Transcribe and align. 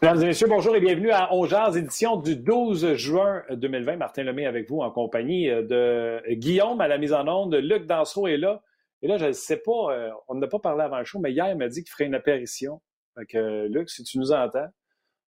Mesdames 0.00 0.22
et 0.22 0.26
messieurs, 0.26 0.46
bonjour 0.46 0.76
et 0.76 0.80
bienvenue 0.80 1.10
à 1.10 1.34
Ongears, 1.34 1.76
édition 1.76 2.18
du 2.18 2.36
12 2.36 2.94
juin 2.94 3.42
2020. 3.50 3.96
Martin 3.96 4.22
Lemay 4.22 4.46
avec 4.46 4.70
vous 4.70 4.78
en 4.78 4.92
compagnie 4.92 5.48
de 5.48 6.22
Guillaume 6.34 6.80
à 6.80 6.86
la 6.86 6.98
mise 6.98 7.12
en 7.12 7.26
onde. 7.26 7.56
Luc 7.56 7.84
Dansereau 7.84 8.28
est 8.28 8.36
là. 8.36 8.62
Et 9.02 9.08
là, 9.08 9.18
je 9.18 9.26
ne 9.26 9.32
sais 9.32 9.56
pas, 9.56 9.90
euh, 9.90 10.10
on 10.28 10.36
n'a 10.36 10.46
pas 10.46 10.60
parlé 10.60 10.84
avant 10.84 10.98
le 10.98 11.04
show, 11.04 11.18
mais 11.18 11.32
hier, 11.32 11.50
il 11.50 11.56
m'a 11.56 11.66
dit 11.66 11.82
qu'il 11.82 11.90
ferait 11.90 12.04
une 12.04 12.14
apparition. 12.14 12.80
Fait 13.16 13.26
que, 13.26 13.66
Luc, 13.66 13.90
si 13.90 14.04
tu 14.04 14.18
nous 14.18 14.30
entends, 14.30 14.68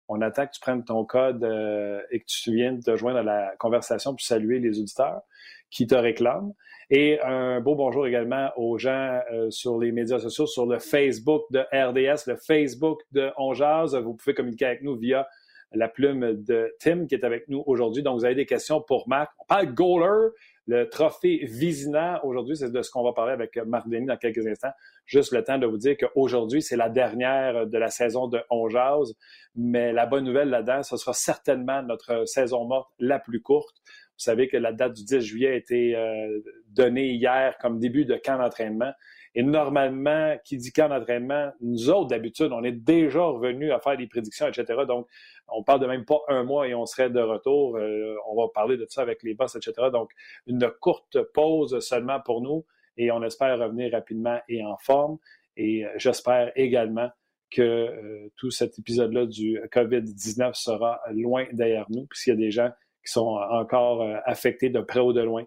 on 0.09 0.19
attend 0.19 0.45
que 0.45 0.51
tu 0.51 0.59
prennes 0.59 0.83
ton 0.83 1.05
code 1.05 1.45
euh, 1.45 2.01
et 2.11 2.19
que 2.19 2.25
tu 2.27 2.53
viennes 2.53 2.83
te 2.83 2.93
joindre 2.97 3.19
à 3.19 3.23
la 3.23 3.55
conversation 3.59 4.11
pour 4.11 4.19
saluer 4.21 4.59
les 4.59 4.81
auditeurs 4.81 5.21
qui 5.69 5.87
te 5.87 5.95
réclament. 5.95 6.51
Et 6.89 7.19
un 7.19 7.59
beau 7.59 7.75
bonjour 7.75 8.07
également 8.07 8.49
aux 8.55 8.77
gens 8.77 9.19
euh, 9.33 9.49
sur 9.49 9.77
les 9.77 9.91
médias 9.91 10.19
sociaux, 10.19 10.45
sur 10.45 10.65
le 10.65 10.79
Facebook 10.79 11.43
de 11.51 11.59
RDS, 11.59 12.27
le 12.27 12.37
Facebook 12.37 13.01
de 13.11 13.29
Onjaz. 13.35 13.93
Vous 13.93 14.13
pouvez 14.13 14.33
communiquer 14.33 14.67
avec 14.67 14.83
nous 14.83 14.95
via 14.95 15.27
la 15.73 15.89
plume 15.89 16.41
de 16.43 16.73
Tim 16.79 17.05
qui 17.05 17.15
est 17.15 17.25
avec 17.25 17.49
nous 17.49 17.61
aujourd'hui. 17.65 18.03
Donc, 18.03 18.17
vous 18.17 18.23
avez 18.23 18.35
des 18.35 18.45
questions 18.45 18.81
pour 18.81 19.09
Marc. 19.09 19.33
On 19.37 19.43
parle 19.43 19.73
goaler, 19.73 20.29
le 20.65 20.85
trophée 20.85 21.41
Vizina. 21.43 22.23
Aujourd'hui, 22.23 22.55
c'est 22.55 22.71
de 22.71 22.81
ce 22.81 22.89
qu'on 22.89 23.03
va 23.03 23.11
parler 23.11 23.33
avec 23.33 23.57
Marc 23.57 23.89
Denis 23.89 24.05
dans 24.05 24.15
quelques 24.15 24.47
instants. 24.47 24.71
Juste 25.05 25.33
le 25.33 25.43
temps 25.43 25.57
de 25.57 25.65
vous 25.65 25.77
dire 25.77 25.97
qu'aujourd'hui, 25.97 26.61
c'est 26.61 26.77
la 26.77 26.87
dernière 26.87 27.67
de 27.67 27.77
la 27.77 27.89
saison 27.89 28.29
de 28.29 28.39
Onjaz. 28.49 29.13
Mais 29.55 29.91
la 29.91 30.05
bonne 30.05 30.23
nouvelle 30.23 30.49
là-dedans, 30.49 30.83
ce 30.83 30.95
sera 30.95 31.11
certainement 31.11 31.83
notre 31.83 32.25
saison 32.25 32.63
morte 32.63 32.89
la 32.97 33.19
plus 33.19 33.41
courte. 33.41 33.75
Vous 34.17 34.23
savez 34.23 34.47
que 34.47 34.57
la 34.57 34.73
date 34.73 34.93
du 34.93 35.03
10 35.03 35.19
juillet 35.21 35.49
a 35.49 35.53
été 35.53 35.95
euh, 35.95 36.39
donnée 36.69 37.11
hier 37.11 37.55
comme 37.59 37.77
début 37.77 38.03
de 38.03 38.15
camp 38.15 38.39
d'entraînement. 38.39 38.91
Et 39.35 39.43
normalement, 39.43 40.35
qui 40.43 40.57
dit 40.57 40.71
camp 40.71 40.89
d'entraînement, 40.89 41.51
nous 41.61 41.91
autres, 41.91 42.07
d'habitude, 42.07 42.51
on 42.51 42.63
est 42.63 42.71
déjà 42.71 43.21
revenus 43.21 43.71
à 43.71 43.79
faire 43.79 43.95
des 43.95 44.07
prédictions, 44.07 44.47
etc. 44.47 44.85
Donc, 44.87 45.07
on 45.47 45.61
parle 45.61 45.81
de 45.81 45.85
même 45.85 46.03
pas 46.03 46.19
un 46.29 46.43
mois 46.43 46.67
et 46.67 46.73
on 46.73 46.87
serait 46.87 47.11
de 47.11 47.19
retour. 47.19 47.77
Euh, 47.77 48.15
on 48.27 48.35
va 48.35 48.47
parler 48.51 48.77
de 48.77 48.87
ça 48.89 49.03
avec 49.03 49.21
les 49.21 49.35
boss, 49.35 49.55
etc. 49.55 49.89
Donc, 49.93 50.09
une 50.47 50.67
courte 50.81 51.21
pause 51.35 51.79
seulement 51.79 52.19
pour 52.19 52.41
nous 52.41 52.65
et 52.97 53.11
on 53.11 53.21
espère 53.21 53.59
revenir 53.59 53.91
rapidement 53.91 54.39
et 54.49 54.65
en 54.65 54.77
forme. 54.77 55.19
Et 55.55 55.85
euh, 55.85 55.89
j'espère 55.97 56.51
également 56.55 57.09
que 57.51 58.29
tout 58.35 58.49
cet 58.49 58.79
épisode-là 58.79 59.27
du 59.27 59.61
COVID-19 59.71 60.55
sera 60.55 60.99
loin 61.11 61.45
derrière 61.53 61.85
nous, 61.89 62.07
puisqu'il 62.07 62.31
y 62.31 62.33
a 62.33 62.35
des 62.35 62.51
gens 62.51 62.71
qui 63.07 63.13
sont 63.13 63.39
encore 63.49 64.01
euh, 64.01 64.17
affectés 64.25 64.69
de 64.69 64.81
près 64.81 64.99
ou 64.99 65.13
de 65.13 65.21
loin, 65.21 65.43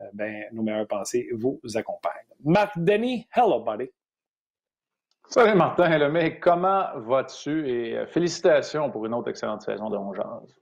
euh, 0.00 0.04
ben, 0.14 0.44
nos 0.52 0.62
meilleures 0.62 0.88
pensées 0.88 1.28
vous 1.34 1.60
accompagnent. 1.74 2.12
Marc 2.42 2.78
Denis, 2.78 3.28
hello, 3.36 3.60
buddy. 3.60 3.90
Salut 5.28 5.56
Martin, 5.56 5.90
hello, 5.90 6.10
mais 6.10 6.38
comment 6.38 6.86
vas-tu? 6.96 7.68
Et 7.68 7.96
euh, 7.96 8.06
félicitations 8.06 8.90
pour 8.90 9.04
une 9.06 9.14
autre 9.14 9.28
excellente 9.28 9.62
saison 9.62 9.90
de 9.90 9.98
Jazz. 10.16 10.58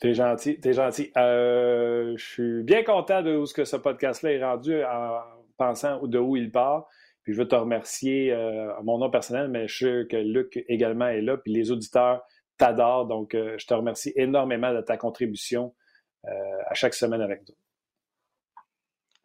T'es 0.00 0.14
gentil, 0.14 0.60
t'es 0.60 0.72
gentil. 0.72 1.10
je 1.14 2.14
suis 2.16 2.62
bien 2.62 2.82
content 2.84 3.22
de 3.22 3.36
où 3.36 3.44
ce 3.44 3.52
que 3.52 3.64
ce 3.64 3.76
podcast-là 3.76 4.32
est 4.32 4.42
rendu 4.42 4.82
en 4.82 5.20
pensant 5.58 6.06
de 6.06 6.18
où 6.18 6.36
il 6.36 6.50
part. 6.50 6.86
Puis 7.22 7.34
je 7.34 7.38
veux 7.38 7.48
te 7.48 7.54
remercier 7.54 8.32
à 8.32 8.80
mon 8.82 8.96
nom 8.96 9.10
personnel, 9.10 9.48
mais 9.48 9.68
je 9.68 9.76
sais 9.76 10.08
que 10.08 10.16
Luc 10.16 10.64
également 10.68 11.08
est 11.08 11.20
là, 11.20 11.36
puis 11.36 11.52
les 11.52 11.70
auditeurs 11.70 12.22
t'adore. 12.60 13.06
Donc, 13.06 13.34
euh, 13.34 13.56
je 13.58 13.66
te 13.66 13.74
remercie 13.74 14.12
énormément 14.16 14.72
de 14.72 14.80
ta 14.80 14.96
contribution 14.96 15.74
euh, 16.26 16.30
à 16.66 16.74
chaque 16.74 16.94
semaine 16.94 17.22
avec 17.22 17.40
nous. 17.48 17.54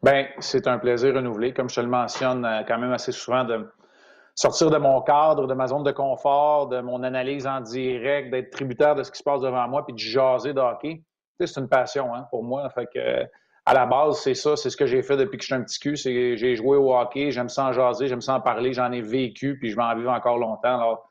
Bien, 0.01 0.27
c'est 0.39 0.67
un 0.67 0.77
plaisir 0.77 1.13
renouvelé. 1.15 1.53
Comme 1.53 1.69
je 1.69 1.75
te 1.75 1.81
le 1.81 1.87
mentionne 1.87 2.45
euh, 2.45 2.63
quand 2.67 2.77
même 2.77 2.91
assez 2.91 3.11
souvent, 3.11 3.43
de 3.43 3.67
sortir 4.33 4.69
de 4.69 4.77
mon 4.77 5.01
cadre, 5.01 5.47
de 5.47 5.53
ma 5.53 5.67
zone 5.67 5.83
de 5.83 5.91
confort, 5.91 6.67
de 6.67 6.81
mon 6.81 7.03
analyse 7.03 7.47
en 7.47 7.61
direct, 7.61 8.31
d'être 8.31 8.51
tributaire 8.51 8.95
de 8.95 9.03
ce 9.03 9.11
qui 9.11 9.17
se 9.17 9.23
passe 9.23 9.41
devant 9.41 9.67
moi, 9.67 9.85
puis 9.85 9.93
de 9.93 9.99
jaser 9.99 10.53
de 10.53 10.59
hockey. 10.59 11.03
c'est 11.39 11.59
une 11.59 11.69
passion 11.69 12.13
hein, 12.13 12.27
pour 12.29 12.43
moi. 12.43 12.69
Fait 12.69 12.87
que, 12.93 13.25
à 13.65 13.73
la 13.73 13.85
base, 13.85 14.19
c'est 14.19 14.35
ça, 14.35 14.55
c'est 14.55 14.69
ce 14.69 14.77
que 14.77 14.85
j'ai 14.85 15.01
fait 15.01 15.17
depuis 15.17 15.37
que 15.37 15.43
je 15.43 15.47
suis 15.47 15.55
un 15.55 15.63
petit 15.63 15.79
cul. 15.79 15.95
J'ai 15.95 16.55
joué 16.55 16.77
au 16.77 16.95
hockey, 16.95 17.31
j'aime 17.31 17.49
ça 17.49 17.65
en 17.65 17.71
jaser, 17.71 18.07
j'aime 18.07 18.21
ça 18.21 18.35
en 18.35 18.41
parler, 18.41 18.73
j'en 18.73 18.91
ai 18.91 19.01
vécu, 19.01 19.57
puis 19.57 19.71
je 19.71 19.75
vais 19.75 19.81
en 19.81 19.95
vivre 19.95 20.11
encore 20.11 20.37
longtemps. 20.37 20.75
Alors, 20.75 21.04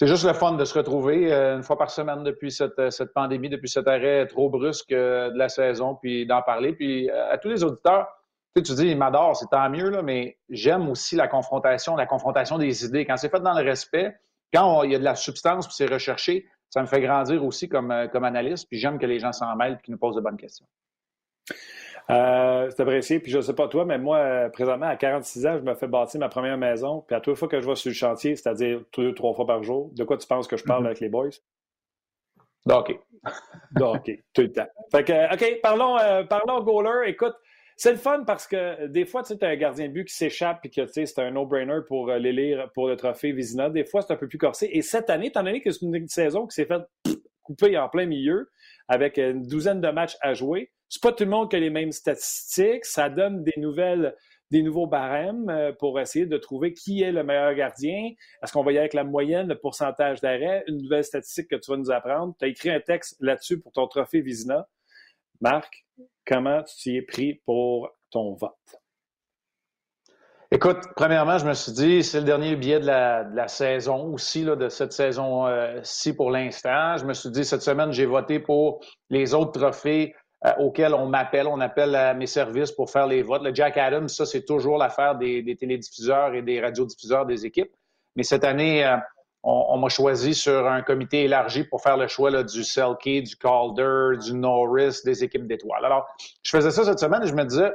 c'est 0.00 0.06
juste 0.06 0.24
le 0.24 0.32
fun 0.32 0.52
de 0.52 0.64
se 0.64 0.72
retrouver 0.72 1.30
euh, 1.30 1.58
une 1.58 1.62
fois 1.62 1.76
par 1.76 1.90
semaine 1.90 2.24
depuis 2.24 2.50
cette, 2.50 2.78
euh, 2.78 2.88
cette, 2.88 3.12
pandémie, 3.12 3.50
depuis 3.50 3.68
cet 3.68 3.86
arrêt 3.86 4.26
trop 4.26 4.48
brusque 4.48 4.92
euh, 4.92 5.30
de 5.30 5.36
la 5.36 5.50
saison, 5.50 5.94
puis 5.94 6.24
d'en 6.24 6.40
parler. 6.40 6.72
Puis 6.72 7.10
à 7.10 7.36
tous 7.36 7.50
les 7.50 7.62
auditeurs, 7.62 8.08
tu, 8.56 8.62
dis, 8.62 8.86
il 8.86 8.96
m'adore, 8.96 9.36
c'est 9.36 9.50
tant 9.50 9.68
mieux, 9.68 10.00
mais 10.00 10.38
j'aime 10.48 10.88
aussi 10.88 11.16
la 11.16 11.28
confrontation, 11.28 11.96
la 11.96 12.06
confrontation 12.06 12.56
des 12.56 12.86
idées. 12.86 13.04
Quand 13.04 13.18
c'est 13.18 13.28
fait 13.28 13.40
dans 13.40 13.52
le 13.52 13.62
respect, 13.62 14.16
quand 14.54 14.84
il 14.84 14.92
y 14.92 14.94
a 14.94 14.98
de 14.98 15.04
la 15.04 15.16
substance, 15.16 15.66
puis 15.66 15.76
c'est 15.76 15.92
recherché, 15.92 16.46
ça 16.70 16.80
me 16.80 16.86
fait 16.86 17.02
grandir 17.02 17.44
aussi 17.44 17.68
comme, 17.68 18.08
comme 18.10 18.24
analyste, 18.24 18.68
puis 18.70 18.78
j'aime 18.78 18.98
que 18.98 19.04
les 19.04 19.18
gens 19.18 19.32
s'en 19.32 19.54
mêlent 19.54 19.76
et 19.78 19.84
qu'ils 19.84 19.92
nous 19.92 19.98
posent 19.98 20.16
de 20.16 20.22
bonnes 20.22 20.38
questions. 20.38 20.66
Euh, 22.10 22.70
c'est 22.70 22.80
apprécié. 22.80 23.20
Puis 23.20 23.30
je 23.30 23.38
ne 23.38 23.42
sais 23.42 23.54
pas 23.54 23.68
toi, 23.68 23.84
mais 23.84 23.98
moi, 23.98 24.18
euh, 24.18 24.48
présentement, 24.48 24.86
à 24.86 24.96
46 24.96 25.46
ans, 25.46 25.58
je 25.58 25.62
me 25.62 25.74
fais 25.74 25.86
bâtir 25.86 26.20
ma 26.20 26.28
première 26.28 26.58
maison. 26.58 27.04
Puis 27.06 27.14
à 27.14 27.20
toutes 27.20 27.34
les 27.34 27.38
fois 27.38 27.48
que 27.48 27.60
je 27.60 27.66
vais 27.66 27.74
sur 27.74 27.90
le 27.90 27.94
chantier, 27.94 28.36
c'est-à-dire 28.36 28.82
deux, 28.96 29.14
trois 29.14 29.34
fois 29.34 29.46
par 29.46 29.62
jour, 29.62 29.90
de 29.94 30.04
quoi 30.04 30.16
tu 30.16 30.26
penses 30.26 30.48
que 30.48 30.56
je 30.56 30.64
parle 30.64 30.82
mm-hmm. 30.82 30.86
avec 30.86 31.00
les 31.00 31.08
boys? 31.08 31.30
OK. 32.70 32.98
OK, 33.80 34.10
tout 34.32 34.42
le 34.42 34.52
temps. 34.52 34.66
Fait 34.90 35.04
que, 35.04 35.34
OK, 35.34 35.60
parlons, 35.62 35.98
euh, 35.98 36.24
parlons 36.24 36.62
goaler. 36.62 37.08
Écoute, 37.08 37.34
c'est 37.76 37.92
le 37.92 37.98
fun 37.98 38.24
parce 38.26 38.46
que 38.46 38.86
des 38.86 39.06
fois, 39.06 39.22
tu 39.22 39.34
sais, 39.34 39.44
as 39.44 39.48
un 39.48 39.56
gardien 39.56 39.88
de 39.88 39.92
but 39.92 40.06
qui 40.06 40.14
s'échappe 40.14 40.60
et 40.64 40.70
que 40.70 40.82
tu 40.82 40.92
sais, 40.92 41.06
c'est 41.06 41.20
un 41.20 41.30
no-brainer 41.30 41.80
pour 41.86 42.08
l'élire 42.08 42.70
pour 42.74 42.88
le 42.88 42.96
trophée 42.96 43.32
Vizina. 43.32 43.70
Des 43.70 43.84
fois, 43.84 44.02
c'est 44.02 44.12
un 44.12 44.16
peu 44.16 44.28
plus 44.28 44.38
corsé. 44.38 44.68
Et 44.72 44.82
cette 44.82 45.08
année, 45.10 45.28
étant 45.28 45.42
donné 45.42 45.60
que 45.60 45.70
c'est 45.70 45.84
une 45.84 46.08
saison 46.08 46.46
qui 46.46 46.54
s'est 46.54 46.66
faite 46.66 46.82
couper 47.42 47.76
en 47.78 47.88
plein 47.88 48.06
milieu 48.06 48.50
avec 48.88 49.18
une 49.18 49.46
douzaine 49.46 49.80
de 49.80 49.88
matchs 49.88 50.16
à 50.20 50.34
jouer, 50.34 50.70
c'est 50.90 51.02
pas 51.02 51.12
tout 51.12 51.24
le 51.24 51.30
monde 51.30 51.48
qui 51.48 51.56
a 51.56 51.60
les 51.60 51.70
mêmes 51.70 51.92
statistiques. 51.92 52.84
Ça 52.84 53.08
donne 53.08 53.44
des 53.44 53.54
nouvelles, 53.58 54.16
des 54.50 54.62
nouveaux 54.62 54.88
barèmes 54.88 55.48
euh, 55.48 55.72
pour 55.72 56.00
essayer 56.00 56.26
de 56.26 56.36
trouver 56.36 56.74
qui 56.74 57.02
est 57.02 57.12
le 57.12 57.22
meilleur 57.22 57.54
gardien. 57.54 58.10
Est-ce 58.42 58.52
qu'on 58.52 58.64
va 58.64 58.72
y 58.72 58.74
aller 58.74 58.80
avec 58.80 58.94
la 58.94 59.04
moyenne, 59.04 59.46
le 59.46 59.56
pourcentage 59.56 60.20
d'arrêt? 60.20 60.64
Une 60.66 60.82
nouvelle 60.82 61.04
statistique 61.04 61.48
que 61.48 61.56
tu 61.56 61.70
vas 61.70 61.76
nous 61.76 61.92
apprendre. 61.92 62.34
Tu 62.40 62.44
as 62.44 62.48
écrit 62.48 62.70
un 62.70 62.80
texte 62.80 63.16
là-dessus 63.20 63.60
pour 63.60 63.70
ton 63.70 63.86
trophée 63.86 64.20
Vizina. 64.20 64.66
Marc, 65.40 65.86
comment 66.26 66.62
tu 66.64 66.74
t'y 66.76 66.96
es 66.96 67.02
pris 67.02 67.40
pour 67.46 67.88
ton 68.10 68.34
vote? 68.34 68.50
Écoute, 70.50 70.80
premièrement, 70.96 71.38
je 71.38 71.46
me 71.46 71.54
suis 71.54 71.70
dit, 71.70 72.02
c'est 72.02 72.18
le 72.18 72.26
dernier 72.26 72.56
billet 72.56 72.80
de 72.80 72.86
la, 72.86 73.46
saison 73.46 74.12
aussi, 74.12 74.44
de 74.44 74.68
cette 74.68 74.92
saison-ci 74.92 76.16
pour 76.16 76.32
l'instant. 76.32 76.96
Je 76.96 77.04
me 77.04 77.14
suis 77.14 77.30
dit, 77.30 77.44
cette 77.44 77.62
semaine, 77.62 77.92
j'ai 77.92 78.06
voté 78.06 78.40
pour 78.40 78.80
les 79.08 79.32
autres 79.32 79.52
trophées 79.52 80.12
euh, 80.46 80.52
auquel 80.58 80.94
on 80.94 81.06
m'appelle, 81.06 81.46
on 81.46 81.60
appelle 81.60 81.94
à 81.94 82.14
mes 82.14 82.26
services 82.26 82.72
pour 82.72 82.90
faire 82.90 83.06
les 83.06 83.22
votes. 83.22 83.42
Le 83.42 83.54
Jack 83.54 83.76
Adams, 83.76 84.08
ça, 84.08 84.24
c'est 84.24 84.44
toujours 84.44 84.78
l'affaire 84.78 85.16
des, 85.16 85.56
télédiffuseurs 85.58 86.34
et 86.34 86.42
des 86.42 86.60
radiodiffuseurs 86.60 87.26
des 87.26 87.44
équipes. 87.44 87.70
Mais 88.16 88.22
cette 88.22 88.44
année, 88.44 88.84
euh, 88.86 88.96
on, 89.42 89.76
m'a 89.78 89.88
choisi 89.88 90.34
sur 90.34 90.66
un 90.66 90.82
comité 90.82 91.24
élargi 91.24 91.64
pour 91.64 91.82
faire 91.82 91.96
le 91.96 92.08
choix 92.08 92.30
là, 92.30 92.42
du 92.42 92.64
Selkie, 92.64 93.22
du 93.22 93.36
Calder, 93.36 94.18
du 94.22 94.34
Norris, 94.34 95.00
des 95.04 95.24
équipes 95.24 95.46
d'étoiles. 95.46 95.84
Alors, 95.84 96.06
je 96.42 96.50
faisais 96.50 96.70
ça 96.70 96.84
cette 96.84 96.98
semaine 96.98 97.22
et 97.22 97.26
je 97.26 97.34
me 97.34 97.44
disais, 97.44 97.72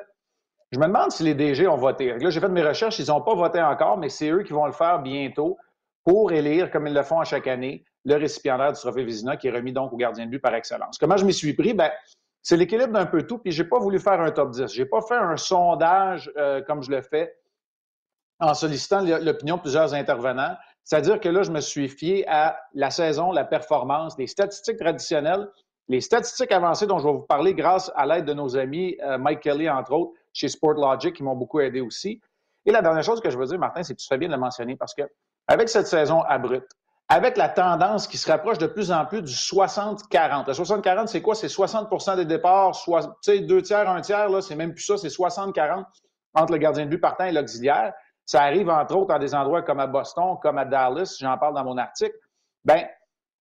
je 0.71 0.79
me 0.79 0.87
demande 0.87 1.11
si 1.11 1.23
les 1.23 1.35
DG 1.35 1.67
ont 1.67 1.77
voté. 1.77 2.17
Là, 2.17 2.29
j'ai 2.29 2.39
fait 2.39 2.49
mes 2.49 2.63
recherches, 2.63 2.99
ils 2.99 3.07
n'ont 3.07 3.21
pas 3.21 3.35
voté 3.35 3.61
encore, 3.61 3.97
mais 3.97 4.09
c'est 4.09 4.29
eux 4.29 4.43
qui 4.43 4.53
vont 4.53 4.65
le 4.65 4.71
faire 4.71 4.99
bientôt 4.99 5.57
pour 6.03 6.31
élire, 6.31 6.69
comme 6.69 6.87
ils 6.87 6.93
le 6.93 7.03
font 7.03 7.19
à 7.19 7.25
chaque 7.25 7.47
année, 7.47 7.83
le 8.05 8.15
récipiendaire 8.15 8.71
du 8.71 8.79
trophée 8.79 9.03
Vizina 9.03 9.37
qui 9.37 9.47
est 9.47 9.51
remis 9.51 9.73
donc 9.73 9.91
au 9.91 9.97
gardien 9.97 10.25
de 10.25 10.31
but 10.31 10.39
par 10.39 10.53
excellence. 10.53 10.97
Comment 10.97 11.17
je 11.17 11.25
m'y 11.25 11.33
suis 11.33 11.53
pris? 11.53 11.73
Ben, 11.73 11.91
c'est 12.45 12.57
l'équilibre 12.57 12.93
d'un 12.93 13.07
peu 13.07 13.23
tout. 13.23 13.39
Puis 13.39 13.51
j'ai 13.51 13.63
pas 13.63 13.79
voulu 13.79 13.99
faire 13.99 14.21
un 14.21 14.29
top 14.29 14.51
10. 14.51 14.67
J'ai 14.67 14.85
pas 14.85 15.01
fait 15.01 15.15
un 15.15 15.35
sondage 15.35 16.31
euh, 16.37 16.61
comme 16.61 16.83
je 16.83 16.91
le 16.91 17.01
fais 17.01 17.35
en 18.39 18.53
sollicitant 18.53 19.01
l'opinion 19.01 19.57
de 19.57 19.61
plusieurs 19.61 19.95
intervenants. 19.95 20.55
C'est-à-dire 20.83 21.19
que 21.19 21.27
là, 21.27 21.41
je 21.41 21.51
me 21.51 21.59
suis 21.59 21.89
fié 21.89 22.23
à 22.27 22.59
la 22.75 22.91
saison, 22.91 23.31
la 23.31 23.45
performance, 23.45 24.15
les 24.19 24.27
statistiques 24.27 24.77
traditionnelles, 24.77 25.49
les 25.87 26.01
statistiques 26.01 26.51
avancées 26.51 26.85
dont 26.85 26.99
je 26.99 27.07
vais 27.07 27.13
vous 27.13 27.23
parler 27.23 27.55
grâce 27.55 27.91
à 27.95 28.05
l'aide 28.05 28.25
de 28.25 28.33
nos 28.33 28.55
amis 28.55 28.95
euh, 29.03 29.17
Mike 29.17 29.39
Kelly, 29.39 29.67
entre 29.67 29.93
autres, 29.93 30.11
chez 30.31 30.47
SportLogic, 30.47 31.15
qui 31.15 31.23
m'ont 31.23 31.35
beaucoup 31.35 31.61
aidé 31.61 31.81
aussi. 31.81 32.21
Et 32.67 32.71
la 32.71 32.83
dernière 32.83 33.03
chose 33.03 33.21
que 33.21 33.31
je 33.31 33.39
veux 33.39 33.45
dire, 33.47 33.57
Martin, 33.57 33.81
c'est 33.81 33.95
que 33.95 34.01
tu 34.01 34.07
fais 34.07 34.19
bien 34.19 34.27
de 34.27 34.33
le 34.33 34.39
mentionner 34.39 34.75
parce 34.75 34.93
que 34.93 35.03
avec 35.47 35.67
cette 35.67 35.87
saison 35.87 36.21
abrupte, 36.21 36.71
avec 37.07 37.37
la 37.37 37.49
tendance 37.49 38.07
qui 38.07 38.17
se 38.17 38.29
rapproche 38.29 38.57
de 38.57 38.65
plus 38.65 38.91
en 38.91 39.05
plus 39.05 39.21
du 39.21 39.31
60-40. 39.31 40.47
Le 40.47 40.53
60-40, 40.53 41.07
c'est 41.07 41.21
quoi? 41.21 41.35
C'est 41.35 41.47
60% 41.47 42.15
des 42.15 42.25
départs, 42.25 42.73
soit, 42.75 43.15
deux 43.27 43.61
tiers, 43.61 43.89
un 43.89 44.01
tiers, 44.01 44.29
là, 44.29 44.41
c'est 44.41 44.55
même 44.55 44.73
plus 44.73 44.83
ça, 44.83 44.97
c'est 44.97 45.09
60-40 45.09 45.83
entre 46.33 46.51
le 46.51 46.57
gardien 46.57 46.85
de 46.85 46.89
but 46.89 46.99
partant 46.99 47.25
et 47.25 47.31
l'auxiliaire. 47.31 47.93
Ça 48.25 48.41
arrive, 48.41 48.69
entre 48.69 48.95
autres, 48.95 49.07
dans 49.07 49.19
des 49.19 49.35
endroits 49.35 49.61
comme 49.61 49.79
à 49.79 49.87
Boston, 49.87 50.37
comme 50.41 50.57
à 50.57 50.65
Dallas, 50.65 51.17
j'en 51.19 51.37
parle 51.37 51.53
dans 51.53 51.63
mon 51.63 51.77
article. 51.77 52.15
Ben, 52.63 52.87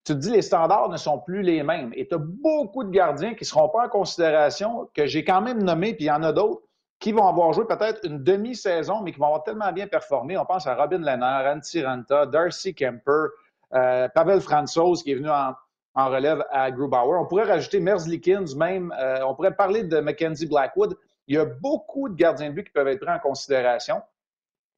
tu 0.05 0.13
te 0.13 0.19
dis, 0.19 0.31
les 0.31 0.43
standards 0.43 0.91
ne 0.91 0.99
sont 0.99 1.19
plus 1.21 1.41
les 1.41 1.63
mêmes. 1.63 1.91
Et 1.95 2.07
tu 2.07 2.15
as 2.15 2.19
beaucoup 2.19 2.85
de 2.85 2.91
gardiens 2.91 3.33
qui 3.33 3.45
ne 3.45 3.47
seront 3.47 3.71
pas 3.71 3.87
en 3.87 3.89
considération, 3.89 4.91
que 4.95 5.07
j'ai 5.07 5.25
quand 5.25 5.41
même 5.41 5.63
nommé, 5.63 5.95
puis 5.95 6.05
il 6.05 6.09
y 6.09 6.11
en 6.11 6.23
a 6.23 6.33
d'autres, 6.33 6.61
qui 7.01 7.13
vont 7.13 7.27
avoir 7.27 7.55
joué 7.55 7.65
peut-être 7.67 8.01
une 8.05 8.23
demi-saison, 8.23 9.01
mais 9.01 9.13
qui 9.13 9.19
vont 9.19 9.27
avoir 9.27 9.43
tellement 9.43 9.73
bien 9.73 9.87
performé. 9.87 10.37
On 10.37 10.45
pense 10.45 10.67
à 10.67 10.75
Robin 10.75 10.99
Lennart, 10.99 11.47
Antti 11.47 11.83
Ranta, 11.83 12.27
Darcy 12.27 12.75
Kemper, 12.75 13.29
euh, 13.75 14.09
Pavel 14.09 14.41
Franzos 14.41 15.03
qui 15.03 15.13
est 15.13 15.17
venu 15.17 15.31
en, 15.31 15.55
relève 15.97 16.45
à 16.51 16.71
Grubauer. 16.71 17.19
On 17.19 17.27
pourrait 17.27 17.45
rajouter 17.45 17.81
Merzlikins 17.81 18.57
même. 18.57 18.93
Euh, 18.99 19.25
on 19.27 19.35
pourrait 19.35 19.55
parler 19.55 19.85
de 19.85 20.01
Mackenzie 20.01 20.47
Blackwood. 20.47 20.97
Il 21.27 21.37
y 21.37 21.39
a 21.39 21.45
beaucoup 21.45 22.09
de 22.09 22.15
gardiens 22.15 22.51
de 22.51 22.55
but 22.55 22.65
qui 22.65 22.73
peuvent 22.73 22.89
être 22.89 23.01
pris 23.01 23.13
en 23.13 23.19
considération. 23.19 24.03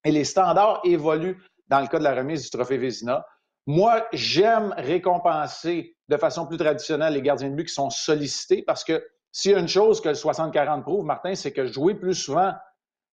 Et 0.05 0.13
les 0.13 0.25
standards 0.25 0.81
évoluent 0.85 1.43
dans 1.69 1.81
le 1.81 1.87
cas 1.87 1.99
de 1.99 2.05
la 2.05 2.15
remise 2.15 2.45
du 2.45 2.51
trophée 2.51 2.77
Vézina. 2.77 3.27
Moi, 3.67 4.07
j'aime 4.13 4.73
récompenser 4.77 5.97
de 6.09 6.17
façon 6.17 6.47
plus 6.47 6.57
traditionnelle 6.57 7.15
les 7.15 7.23
gardiens 7.23 7.51
de 7.51 7.57
but 7.57 7.65
qui 7.65 7.75
sont 7.75 7.91
sollicités 7.91 8.63
parce 8.63 8.85
que 8.85 9.05
s'il 9.33 9.51
y 9.51 9.55
a 9.55 9.59
une 9.59 9.69
chose 9.69 10.01
que 10.01 10.09
le 10.09 10.15
60-40 10.15 10.83
prouve, 10.83 11.05
Martin, 11.05 11.35
c'est 11.35 11.53
que 11.53 11.67
jouer 11.67 11.95
plus 11.95 12.15
souvent, 12.15 12.55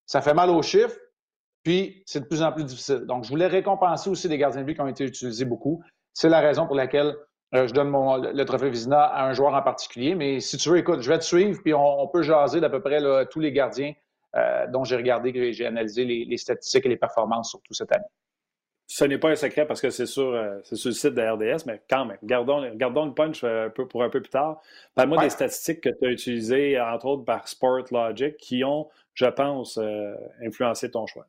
ça 0.05 0.21
fait 0.21 0.33
mal 0.33 0.49
aux 0.49 0.61
chiffres, 0.61 0.95
puis 1.63 2.03
c'est 2.05 2.19
de 2.19 2.25
plus 2.25 2.41
en 2.41 2.51
plus 2.51 2.65
difficile. 2.65 3.05
Donc, 3.07 3.23
je 3.23 3.29
voulais 3.29 3.47
récompenser 3.47 4.09
aussi 4.09 4.27
des 4.27 4.37
gardiens 4.37 4.61
de 4.61 4.65
but 4.65 4.75
qui 4.75 4.81
ont 4.81 4.87
été 4.87 5.05
utilisés 5.05 5.45
beaucoup. 5.45 5.81
C'est 6.13 6.29
la 6.29 6.41
raison 6.41 6.67
pour 6.67 6.75
laquelle 6.75 7.15
euh, 7.55 7.67
je 7.67 7.73
donne 7.73 7.89
mon, 7.89 8.17
le 8.17 8.45
trophée 8.45 8.69
Vizina 8.69 9.03
à 9.03 9.27
un 9.27 9.33
joueur 9.33 9.53
en 9.53 9.61
particulier. 9.61 10.15
Mais 10.15 10.39
si 10.39 10.57
tu 10.57 10.69
veux, 10.69 10.77
écoute, 10.77 11.01
je 11.01 11.09
vais 11.09 11.19
te 11.19 11.23
suivre, 11.23 11.59
puis 11.63 11.73
on, 11.73 12.07
peut 12.07 12.23
jaser 12.23 12.59
d'à 12.59 12.69
peu 12.69 12.81
près 12.81 12.99
tous 13.27 13.39
les 13.39 13.51
gardiens 13.51 13.93
euh, 14.35 14.67
dont 14.67 14.83
j'ai 14.83 14.95
regardé, 14.95 15.53
j'ai 15.53 15.65
analysé 15.65 16.05
les, 16.05 16.37
statistiques 16.37 16.85
et 16.85 16.89
les 16.89 16.97
performances 16.97 17.49
surtout 17.49 17.73
cette 17.73 17.91
année. 17.91 18.05
Ce 18.85 19.05
n'est 19.05 19.17
pas 19.17 19.29
un 19.29 19.35
secret 19.35 19.65
parce 19.65 19.81
que 19.81 19.89
c'est 19.89 20.05
sur, 20.05 20.33
euh, 20.33 20.59
sur 20.63 20.89
le 20.89 20.93
site 20.93 21.13
de 21.13 21.21
RDS, 21.21 21.65
mais 21.65 21.81
quand 21.89 22.05
même, 22.05 22.17
gardons, 22.23 22.69
gardons 22.75 23.05
le 23.05 23.13
punch 23.13 23.43
un 23.43 23.69
peu, 23.69 23.87
pour 23.87 24.03
un 24.03 24.09
peu 24.09 24.21
plus 24.21 24.29
tard. 24.29 24.61
Parle-moi 24.93 25.23
des 25.23 25.29
statistiques 25.29 25.81
que 25.81 25.89
tu 25.89 26.05
as 26.05 26.09
utilisées, 26.09 26.79
entre 26.79 27.05
autres 27.05 27.23
par 27.23 27.47
Sport 27.47 27.85
Logic, 27.91 28.35
qui 28.37 28.63
ont, 28.63 28.89
je 29.13 29.25
pense, 29.25 29.79
influencé 30.41 30.91
ton 30.91 31.07
choix. 31.07 31.27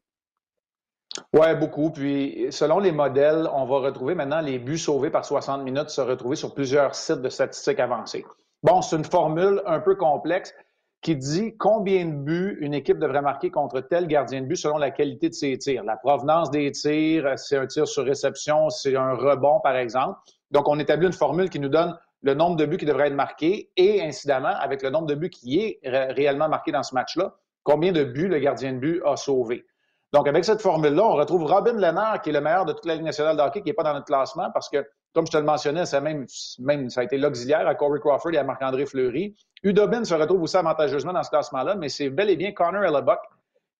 Oui, 1.32 1.54
beaucoup. 1.58 1.90
Puis, 1.90 2.46
selon 2.50 2.78
les 2.78 2.92
modèles, 2.92 3.48
on 3.52 3.64
va 3.66 3.78
retrouver 3.78 4.14
maintenant 4.14 4.40
les 4.40 4.58
buts 4.58 4.78
sauvés 4.78 5.10
par 5.10 5.24
60 5.24 5.62
minutes 5.62 5.90
se 5.90 6.00
retrouver 6.00 6.36
sur 6.36 6.54
plusieurs 6.54 6.94
sites 6.94 7.22
de 7.22 7.28
statistiques 7.28 7.80
avancées. 7.80 8.24
Bon, 8.62 8.82
c'est 8.82 8.96
une 8.96 9.04
formule 9.04 9.62
un 9.66 9.80
peu 9.80 9.94
complexe 9.94 10.54
qui 11.02 11.16
dit 11.16 11.54
combien 11.58 12.06
de 12.06 12.12
buts 12.12 12.56
une 12.60 12.72
équipe 12.72 12.98
devrait 12.98 13.20
marquer 13.20 13.50
contre 13.50 13.80
tel 13.80 14.06
gardien 14.06 14.40
de 14.40 14.46
but 14.46 14.56
selon 14.56 14.78
la 14.78 14.90
qualité 14.90 15.28
de 15.28 15.34
ses 15.34 15.58
tirs. 15.58 15.84
La 15.84 15.96
provenance 15.96 16.50
des 16.50 16.72
tirs, 16.72 17.38
c'est 17.38 17.58
un 17.58 17.66
tir 17.66 17.86
sur 17.86 18.04
réception, 18.04 18.70
c'est 18.70 18.96
un 18.96 19.12
rebond, 19.12 19.60
par 19.62 19.76
exemple. 19.76 20.18
Donc, 20.50 20.66
on 20.66 20.78
établit 20.78 21.06
une 21.06 21.12
formule 21.12 21.50
qui 21.50 21.60
nous 21.60 21.68
donne 21.68 21.96
le 22.22 22.32
nombre 22.32 22.56
de 22.56 22.64
buts 22.64 22.78
qui 22.78 22.86
devraient 22.86 23.08
être 23.08 23.14
marqués 23.14 23.70
et, 23.76 24.02
incidemment, 24.02 24.54
avec 24.58 24.82
le 24.82 24.88
nombre 24.88 25.06
de 25.06 25.14
buts 25.14 25.28
qui 25.28 25.60
est 25.60 25.78
réellement 25.84 26.48
marqué 26.48 26.72
dans 26.72 26.82
ce 26.82 26.94
match-là, 26.94 27.34
combien 27.64 27.92
de 27.92 28.02
buts 28.02 28.28
le 28.28 28.38
gardien 28.38 28.72
de 28.72 28.78
but 28.78 29.02
a 29.04 29.16
sauvé. 29.16 29.66
Donc, 30.14 30.28
avec 30.28 30.44
cette 30.44 30.62
formule-là, 30.62 31.02
on 31.02 31.14
retrouve 31.14 31.42
Robin 31.42 31.72
Lennart, 31.72 32.22
qui 32.22 32.30
est 32.30 32.32
le 32.32 32.40
meilleur 32.40 32.64
de 32.64 32.72
toute 32.72 32.86
la 32.86 32.94
Ligue 32.94 33.02
nationale 33.02 33.36
de 33.36 33.42
hockey, 33.42 33.62
qui 33.62 33.70
n'est 33.70 33.74
pas 33.74 33.82
dans 33.82 33.94
notre 33.94 34.06
classement 34.06 34.48
parce 34.52 34.68
que, 34.68 34.88
comme 35.12 35.26
je 35.26 35.32
te 35.32 35.36
le 35.36 35.42
mentionnais, 35.42 35.86
ça, 35.86 36.00
même, 36.00 36.24
même, 36.60 36.88
ça 36.88 37.00
a 37.00 37.02
été 37.02 37.18
l'auxiliaire 37.18 37.66
à 37.66 37.74
Corey 37.74 37.98
Crawford 37.98 38.32
et 38.32 38.38
à 38.38 38.44
Marc-André 38.44 38.86
Fleury. 38.86 39.34
Udobin 39.64 40.04
se 40.04 40.14
retrouve 40.14 40.40
aussi 40.40 40.56
avantageusement 40.56 41.12
dans 41.12 41.24
ce 41.24 41.30
classement-là, 41.30 41.74
mais 41.74 41.88
c'est 41.88 42.10
bel 42.10 42.30
et 42.30 42.36
bien 42.36 42.52
Connor 42.52 42.84
Hellebuck 42.84 43.18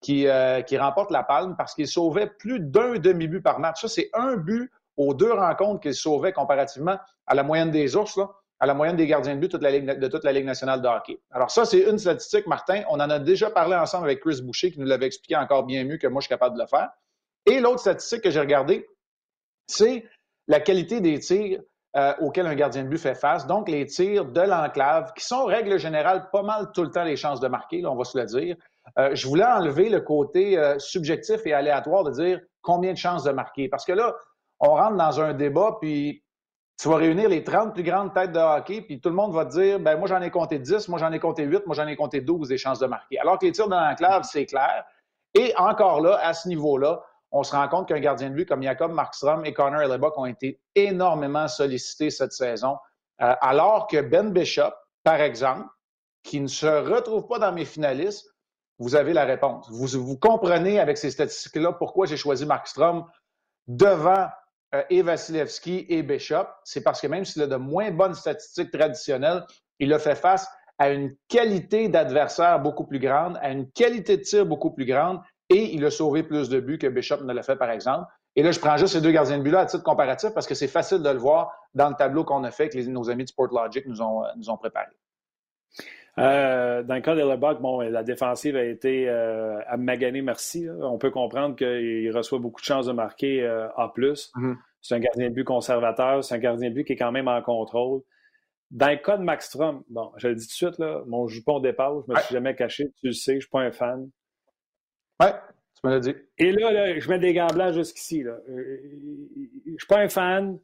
qui, 0.01 0.27
euh, 0.27 0.63
qui 0.63 0.77
remporte 0.77 1.13
la 1.13 1.23
palme 1.23 1.55
parce 1.57 1.73
qu'il 1.73 1.87
sauvait 1.87 2.27
plus 2.27 2.59
d'un 2.59 2.99
demi-but 2.99 3.41
par 3.41 3.61
match. 3.61 3.83
Ça, 3.83 3.87
c'est 3.87 4.11
un 4.13 4.35
but 4.37 4.73
aux 4.97 5.15
deux 5.15 5.33
rencontres 5.33 5.83
qu'il 5.83 5.95
sauvait 5.95 6.33
comparativement 6.33 6.99
à 7.29 7.37
la 7.37 7.45
moyenne 7.45 7.71
des 7.71 7.95
ours. 7.95 8.17
Là 8.17 8.29
à 8.61 8.67
la 8.67 8.75
moyenne 8.75 8.97
des 8.97 9.07
gardiens 9.07 9.35
de 9.35 9.41
but 9.41 9.53
de 9.53 10.09
toute 10.09 10.25
la 10.25 10.33
Ligue, 10.33 10.45
nationale 10.45 10.81
de 10.81 10.89
hockey. 10.89 11.19
Alors 11.31 11.51
ça, 11.51 11.65
c'est 11.65 11.81
une 11.81 11.99
statistique, 11.99 12.47
Martin. 12.47 12.83
On 12.89 12.95
en 12.95 13.11
a 13.11 13.19
déjà 13.19 13.51
parlé 13.51 13.77
ensemble 13.77 14.07
avec 14.07 14.21
Chris 14.21 14.41
Boucher, 14.43 14.71
qui 14.71 14.81
nous 14.81 14.87
l'avait 14.87 15.07
expliqué 15.07 15.37
encore 15.37 15.65
bien 15.65 15.85
mieux 15.85 15.99
que 15.99 16.07
moi, 16.07 16.21
je 16.21 16.27
suis 16.27 16.35
capable 16.35 16.57
de 16.57 16.63
le 16.63 16.67
faire. 16.67 16.91
Et 17.47 17.61
l'autre 17.61 17.81
statistique 17.81 18.23
que 18.23 18.31
j'ai 18.31 18.41
regardée, 18.41 18.89
c'est 19.67 20.05
la 20.47 20.61
qualité 20.61 21.01
des 21.01 21.19
tirs 21.19 21.61
euh, 21.97 22.13
auxquels 22.21 22.47
un 22.47 22.55
gardien 22.55 22.83
de 22.83 22.89
but 22.89 22.99
fait 22.99 23.15
face. 23.15 23.47
Donc, 23.47 23.69
les 23.69 23.87
tirs 23.87 24.25
de 24.25 24.41
l'enclave, 24.41 25.13
qui 25.15 25.25
sont, 25.25 25.45
règle 25.45 25.79
générale, 25.79 26.29
pas 26.33 26.43
mal 26.43 26.71
tout 26.75 26.83
le 26.83 26.91
temps 26.91 27.05
les 27.05 27.17
chances 27.17 27.39
de 27.39 27.49
marquer, 27.49 27.83
là, 27.83 27.91
on 27.91 27.97
va 27.97 28.05
se 28.05 28.19
le 28.19 28.25
dire. 28.25 28.57
Euh, 28.99 29.15
je 29.15 29.29
voulais 29.29 29.45
enlever 29.45 29.89
le 29.89 30.01
côté 30.01 30.59
euh, 30.59 30.79
subjectif 30.79 31.47
et 31.47 31.53
aléatoire 31.53 32.03
de 32.05 32.11
dire 32.11 32.41
combien 32.63 32.93
de 32.93 32.99
chances 32.99 33.23
de 33.23 33.31
marquer. 33.31 33.69
Parce 33.69 33.85
que 33.85 33.93
là, 33.93 34.13
on 34.59 34.71
rentre 34.71 34.97
dans 34.97 35.21
un 35.21 35.35
débat, 35.35 35.77
puis 35.81 36.24
tu 36.81 36.89
vas 36.89 36.97
réunir 36.97 37.29
les 37.29 37.45
30 37.45 37.75
plus 37.75 37.83
grandes 37.83 38.13
têtes 38.13 38.33
de 38.33 38.39
hockey, 38.39 38.81
puis 38.83 39.01
tout 39.01 39.09
le 39.09 39.15
monde 39.15 39.33
va 39.33 39.45
te 39.45 39.53
dire 39.53 39.79
ben 39.79 39.97
moi 39.97 40.09
j'en 40.09 40.21
ai 40.21 40.31
compté 40.31 40.59
10, 40.59 40.89
moi 40.89 40.99
j'en 40.99 41.13
ai 41.13 41.21
compté 41.21 41.45
8, 41.45 41.67
moi 41.67 41.77
j'en 41.77 41.87
ai 41.87 41.97
compté 41.97 42.21
12 42.21 42.49
des 42.49 42.59
chances 42.59 42.79
de 42.79 42.87
marquer. 42.87 43.19
Alors 43.19 43.39
que 43.39 43.47
les 43.47 43.53
tirs 43.53 43.69
dans 43.69 43.81
l'enclave, 43.81 44.25
c'est 44.25 44.47
clair. 44.47 44.85
Et 45.35 45.55
encore 45.57 46.01
là, 46.01 46.19
à 46.23 46.33
ce 46.33 46.49
niveau-là, 46.49 47.03
on 47.31 47.43
se 47.43 47.55
rend 47.55 47.69
compte 47.69 47.89
qu'un 47.89 48.01
gardien 48.01 48.31
de 48.31 48.35
but 48.35 48.49
comme 48.49 48.63
Jacob 48.63 48.93
Markstrom 48.93 49.45
et 49.45 49.53
Connor 49.53 49.83
Hellebuck 49.83 50.17
ont 50.17 50.27
été 50.27 50.61
énormément 50.75 51.49
sollicités 51.49 52.11
cette 52.11 52.33
saison, 52.33 52.77
euh, 53.21 53.35
alors 53.41 53.87
que 53.89 54.01
Ben 54.01 54.31
Bishop, 54.33 54.73
par 55.03 55.21
exemple, 55.21 55.69
qui 56.23 56.41
ne 56.41 56.47
se 56.47 56.67
retrouve 56.67 57.27
pas 57.27 57.39
dans 57.39 57.53
mes 57.53 57.65
finalistes, 57.65 58.27
vous 58.79 58.97
avez 58.97 59.13
la 59.13 59.25
réponse. 59.25 59.69
Vous, 59.71 59.87
vous 60.01 60.19
comprenez 60.19 60.81
avec 60.81 60.99
ces 60.99 61.11
statistiques-là 61.11 61.73
pourquoi 61.73 62.07
j'ai 62.07 62.17
choisi 62.17 62.47
Markstrom 62.47 63.05
devant 63.67 64.29
euh, 64.75 64.83
et 64.91 65.03
Vasilevski 65.03 65.87
et 65.89 66.03
Bishop, 66.03 66.47
c'est 66.65 66.83
parce 66.83 67.01
que 67.01 67.07
même 67.07 67.25
s'il 67.25 67.43
a 67.43 67.47
de 67.47 67.57
moins 67.57 67.91
bonnes 67.91 68.15
statistiques 68.15 68.71
traditionnelles, 68.71 69.45
il 69.79 69.93
a 69.93 69.99
fait 69.99 70.15
face 70.15 70.49
à 70.79 70.91
une 70.91 71.15
qualité 71.29 71.89
d'adversaire 71.89 72.61
beaucoup 72.61 72.85
plus 72.85 72.99
grande, 72.99 73.39
à 73.41 73.51
une 73.51 73.71
qualité 73.71 74.17
de 74.17 74.23
tir 74.23 74.45
beaucoup 74.45 74.73
plus 74.73 74.85
grande, 74.85 75.21
et 75.49 75.75
il 75.75 75.85
a 75.85 75.91
sauvé 75.91 76.23
plus 76.23 76.49
de 76.49 76.59
buts 76.59 76.79
que 76.79 76.89
Bishop 76.89 77.23
ne 77.23 77.33
l'a 77.33 77.43
fait, 77.43 77.57
par 77.57 77.71
exemple. 77.71 78.07
Et 78.37 78.43
là, 78.43 78.51
je 78.51 78.59
prends 78.59 78.77
juste 78.77 78.95
ces 78.95 79.01
deux 79.01 79.13
gardiens 79.13 79.39
de 79.39 79.43
but-là 79.45 79.61
à 79.61 79.67
titre 79.67 79.85
comparatif 79.85 80.31
parce 80.35 80.49
que 80.49 80.55
c'est 80.55 80.67
facile 80.67 81.03
de 81.03 81.11
le 81.11 81.19
voir 81.19 81.53
dans 81.75 81.89
le 81.89 81.95
tableau 81.95 82.25
qu'on 82.25 82.43
a 82.43 82.51
fait 82.51 82.69
que 82.69 82.79
nos 82.89 83.09
amis 83.09 83.25
de 83.25 83.29
Sportlogic 83.29 83.87
nous 83.87 84.03
ont, 84.03 84.25
nous 84.37 84.51
ont 84.51 84.57
préparé. 84.57 84.91
Euh, 86.19 86.83
dans 86.85 86.95
le 86.95 87.01
cas 87.01 87.15
de 87.15 87.61
bon, 87.61 87.81
la 87.81 88.03
défensive 88.03 88.57
a 88.57 88.65
été 88.65 89.09
euh, 89.09 89.59
à 89.67 89.77
maganer, 89.77 90.23
merci. 90.23 90.69
On 90.81 90.99
peut 90.99 91.11
comprendre 91.11 91.57
qu'il 91.57 92.11
reçoit 92.13 92.39
beaucoup 92.39 92.61
de 92.61 92.67
chances 92.67 92.87
de 92.87 92.93
marquer 92.93 93.43
euh, 93.43 93.69
A. 93.77 93.93
Mm-hmm. 93.97 94.57
C'est 94.85 94.97
un 94.97 95.01
gardien 95.01 95.31
de 95.31 95.35
but 95.35 95.45
conservateur, 95.45 96.23
c'est 96.23 96.35
un 96.35 96.39
gardien 96.39 96.69
de 96.69 96.75
but 96.75 96.85
qui 96.85 96.93
est 96.93 96.97
quand 96.97 97.11
même 97.11 97.27
en 97.27 97.41
contrôle. 97.41 98.03
Dans 98.71 98.91
le 98.91 98.99
cas 98.99 99.17
de 99.17 99.23
Max 99.23 99.47
Strom, 99.47 99.83
bon, 99.89 100.13
je 100.19 100.29
le 100.29 100.35
dis 100.35 100.47
tout 100.47 100.51
de 100.51 100.73
suite, 100.73 100.79
là, 100.79 101.03
mon 101.07 101.27
jupon 101.27 101.59
départ, 101.59 102.03
je 102.07 102.13
me 102.13 102.21
suis 102.21 102.35
jamais 102.35 102.55
caché, 102.55 102.91
tu 103.01 103.07
le 103.07 103.13
sais, 103.13 103.33
je 103.33 103.37
ne 103.37 103.41
suis 103.41 103.49
pas 103.49 103.61
un 103.61 103.73
fan. 103.73 104.11
Ouais, 105.23 105.33
tu 105.75 105.87
me 105.87 105.91
l'as 105.91 106.01
dit. 106.01 106.15
Et 106.37 106.53
là, 106.53 106.99
je 106.99 107.09
mets 107.09 107.19
des 107.19 107.33
gants 107.33 107.47
blancs 107.47 107.73
jusqu'ici. 107.73 108.25
Là. 108.25 108.37
Euh, 108.51 108.83
je 109.65 109.71
ne 109.71 109.79
suis 109.79 109.87
pas 109.89 110.01
un 110.01 110.09
fan, 110.11 110.59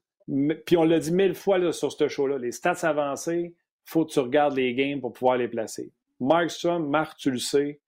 puis 0.66 0.76
on 0.76 0.84
l'a 0.84 0.98
dit 0.98 1.12
mille 1.12 1.34
fois 1.34 1.56
là, 1.56 1.72
sur 1.72 1.90
ce 1.90 2.06
show-là. 2.06 2.36
Les 2.36 2.52
stats 2.52 2.86
avancés, 2.86 3.54
faut 3.86 4.04
que 4.04 4.12
tu 4.12 4.20
regardes 4.20 4.54
les 4.54 4.74
games 4.74 5.00
pour 5.00 5.14
pouvoir 5.14 5.38
les 5.38 5.48
placer. 5.48 5.90
Markstrom, 6.20 6.90
Marc, 6.90 7.16
tu 7.16 7.30
le 7.30 7.38
sais, 7.38 7.80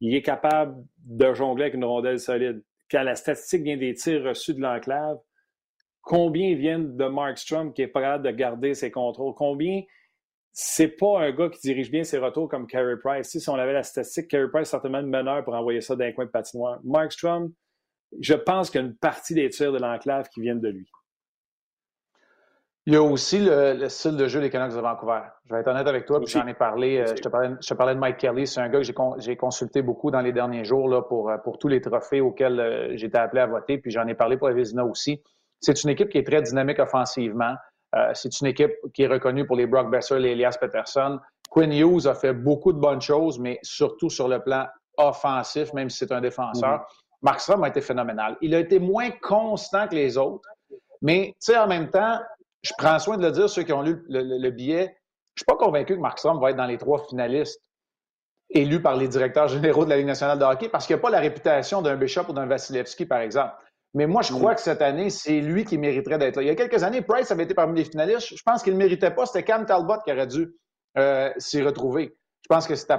il 0.00 0.16
est 0.16 0.22
capable 0.22 0.84
de 1.04 1.32
jongler 1.32 1.66
avec 1.66 1.74
une 1.74 1.84
rondelle 1.84 2.18
solide. 2.18 2.64
Quand 2.90 3.04
la 3.04 3.14
statistique 3.14 3.62
vient 3.62 3.76
des 3.76 3.94
tirs 3.94 4.24
reçus 4.24 4.54
de 4.54 4.60
l'enclave, 4.60 5.20
combien 6.02 6.54
viennent 6.54 6.96
de 6.96 7.04
Markstrom 7.06 7.72
qui 7.72 7.82
est 7.82 7.88
prêt 7.88 8.18
de 8.18 8.30
garder 8.30 8.74
ses 8.74 8.90
contrôles? 8.90 9.34
Combien? 9.34 9.82
C'est 10.52 10.88
pas 10.88 11.20
un 11.20 11.30
gars 11.30 11.48
qui 11.48 11.60
dirige 11.60 11.90
bien 11.90 12.02
ses 12.02 12.18
retours 12.18 12.48
comme 12.48 12.66
Carey 12.66 12.96
Price. 13.02 13.28
Si 13.28 13.48
on 13.48 13.54
avait 13.54 13.72
la 13.72 13.82
statistique, 13.82 14.28
Carey 14.28 14.48
Price 14.52 14.68
est 14.68 14.70
certainement 14.70 15.00
le 15.00 15.06
meneur 15.06 15.44
pour 15.44 15.54
envoyer 15.54 15.80
ça 15.80 15.94
d'un 15.94 16.12
coin 16.12 16.24
de 16.24 16.30
patinoire. 16.30 16.80
Markstrom, 16.82 17.52
je 18.18 18.34
pense 18.34 18.70
qu'il 18.70 18.80
y 18.80 18.84
a 18.84 18.86
une 18.86 18.96
partie 18.96 19.34
des 19.34 19.48
tirs 19.50 19.72
de 19.72 19.78
l'enclave 19.78 20.28
qui 20.28 20.40
viennent 20.40 20.60
de 20.60 20.68
lui. 20.68 20.90
Il 22.86 22.94
y 22.94 22.96
a 22.96 23.02
aussi 23.02 23.38
le, 23.38 23.88
style 23.88 24.16
de 24.16 24.26
jeu 24.26 24.40
des 24.40 24.48
Canucks 24.48 24.74
de 24.74 24.80
Vancouver. 24.80 25.20
Je 25.44 25.54
vais 25.54 25.60
être 25.60 25.68
honnête 25.68 25.86
avec 25.86 26.06
toi, 26.06 26.18
puis 26.18 26.28
j'en 26.28 26.46
ai 26.46 26.54
parlé. 26.54 26.98
Euh, 26.98 27.14
je, 27.14 27.20
te 27.20 27.28
parlais, 27.28 27.50
je 27.60 27.68
te 27.68 27.74
parlais 27.74 27.94
de 27.94 28.00
Mike 28.00 28.16
Kelly. 28.16 28.46
C'est 28.46 28.60
un 28.60 28.68
gars 28.68 28.80
que 28.80 29.18
j'ai 29.18 29.36
consulté 29.36 29.82
beaucoup 29.82 30.10
dans 30.10 30.22
les 30.22 30.32
derniers 30.32 30.64
jours 30.64 30.88
là, 30.88 31.02
pour, 31.02 31.30
euh, 31.30 31.36
pour 31.38 31.58
tous 31.58 31.68
les 31.68 31.80
trophées 31.80 32.20
auxquels 32.20 32.58
euh, 32.58 32.96
j'étais 32.96 33.18
appelé 33.18 33.42
à 33.42 33.46
voter. 33.46 33.78
Puis 33.78 33.90
j'en 33.90 34.06
ai 34.08 34.14
parlé 34.14 34.38
pour 34.38 34.48
Avezina 34.48 34.84
aussi. 34.84 35.22
C'est 35.60 35.82
une 35.84 35.90
équipe 35.90 36.08
qui 36.08 36.18
est 36.18 36.26
très 36.26 36.42
dynamique 36.42 36.78
offensivement. 36.78 37.54
c'est 38.14 38.40
une 38.40 38.46
équipe 38.46 38.72
qui 38.94 39.02
est 39.02 39.06
reconnue 39.08 39.46
pour 39.46 39.56
les 39.56 39.66
Brock 39.66 39.90
Besser, 39.90 40.18
les 40.18 40.30
Elias 40.30 40.56
Peterson. 40.60 41.18
Quinn 41.50 41.72
Hughes 41.72 42.06
a 42.06 42.14
fait 42.14 42.32
beaucoup 42.32 42.72
de 42.72 42.78
bonnes 42.78 43.00
choses, 43.00 43.38
mais 43.38 43.58
surtout 43.62 44.08
sur 44.08 44.28
le 44.28 44.40
plan 44.40 44.66
offensif, 44.96 45.72
même 45.72 45.90
si 45.90 45.98
c'est 45.98 46.12
un 46.12 46.20
défenseur. 46.20 46.80
Mm-hmm. 46.80 47.10
Mark 47.22 47.40
Strom 47.40 47.64
a 47.64 47.68
été 47.68 47.80
phénoménal. 47.80 48.36
Il 48.40 48.54
a 48.54 48.60
été 48.60 48.78
moins 48.78 49.10
constant 49.22 49.88
que 49.88 49.94
les 49.94 50.16
autres, 50.16 50.48
mais 51.02 51.34
tu 51.40 51.52
sais, 51.52 51.58
en 51.58 51.66
même 51.66 51.90
temps, 51.90 52.18
je 52.62 52.72
prends 52.78 52.98
soin 52.98 53.16
de 53.16 53.22
le 53.22 53.32
dire, 53.32 53.48
ceux 53.48 53.62
qui 53.62 53.72
ont 53.72 53.82
lu 53.82 54.02
le, 54.08 54.50
billet, 54.50 54.84
je 55.34 55.42
ne 55.42 55.44
suis 55.44 55.44
pas 55.46 55.56
convaincu 55.56 55.96
que 55.96 56.00
Markstrom 56.00 56.40
va 56.40 56.50
être 56.50 56.56
dans 56.56 56.66
les 56.66 56.78
trois 56.78 57.04
finalistes 57.08 57.60
élus 58.50 58.82
par 58.82 58.96
les 58.96 59.08
directeurs 59.08 59.48
généraux 59.48 59.84
de 59.84 59.90
la 59.90 59.96
Ligue 59.96 60.06
nationale 60.06 60.38
de 60.38 60.44
hockey 60.44 60.68
parce 60.68 60.86
qu'il 60.86 60.96
n'a 60.96 61.02
pas 61.02 61.10
la 61.10 61.20
réputation 61.20 61.82
d'un 61.82 61.96
Bishop 61.96 62.24
ou 62.28 62.32
d'un 62.32 62.46
Vasilevski, 62.46 63.06
par 63.06 63.20
exemple. 63.20 63.54
Mais 63.94 64.06
moi, 64.06 64.22
je 64.22 64.32
crois 64.32 64.52
mm. 64.52 64.54
que 64.56 64.60
cette 64.60 64.82
année, 64.82 65.10
c'est 65.10 65.40
lui 65.40 65.64
qui 65.64 65.78
mériterait 65.78 66.18
d'être 66.18 66.36
là. 66.36 66.42
Il 66.42 66.48
y 66.48 66.50
a 66.50 66.54
quelques 66.54 66.82
années, 66.82 67.02
Price 67.02 67.30
avait 67.30 67.44
été 67.44 67.54
parmi 67.54 67.78
les 67.78 67.84
finalistes. 67.84 68.36
Je 68.36 68.42
pense 68.44 68.62
qu'il 68.62 68.72
ne 68.74 68.78
méritait 68.78 69.10
pas. 69.10 69.26
C'était 69.26 69.42
Cam 69.42 69.66
Talbot 69.66 69.98
qui 70.04 70.12
aurait 70.12 70.26
dû 70.26 70.54
euh, 70.98 71.30
s'y 71.38 71.62
retrouver. 71.62 72.16
Je 72.42 72.48
pense 72.48 72.66
que 72.66 72.74
c'est 72.74 72.86
sa 72.86 72.98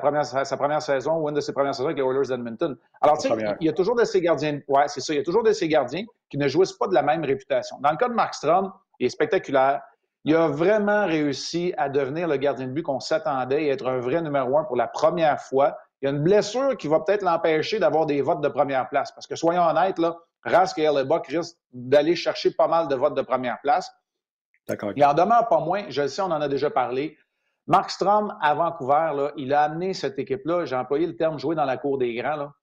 première 0.58 0.82
saison 0.82 1.18
ou 1.18 1.28
une 1.28 1.36
de 1.36 1.42
ses 1.42 1.52
premières 1.52 1.76
saisons 1.76 1.88
avec 1.88 1.98
les 1.98 2.04
Oilers 2.04 2.28
d'Edmonton. 2.28 2.78
Alors, 3.02 3.18
tu 3.18 3.28
sais, 3.28 3.36
il 3.60 3.66
y 3.66 3.70
a 3.70 3.74
toujours 3.74 3.96
de 3.96 4.06
ces 4.06 4.22
gardiens, 4.22 4.60
ouais, 4.68 4.88
c'est 4.88 5.02
ça, 5.02 5.14
il 5.14 5.18
y 5.18 5.20
a 5.20 5.24
toujours 5.24 5.44
de 5.44 5.52
ces 5.52 5.68
gardiens 5.68 6.06
qui 6.30 6.38
ne 6.38 6.48
jouissent 6.48 6.74
pas 6.74 6.88
de 6.88 6.94
la 6.94 7.02
même 7.02 7.26
réputation. 7.26 7.78
Dans 7.82 7.92
le 7.92 7.98
cas 7.98 8.08
de 8.08 8.14
Markstrom, 8.14 8.72
il 9.00 9.08
est 9.08 9.10
spectaculaire. 9.10 9.82
Il 10.24 10.36
a 10.36 10.48
vraiment 10.48 11.06
réussi 11.06 11.74
à 11.78 11.90
devenir 11.90 12.28
le 12.28 12.38
gardien 12.38 12.68
de 12.68 12.72
but 12.72 12.84
qu'on 12.84 13.00
s'attendait 13.00 13.64
et 13.64 13.70
être 13.70 13.88
un 13.88 14.00
vrai 14.00 14.22
numéro 14.22 14.58
un 14.58 14.64
pour 14.64 14.76
la 14.76 14.88
première 14.88 15.42
fois. 15.42 15.76
Il 16.02 16.06
y 16.06 16.08
a 16.08 16.12
une 16.16 16.24
blessure 16.24 16.78
qui 16.78 16.88
va 16.88 17.00
peut-être 17.00 17.24
l'empêcher 17.24 17.80
d'avoir 17.80 18.06
des 18.06 18.22
votes 18.22 18.42
de 18.42 18.48
première 18.48 18.88
place. 18.88 19.12
Parce 19.12 19.28
que 19.28 19.36
soyons 19.36 19.64
honnêtes, 19.64 20.00
là, 20.00 20.16
Rask 20.44 20.78
et 20.80 20.84
Hellebuck 20.84 21.28
risquent 21.28 21.58
d'aller 21.72 22.16
chercher 22.16 22.52
pas 22.52 22.68
mal 22.68 22.88
de 22.88 22.96
votes 22.96 23.16
de 23.16 23.22
première 23.22 23.60
place. 23.62 23.92
D'accord. 24.68 24.94
Il 24.96 25.06
en 25.06 25.14
demeure 25.14 25.48
pas 25.48 25.60
moins, 25.60 25.86
je 25.90 26.04
le 26.04 26.08
sais, 26.08 26.22
on 26.22 26.26
en 26.26 26.42
a 26.42 26.48
déjà 26.48 26.70
parlé. 26.70 27.18
Mark 27.68 27.90
Strom, 27.90 28.36
à 28.42 28.54
Vancouver, 28.54 29.12
là, 29.16 29.32
il 29.38 29.54
a 29.54 29.62
amené 29.62 29.94
cette 29.94 30.18
équipe-là, 30.18 30.66
j'ai 30.66 30.76
employé 30.76 31.08
le 31.08 31.16
terme 31.16 31.40
jouer 31.40 31.56
dans 31.56 31.66
la 31.66 31.78
cour 31.78 31.98
des 31.98 32.14
grands. 32.16 32.36
Là. 32.36 32.54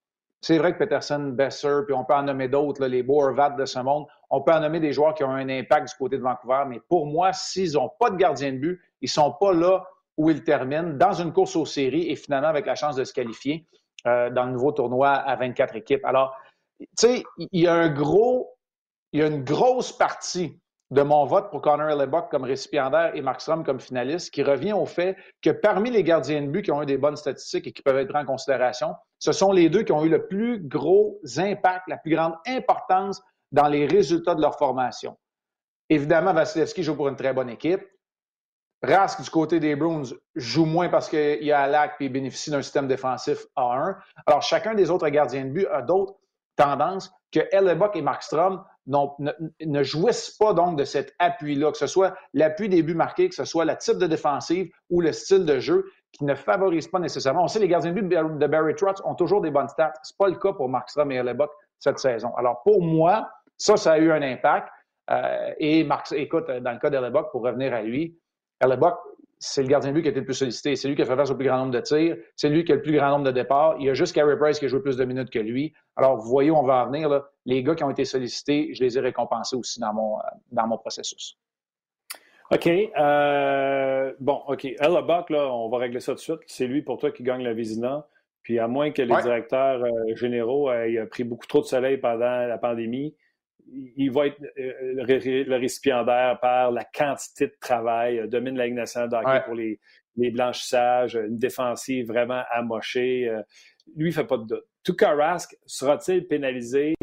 C'est 0.41 0.59
vrai 0.59 0.73
que 0.73 0.79
Peterson, 0.79 1.33
Besser, 1.35 1.81
puis 1.87 1.95
on 1.95 2.05
peut 2.05 2.15
en 2.15 2.23
nommer 2.23 2.49
d'autres, 2.49 2.85
les 2.87 3.03
Boervat 3.03 3.51
de 3.51 3.65
ce 3.65 3.79
monde, 3.79 4.07
on 4.31 4.43
peut 4.43 4.53
en 4.53 4.61
nommer 4.61 4.81
des 4.81 4.93
joueurs 4.93 5.15
qui 5.15 5.25
ont 5.25 5.31
un 5.31 5.49
impact 5.49 5.89
du 5.89 5.95
côté 5.97 6.17
de 6.17 6.23
Vancouver, 6.23 6.65
mais 6.69 6.81
pour 6.89 7.07
moi, 7.07 7.33
s'ils 7.33 7.73
n'ont 7.73 7.91
pas 7.99 8.11
de 8.11 8.17
gardien 8.17 8.53
de 8.53 8.59
but, 8.59 8.81
ils 9.01 9.07
ne 9.07 9.11
sont 9.11 9.33
pas 9.33 9.53
là 9.53 9.85
où 10.17 10.31
ils 10.31 10.43
terminent, 10.43 10.95
dans 10.95 11.13
une 11.13 11.33
course 11.33 11.57
aux 11.57 11.67
séries 11.67 12.11
et 12.11 12.17
finalement 12.17 12.49
avec 12.49 12.67
la 12.67 12.75
chance 12.75 12.97
de 12.97 13.05
se 13.05 13.13
qualifier 13.13 13.67
euh, 14.07 14.31
dans 14.31 14.45
le 14.45 14.53
nouveau 14.53 14.73
tournoi 14.73 15.11
à 15.11 15.37
24 15.37 15.77
équipes. 15.77 16.05
Alors, 16.05 16.37
tu 16.79 16.87
sais, 16.97 17.23
il 17.39 17.61
y 17.61 17.67
a 17.67 17.75
un 17.75 17.89
gros, 17.89 18.57
il 19.13 19.21
y 19.21 19.23
a 19.23 19.27
une 19.27 19.45
grosse 19.45 19.93
partie 19.93 20.61
de 20.91 21.03
mon 21.03 21.27
vote 21.27 21.51
pour 21.51 21.61
Connor 21.61 21.91
Hellebuck 21.91 22.31
comme 22.31 22.45
récipiendaire 22.45 23.15
et 23.15 23.21
Markstrom 23.21 23.63
comme 23.63 23.81
finaliste, 23.81 24.33
qui 24.33 24.43
revient 24.43 24.73
au 24.73 24.87
fait 24.87 25.17
que 25.43 25.51
parmi 25.51 25.91
les 25.91 26.03
gardiens 26.03 26.41
de 26.43 26.47
but 26.47 26.63
qui 26.63 26.73
ont 26.73 26.83
eu 26.83 26.87
des 26.87 26.97
bonnes 26.97 27.17
statistiques 27.17 27.67
et 27.67 27.73
qui 27.73 27.83
peuvent 27.83 27.99
être 27.99 28.09
pris 28.09 28.19
en 28.19 28.25
considération, 28.25 28.95
ce 29.19 29.33
sont 29.33 29.53
les 29.53 29.69
deux 29.69 29.83
qui 29.83 29.93
ont 29.93 30.05
eu 30.05 30.09
le 30.09 30.27
plus 30.27 30.61
gros 30.61 31.21
impact, 31.37 31.85
la 31.89 31.99
plus 31.99 32.15
grande 32.15 32.35
importance 32.47 33.21
dans 33.53 33.69
les 33.69 33.87
résultats 33.87 34.35
de 34.35 34.41
leur 34.41 34.57
formation. 34.57 35.17
Évidemment, 35.91 36.33
Vasilevski 36.33 36.83
joue 36.83 36.97
pour 36.97 37.09
une 37.09 37.17
très 37.17 37.33
bonne 37.33 37.51
équipe. 37.51 37.83
Rask, 38.83 39.21
du 39.23 39.31
côté 39.31 39.59
des 39.59 39.75
Bruins, 39.75 40.05
joue 40.37 40.65
moins 40.65 40.89
parce 40.89 41.09
qu'il 41.09 41.43
y 41.43 41.51
a 41.51 41.63
Alak 41.63 41.97
et 42.01 42.09
bénéficie 42.09 42.51
d'un 42.51 42.63
système 42.63 42.87
défensif 42.87 43.47
A1. 43.57 43.97
Alors, 44.25 44.43
chacun 44.43 44.75
des 44.75 44.91
autres 44.91 45.09
gardiens 45.09 45.45
de 45.45 45.51
but 45.51 45.67
a 45.67 45.83
d'autres 45.83 46.15
tendances 46.59 47.11
que 47.33 47.41
Hellebuck 47.53 47.97
et 47.97 48.03
Markstrom 48.03 48.63
ne, 48.87 49.83
jouissent 49.83 50.37
pas 50.39 50.53
donc 50.55 50.79
de 50.79 50.85
cet 50.85 51.15
appui-là, 51.19 51.71
que 51.73 51.79
ce 51.79 51.87
soit 51.87 52.15
l'appui 52.35 52.69
des 52.69 52.83
buts 52.83 52.95
marqués, 52.95 53.29
que 53.29 53.35
ce 53.35 53.45
soit 53.45 53.65
le 53.65 53.77
type 53.77 53.99
de 53.99 54.07
défensive 54.07 54.71
ou 54.91 55.01
le 55.01 55.13
style 55.13 55.45
de 55.45 55.59
jeu 55.59 55.91
qui 56.13 56.25
ne 56.25 56.35
favorise 56.35 56.89
pas 56.89 56.99
nécessairement. 56.99 57.45
On 57.45 57.49
sait 57.49 57.59
les 57.59 57.69
gardiens 57.69 57.93
de 57.93 58.01
but 58.01 58.09
de 58.09 58.47
Barry 58.47 58.75
Trotz 58.75 59.01
ont 59.05 59.15
toujours 59.15 59.41
des 59.41 59.51
bonnes 59.51 59.69
stats. 59.69 59.93
Ce 60.03 60.13
n'est 60.13 60.17
pas 60.19 60.29
le 60.29 60.39
cas 60.39 60.53
pour 60.53 60.69
Markstrom 60.69 61.13
et 61.13 61.17
Hellebuck 61.17 61.51
cette 61.79 61.99
saison. 61.99 62.35
Alors 62.37 62.63
pour 62.63 62.83
moi, 62.83 63.31
ça, 63.57 63.77
ça 63.77 63.93
a 63.93 63.99
eu 63.99 64.11
un 64.11 64.23
impact. 64.23 64.69
Euh, 65.11 65.53
et 65.59 65.85
Mark, 65.85 66.11
écoute, 66.13 66.51
dans 66.51 66.73
le 66.73 66.79
cas 66.79 66.91
d'Hellebuck, 66.91 67.31
pour 67.31 67.43
revenir 67.43 67.75
à 67.75 67.83
lui, 67.83 68.19
Hellebuck, 68.61 68.97
c'est 69.41 69.63
le 69.63 69.69
gardien 69.69 69.91
de 69.91 69.95
but 69.95 70.03
qui 70.03 70.09
a 70.09 70.11
été 70.11 70.21
le 70.21 70.27
plus 70.27 70.35
sollicité. 70.35 70.75
C'est 70.77 70.89
lui 70.89 70.97
qui 70.97 71.03
a 71.03 71.07
fait 71.07 71.17
face 71.17 71.31
au 71.31 71.37
plus 71.37 71.47
grand 71.47 71.59
nombre 71.59 71.73
de 71.73 71.81
tirs. 71.81 72.17
C'est 72.35 72.49
lui 72.49 72.65
qui 72.65 72.73
a 72.73 72.75
le 72.75 72.83
plus 72.83 72.93
grand 72.93 73.11
nombre 73.11 73.25
de 73.25 73.31
départs. 73.31 73.77
Il 73.79 73.87
y 73.87 73.91
a 73.91 73.95
juste 73.95 74.15
Carey 74.15 74.37
Price 74.37 74.59
qui 74.59 74.65
a 74.65 74.69
joué 74.69 74.81
plus 74.81 74.97
de 74.97 75.05
minutes 75.05 75.31
que 75.31 75.39
lui. 75.39 75.73
Alors, 75.97 76.17
vous 76.17 76.29
voyez, 76.29 76.51
on 76.51 76.65
va 76.65 76.85
en 76.85 76.87
venir. 76.87 77.09
Là. 77.09 77.29
Les 77.47 77.63
gars 77.63 77.75
qui 77.75 77.85
ont 77.85 77.91
été 77.91 78.05
sollicités, 78.05 78.71
je 78.75 78.83
les 78.83 78.99
ai 78.99 79.01
récompensés 79.01 79.57
aussi 79.57 79.81
dans 79.81 79.95
mon, 79.95 80.19
euh, 80.19 80.23
dans 80.51 80.67
mon 80.67 80.79
processus. 80.79 81.39
OK. 82.51 82.67
Euh, 82.67 84.13
bon, 84.19 84.43
OK. 84.49 84.65
Hellebuck, 84.65 85.31
là, 85.31 85.53
on 85.53 85.69
va 85.69 85.79
régler 85.79 86.01
ça 86.01 86.13
tout 86.13 86.17
de 86.17 86.23
suite. 86.23 86.41
C'est 86.47 86.67
lui 86.67 86.83
pour 86.83 86.99
toi 86.99 87.13
qui 87.13 87.23
gagne 87.23 87.43
la 87.43 87.53
Vizina. 87.53 88.07
Puis 88.43 88.59
à 88.59 88.67
moins 88.67 88.91
que 88.93 89.03
les 89.03 89.23
directeurs 89.23 89.85
euh, 89.85 90.15
généraux 90.15 90.73
aient 90.73 91.05
pris 91.07 91.23
beaucoup 91.23 91.47
trop 91.47 91.61
de 91.61 91.67
soleil 91.67 91.99
pendant 91.99 92.47
la 92.47 92.57
pandémie, 92.57 93.15
il 93.97 94.11
va 94.11 94.27
être 94.27 94.41
euh, 94.59 95.05
le 95.05 95.57
récipiendaire 95.57 96.39
par 96.41 96.71
la 96.71 96.85
quantité 96.85 97.47
de 97.47 97.57
travail, 97.61 98.19
euh, 98.19 98.27
domine 98.27 98.57
la 98.57 98.67
Ligue 98.67 98.77
nationale 98.77 99.09
d'hockey 99.09 99.43
pour 99.45 99.55
les, 99.55 99.79
blanchissages, 100.31 101.15
une 101.15 101.39
défensive 101.39 102.07
vraiment 102.09 102.43
amochée. 102.51 103.29
Euh, 103.29 103.43
lui, 103.97 104.07
il 104.07 104.09
ne 104.09 104.13
fait 104.13 104.27
pas 104.27 104.39
de 104.39 104.45
doute. 104.45 104.65
Tuka 104.85 105.15
Rask 105.15 105.57
sera-t-il 105.67 106.27
pénalisé 106.27 106.95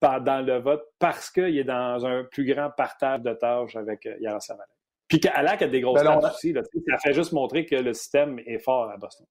dans 0.00 0.44
le 0.44 0.58
vote 0.58 0.84
parce 0.98 1.30
qu'il 1.30 1.58
est 1.58 1.64
dans 1.64 2.06
un 2.06 2.24
plus 2.24 2.44
grand 2.44 2.70
partage 2.70 3.20
de 3.20 3.34
tâches 3.34 3.76
avec 3.76 4.08
Yaroslav 4.20 4.58
Puis 5.06 5.20
qu'Alak 5.20 5.62
a 5.62 5.68
des 5.68 5.80
grosses 5.80 6.02
ben 6.02 6.18
tâches 6.18 6.34
aussi. 6.34 6.54
ça 6.54 6.98
fait 6.98 7.12
juste 7.12 7.32
montrer 7.32 7.66
que 7.66 7.76
le 7.76 7.92
système 7.92 8.38
est 8.46 8.58
fort 8.58 8.90
à 8.90 8.96
Boston. 8.96 9.26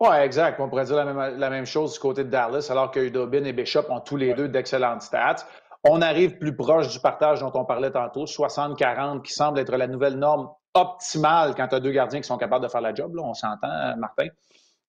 Oui, 0.00 0.16
exact. 0.16 0.60
On 0.60 0.68
pourrait 0.68 0.84
dire 0.84 1.04
la 1.04 1.50
même, 1.50 1.66
chose 1.66 1.94
du 1.94 1.98
côté 1.98 2.24
de 2.24 2.30
Dallas, 2.30 2.68
alors 2.70 2.90
que 2.90 3.00
Udobin 3.00 3.44
et 3.44 3.52
Bishop 3.52 3.84
ont 3.90 4.00
tous 4.00 4.16
les 4.16 4.34
deux 4.34 4.48
d'excellentes 4.48 5.02
stats. 5.02 5.46
On 5.84 6.02
arrive 6.02 6.38
plus 6.38 6.56
proche 6.56 6.88
du 6.88 6.98
partage 6.98 7.40
dont 7.40 7.52
on 7.54 7.64
parlait 7.64 7.90
tantôt, 7.90 8.24
60-40, 8.24 9.22
qui 9.22 9.32
semble 9.32 9.58
être 9.58 9.76
la 9.76 9.86
nouvelle 9.86 10.16
norme 10.16 10.50
optimale 10.74 11.54
quand 11.54 11.68
tu 11.68 11.74
as 11.76 11.80
deux 11.80 11.92
gardiens 11.92 12.20
qui 12.20 12.26
sont 12.26 12.38
capables 12.38 12.64
de 12.64 12.70
faire 12.70 12.80
la 12.80 12.94
job. 12.94 13.14
Là, 13.14 13.22
on 13.22 13.34
s'entend, 13.34 13.70
euh, 13.70 13.94
Martin. 13.96 14.26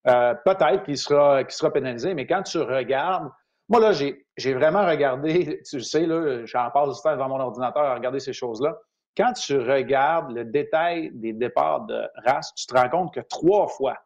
Euh, 0.07 0.33
peut-être 0.45 0.83
qu'il 0.83 0.97
sera, 0.97 1.41
sera 1.49 1.71
pénalisé, 1.71 2.13
mais 2.13 2.25
quand 2.25 2.43
tu 2.43 2.59
regardes, 2.59 3.29
moi 3.69 3.79
là, 3.79 3.91
j'ai 3.91 4.53
vraiment 4.53 4.85
regardé, 4.85 5.61
tu 5.69 5.81
sais, 5.81 6.05
là, 6.05 6.45
j'en 6.45 6.69
passe 6.71 6.95
du 6.95 7.01
temps 7.01 7.11
devant 7.11 7.29
mon 7.29 7.39
ordinateur 7.39 7.83
à 7.83 7.95
regarder 7.95 8.19
ces 8.19 8.33
choses-là. 8.33 8.75
Quand 9.17 9.33
tu 9.33 9.57
regardes 9.57 10.31
le 10.31 10.45
détail 10.45 11.11
des 11.13 11.33
départs 11.33 11.85
de 11.85 12.03
race, 12.25 12.53
tu 12.55 12.65
te 12.67 12.75
rends 12.75 12.89
compte 12.89 13.13
que 13.13 13.21
trois 13.21 13.67
fois, 13.67 13.97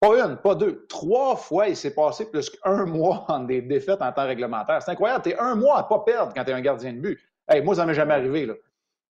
pas 0.00 0.26
une, 0.26 0.36
pas 0.36 0.54
deux. 0.54 0.86
Trois 0.88 1.36
fois, 1.36 1.68
il 1.68 1.76
s'est 1.76 1.94
passé 1.94 2.30
plus 2.30 2.50
qu'un 2.50 2.84
mois 2.86 3.24
en 3.28 3.40
des 3.40 3.62
défaites 3.62 4.02
en 4.02 4.12
temps 4.12 4.26
réglementaire. 4.26 4.82
C'est 4.82 4.90
incroyable. 4.90 5.22
Tu 5.24 5.30
es 5.30 5.38
un 5.38 5.54
mois 5.54 5.78
à 5.78 5.82
pas 5.84 6.00
perdre 6.00 6.32
quand 6.34 6.44
tu 6.44 6.50
es 6.50 6.54
un 6.54 6.60
gardien 6.60 6.92
de 6.92 7.00
but. 7.00 7.18
Hey, 7.48 7.62
moi, 7.62 7.74
ça 7.74 7.86
m'est 7.86 7.94
jamais 7.94 8.14
arrivé. 8.14 8.46
Là. 8.46 8.54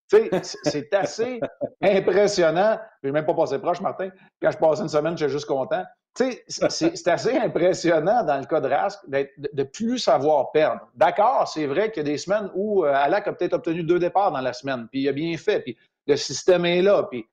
c'est 0.08 0.94
assez 0.94 1.40
impressionnant. 1.80 2.78
Je 3.02 3.08
n'ai 3.08 3.12
même 3.12 3.26
pas 3.26 3.34
passé 3.34 3.58
proche, 3.58 3.80
Martin. 3.80 4.10
Quand 4.40 4.50
je 4.50 4.58
passais 4.58 4.82
une 4.82 4.88
semaine, 4.88 5.16
j'étais 5.16 5.32
juste 5.32 5.46
content. 5.46 5.84
C'est 6.68 7.08
assez 7.08 7.36
impressionnant 7.36 8.24
dans 8.24 8.38
le 8.38 8.46
cas 8.46 8.60
de 8.60 8.68
Rask 8.68 9.00
de, 9.08 9.28
de 9.52 9.62
plus 9.64 9.98
savoir 9.98 10.50
perdre. 10.50 10.80
D'accord, 10.94 11.46
c'est 11.46 11.66
vrai 11.66 11.90
qu'il 11.90 12.06
y 12.06 12.08
a 12.08 12.10
des 12.10 12.18
semaines 12.18 12.50
où 12.54 12.84
euh, 12.84 12.92
Alak 12.94 13.28
a 13.28 13.32
peut-être 13.34 13.52
obtenu 13.52 13.82
deux 13.82 13.98
départs 13.98 14.32
dans 14.32 14.40
la 14.40 14.54
semaine, 14.54 14.88
puis 14.90 15.02
il 15.02 15.08
a 15.08 15.12
bien 15.12 15.36
fait, 15.36 15.60
puis 15.60 15.76
le 16.06 16.16
système 16.16 16.64
est 16.64 16.80
là, 16.80 17.06
puis 17.10 17.26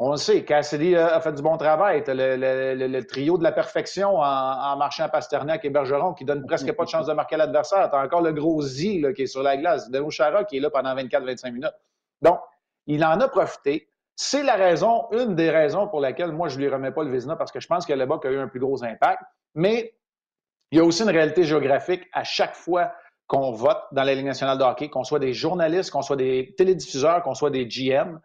on 0.00 0.12
le 0.12 0.16
sait, 0.16 0.44
Cassidy 0.44 0.94
a 0.94 1.20
fait 1.20 1.32
du 1.32 1.42
bon 1.42 1.56
travail. 1.56 2.04
Le, 2.06 3.00
trio 3.00 3.36
de 3.36 3.42
la 3.42 3.50
perfection 3.50 4.18
en, 4.18 4.22
en 4.22 4.76
marchant 4.76 5.04
à 5.04 5.08
Pasternak 5.08 5.64
et 5.64 5.70
Bergeron 5.70 6.14
qui 6.14 6.24
donne 6.24 6.46
presque 6.46 6.72
pas 6.72 6.84
de 6.84 6.88
chance 6.88 7.06
de 7.06 7.12
marquer 7.12 7.36
l'adversaire. 7.36 7.88
T'as 7.90 8.04
encore 8.04 8.22
le 8.22 8.32
gros 8.32 8.62
Z 8.62 9.12
qui 9.14 9.22
est 9.22 9.26
sur 9.26 9.42
la 9.42 9.56
glace. 9.56 9.90
Deno 9.90 10.08
Chara 10.10 10.44
qui 10.44 10.58
est 10.58 10.60
là 10.60 10.70
pendant 10.70 10.94
24-25 10.94 11.52
minutes. 11.52 11.74
Donc, 12.22 12.38
il 12.86 13.04
en 13.04 13.20
a 13.20 13.28
profité. 13.28 13.88
C'est 14.14 14.44
la 14.44 14.54
raison, 14.54 15.08
une 15.10 15.34
des 15.34 15.50
raisons 15.50 15.88
pour 15.88 16.00
laquelle 16.00 16.30
moi, 16.30 16.48
je 16.48 16.58
lui 16.58 16.68
remets 16.68 16.92
pas 16.92 17.02
le 17.02 17.10
Vizina 17.10 17.34
parce 17.34 17.50
que 17.50 17.58
je 17.58 17.66
pense 17.66 17.84
que 17.84 17.92
le 17.92 18.04
a 18.04 18.30
eu 18.30 18.38
un 18.38 18.48
plus 18.48 18.60
gros 18.60 18.84
impact. 18.84 19.22
Mais 19.56 19.94
il 20.70 20.78
y 20.78 20.80
a 20.80 20.84
aussi 20.84 21.02
une 21.02 21.10
réalité 21.10 21.42
géographique 21.42 22.02
à 22.12 22.22
chaque 22.22 22.54
fois 22.54 22.92
qu'on 23.26 23.50
vote 23.50 23.80
dans 23.92 24.04
la 24.04 24.14
Ligue 24.14 24.26
nationale 24.26 24.58
de 24.58 24.62
hockey, 24.62 24.90
qu'on 24.90 25.04
soit 25.04 25.18
des 25.18 25.32
journalistes, 25.32 25.90
qu'on 25.90 26.02
soit 26.02 26.16
des 26.16 26.54
télédiffuseurs, 26.56 27.22
qu'on 27.22 27.34
soit 27.34 27.50
des 27.50 27.66
GM 27.66 28.20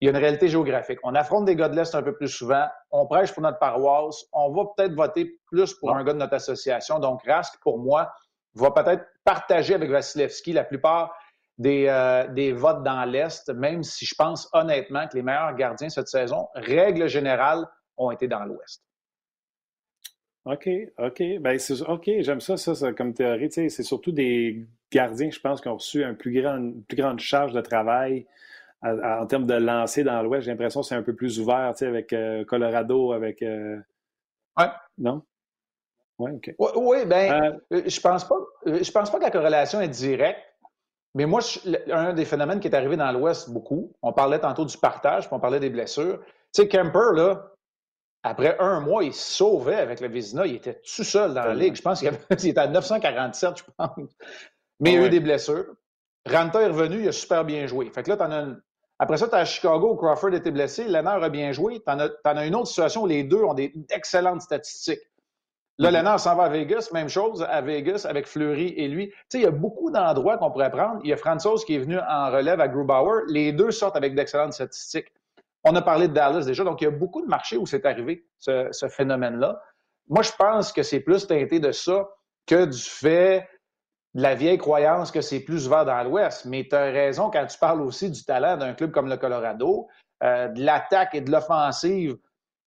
il 0.00 0.06
y 0.06 0.08
a 0.08 0.10
une 0.10 0.18
réalité 0.18 0.48
géographique. 0.48 0.98
On 1.02 1.14
affronte 1.14 1.44
des 1.44 1.56
gars 1.56 1.68
de 1.68 1.76
l'Est 1.76 1.94
un 1.94 2.02
peu 2.02 2.14
plus 2.14 2.28
souvent. 2.28 2.66
On 2.90 3.06
prêche 3.06 3.32
pour 3.32 3.42
notre 3.42 3.58
paroisse. 3.58 4.24
On 4.32 4.50
va 4.50 4.64
peut-être 4.76 4.94
voter 4.94 5.38
plus 5.46 5.74
pour 5.74 5.94
un 5.94 6.04
gars 6.04 6.12
de 6.12 6.18
notre 6.18 6.34
association. 6.34 6.98
Donc, 6.98 7.22
Rask, 7.26 7.60
pour 7.62 7.78
moi, 7.78 8.12
va 8.54 8.70
peut-être 8.70 9.04
partager 9.24 9.74
avec 9.74 9.90
Vasilevski 9.90 10.52
la 10.52 10.64
plupart 10.64 11.16
des, 11.58 11.86
euh, 11.88 12.26
des 12.28 12.52
votes 12.52 12.82
dans 12.82 13.04
l'Est, 13.04 13.48
même 13.50 13.82
si 13.82 14.04
je 14.04 14.14
pense 14.14 14.48
honnêtement 14.52 15.06
que 15.06 15.16
les 15.16 15.22
meilleurs 15.22 15.54
gardiens 15.54 15.88
cette 15.88 16.08
saison, 16.08 16.48
règle 16.54 17.08
générale, 17.08 17.66
ont 17.96 18.10
été 18.10 18.26
dans 18.26 18.44
l'Ouest. 18.44 18.82
OK, 20.46 20.68
OK. 20.98 21.22
Ben, 21.40 21.58
OK, 21.88 22.10
j'aime 22.18 22.40
ça, 22.40 22.56
ça, 22.56 22.92
comme 22.92 23.14
théorie. 23.14 23.50
C'est 23.50 23.82
surtout 23.82 24.12
des 24.12 24.66
gardiens, 24.92 25.30
je 25.30 25.40
pense, 25.40 25.60
qui 25.60 25.68
ont 25.68 25.76
reçu 25.76 26.04
un 26.04 26.14
plus 26.14 26.38
grand, 26.38 26.56
une 26.56 26.82
plus 26.82 26.96
grande 26.96 27.20
charge 27.20 27.52
de 27.52 27.60
travail 27.60 28.26
en 28.84 29.26
termes 29.26 29.46
de 29.46 29.54
lancer 29.54 30.04
dans 30.04 30.22
l'Ouest, 30.22 30.44
j'ai 30.44 30.50
l'impression 30.50 30.80
que 30.80 30.86
c'est 30.86 30.94
un 30.94 31.02
peu 31.02 31.14
plus 31.14 31.40
ouvert, 31.40 31.72
tu 31.72 31.78
sais, 31.78 31.86
avec 31.86 32.12
euh, 32.12 32.44
Colorado, 32.44 33.12
avec. 33.12 33.42
Euh, 33.42 33.78
ouais. 34.58 34.66
Non? 34.98 35.22
Oui, 36.18 36.32
OK. 36.32 36.54
Oui, 36.76 37.06
bien, 37.06 37.58
euh, 37.72 37.82
je 37.86 38.00
pense 38.00 38.26
pas. 38.26 38.36
Je 38.66 38.90
pense 38.90 39.10
pas 39.10 39.18
que 39.18 39.24
la 39.24 39.30
corrélation 39.30 39.80
est 39.80 39.88
directe. 39.88 40.40
Mais 41.16 41.26
moi, 41.26 41.40
un 41.92 42.12
des 42.12 42.24
phénomènes 42.24 42.58
qui 42.58 42.66
est 42.66 42.74
arrivé 42.74 42.96
dans 42.96 43.10
l'Ouest 43.12 43.50
beaucoup, 43.50 43.92
on 44.02 44.12
parlait 44.12 44.40
tantôt 44.40 44.64
du 44.64 44.76
partage, 44.76 45.26
puis 45.26 45.34
on 45.34 45.40
parlait 45.40 45.60
des 45.60 45.70
blessures. 45.70 46.20
Tu 46.52 46.62
sais, 46.62 46.68
Kemper, 46.68 47.12
là, 47.14 47.52
après 48.24 48.56
un 48.58 48.80
mois, 48.80 49.04
il 49.04 49.14
se 49.14 49.34
sauvait 49.34 49.76
avec 49.76 50.00
le 50.00 50.08
Vizina. 50.08 50.44
Il 50.46 50.56
était 50.56 50.74
tout 50.74 51.04
seul 51.04 51.32
dans 51.34 51.44
la 51.44 51.54
ligue. 51.54 51.76
Je 51.76 51.82
pense 51.82 52.00
qu'il 52.00 52.08
était 52.30 52.58
à 52.58 52.66
947, 52.66 53.58
je 53.58 53.62
pense. 53.76 54.10
Mais 54.80 54.92
il 54.92 55.00
y 55.00 55.02
a 55.02 55.06
eu 55.06 55.10
des 55.10 55.20
blessures. 55.20 55.74
Ranta 56.26 56.62
est 56.62 56.68
revenu, 56.68 57.02
il 57.02 57.08
a 57.08 57.12
super 57.12 57.44
bien 57.44 57.66
joué. 57.66 57.90
Fait 57.90 58.02
que 58.02 58.10
là, 58.10 58.16
tu 58.16 58.22
en 58.22 58.30
as 58.30 58.40
une 58.40 58.60
Après 59.04 59.18
ça, 59.18 59.28
tu 59.28 59.34
à 59.34 59.44
Chicago 59.44 59.92
où 59.92 59.96
Crawford 59.96 60.32
était 60.32 60.50
blessé. 60.50 60.84
Lennart 60.84 61.22
a 61.22 61.28
bien 61.28 61.52
joué. 61.52 61.78
Tu 61.78 61.92
en, 61.92 61.98
as 61.98 62.46
une 62.46 62.54
autre 62.54 62.68
situation 62.68 63.02
où 63.02 63.06
les 63.06 63.22
deux 63.22 63.44
ont 63.44 63.52
des 63.52 63.70
excellentes 63.90 64.40
statistiques. 64.40 65.02
Là, 65.76 65.90
mm-hmm. 65.90 65.92
Lennart 65.92 66.20
s'en 66.20 66.34
va 66.34 66.44
à 66.44 66.48
Vegas. 66.48 66.88
Même 66.94 67.10
chose 67.10 67.42
à 67.46 67.60
Vegas 67.60 68.06
avec 68.08 68.26
Fleury 68.26 68.68
et 68.78 68.88
lui. 68.88 69.10
Tu 69.10 69.16
sais, 69.28 69.38
il 69.40 69.42
y 69.42 69.46
a 69.46 69.50
beaucoup 69.50 69.90
d'endroits 69.90 70.38
qu'on 70.38 70.50
pourrait 70.50 70.70
prendre. 70.70 71.02
Il 71.04 71.10
y 71.10 71.12
a 71.12 71.18
Franzos 71.18 71.66
qui 71.66 71.74
est 71.74 71.80
venu 71.80 71.98
en 71.98 72.30
relève 72.30 72.62
à 72.62 72.66
Grubauer. 72.68 73.24
Les 73.28 73.52
deux 73.52 73.72
sortent 73.72 73.96
avec 73.96 74.14
d'excellentes 74.14 74.54
statistiques. 74.54 75.12
On 75.64 75.76
a 75.76 75.82
parlé 75.82 76.08
de 76.08 76.14
Dallas 76.14 76.46
déjà. 76.46 76.64
Donc, 76.64 76.80
il 76.80 76.84
y 76.84 76.88
a 76.88 76.90
beaucoup 76.90 77.20
de 77.20 77.28
marchés 77.28 77.58
où 77.58 77.66
c'est 77.66 77.84
arrivé, 77.84 78.24
ce, 78.38 78.68
ce 78.70 78.88
phénomène-là. 78.88 79.60
Moi, 80.08 80.22
je 80.22 80.32
pense 80.38 80.72
que 80.72 80.82
c'est 80.82 81.00
plus 81.00 81.26
teinté 81.26 81.60
de 81.60 81.72
ça 81.72 82.08
que 82.46 82.64
du 82.64 82.80
fait 82.82 83.46
de 84.14 84.22
la 84.22 84.34
vieille 84.34 84.58
croyance 84.58 85.10
que 85.10 85.20
c'est 85.20 85.40
plus 85.40 85.66
ouvert 85.66 85.84
dans 85.84 86.02
l'Ouest. 86.02 86.44
Mais 86.44 86.66
tu 86.68 86.76
as 86.76 86.84
raison 86.84 87.30
quand 87.30 87.46
tu 87.46 87.58
parles 87.58 87.82
aussi 87.82 88.10
du 88.10 88.24
talent 88.24 88.56
d'un 88.56 88.74
club 88.74 88.90
comme 88.90 89.08
le 89.08 89.16
Colorado, 89.16 89.88
euh, 90.22 90.48
de 90.48 90.62
l'attaque 90.62 91.14
et 91.14 91.20
de 91.20 91.30
l'offensive 91.30 92.16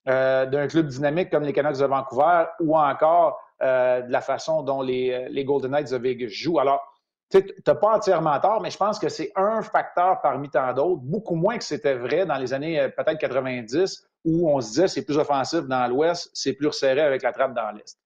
euh, 0.09 0.45
d'un 0.45 0.67
club 0.67 0.87
dynamique 0.87 1.29
comme 1.29 1.43
les 1.43 1.53
Canucks 1.53 1.79
de 1.79 1.85
Vancouver 1.85 2.45
ou 2.59 2.77
encore 2.77 3.39
euh, 3.61 4.01
de 4.01 4.11
la 4.11 4.21
façon 4.21 4.61
dont 4.61 4.81
les, 4.81 5.27
les, 5.29 5.43
Golden 5.43 5.71
Knights 5.71 5.91
de 5.91 5.97
Vegas 5.97 6.27
jouent. 6.29 6.59
Alors, 6.59 6.81
tu 7.29 7.43
n'as 7.65 7.75
pas 7.75 7.95
entièrement 7.95 8.39
tort, 8.39 8.61
mais 8.61 8.69
je 8.69 8.77
pense 8.77 8.99
que 8.99 9.09
c'est 9.09 9.31
un 9.35 9.61
facteur 9.61 10.21
parmi 10.21 10.49
tant 10.49 10.71
d'autres, 10.73 11.01
beaucoup 11.01 11.35
moins 11.35 11.57
que 11.57 11.63
c'était 11.63 11.95
vrai 11.95 12.25
dans 12.25 12.37
les 12.37 12.53
années 12.53 12.89
peut-être 12.95 13.17
90, 13.17 14.05
où 14.23 14.49
on 14.49 14.61
se 14.61 14.67
disait 14.69 14.87
c'est 14.87 15.03
plus 15.03 15.17
offensif 15.17 15.61
dans 15.61 15.87
l'Ouest, 15.87 16.29
c'est 16.33 16.53
plus 16.53 16.67
resserré 16.67 17.01
avec 17.01 17.23
la 17.23 17.33
trappe 17.33 17.53
dans 17.53 17.71
l'Est. 17.71 17.97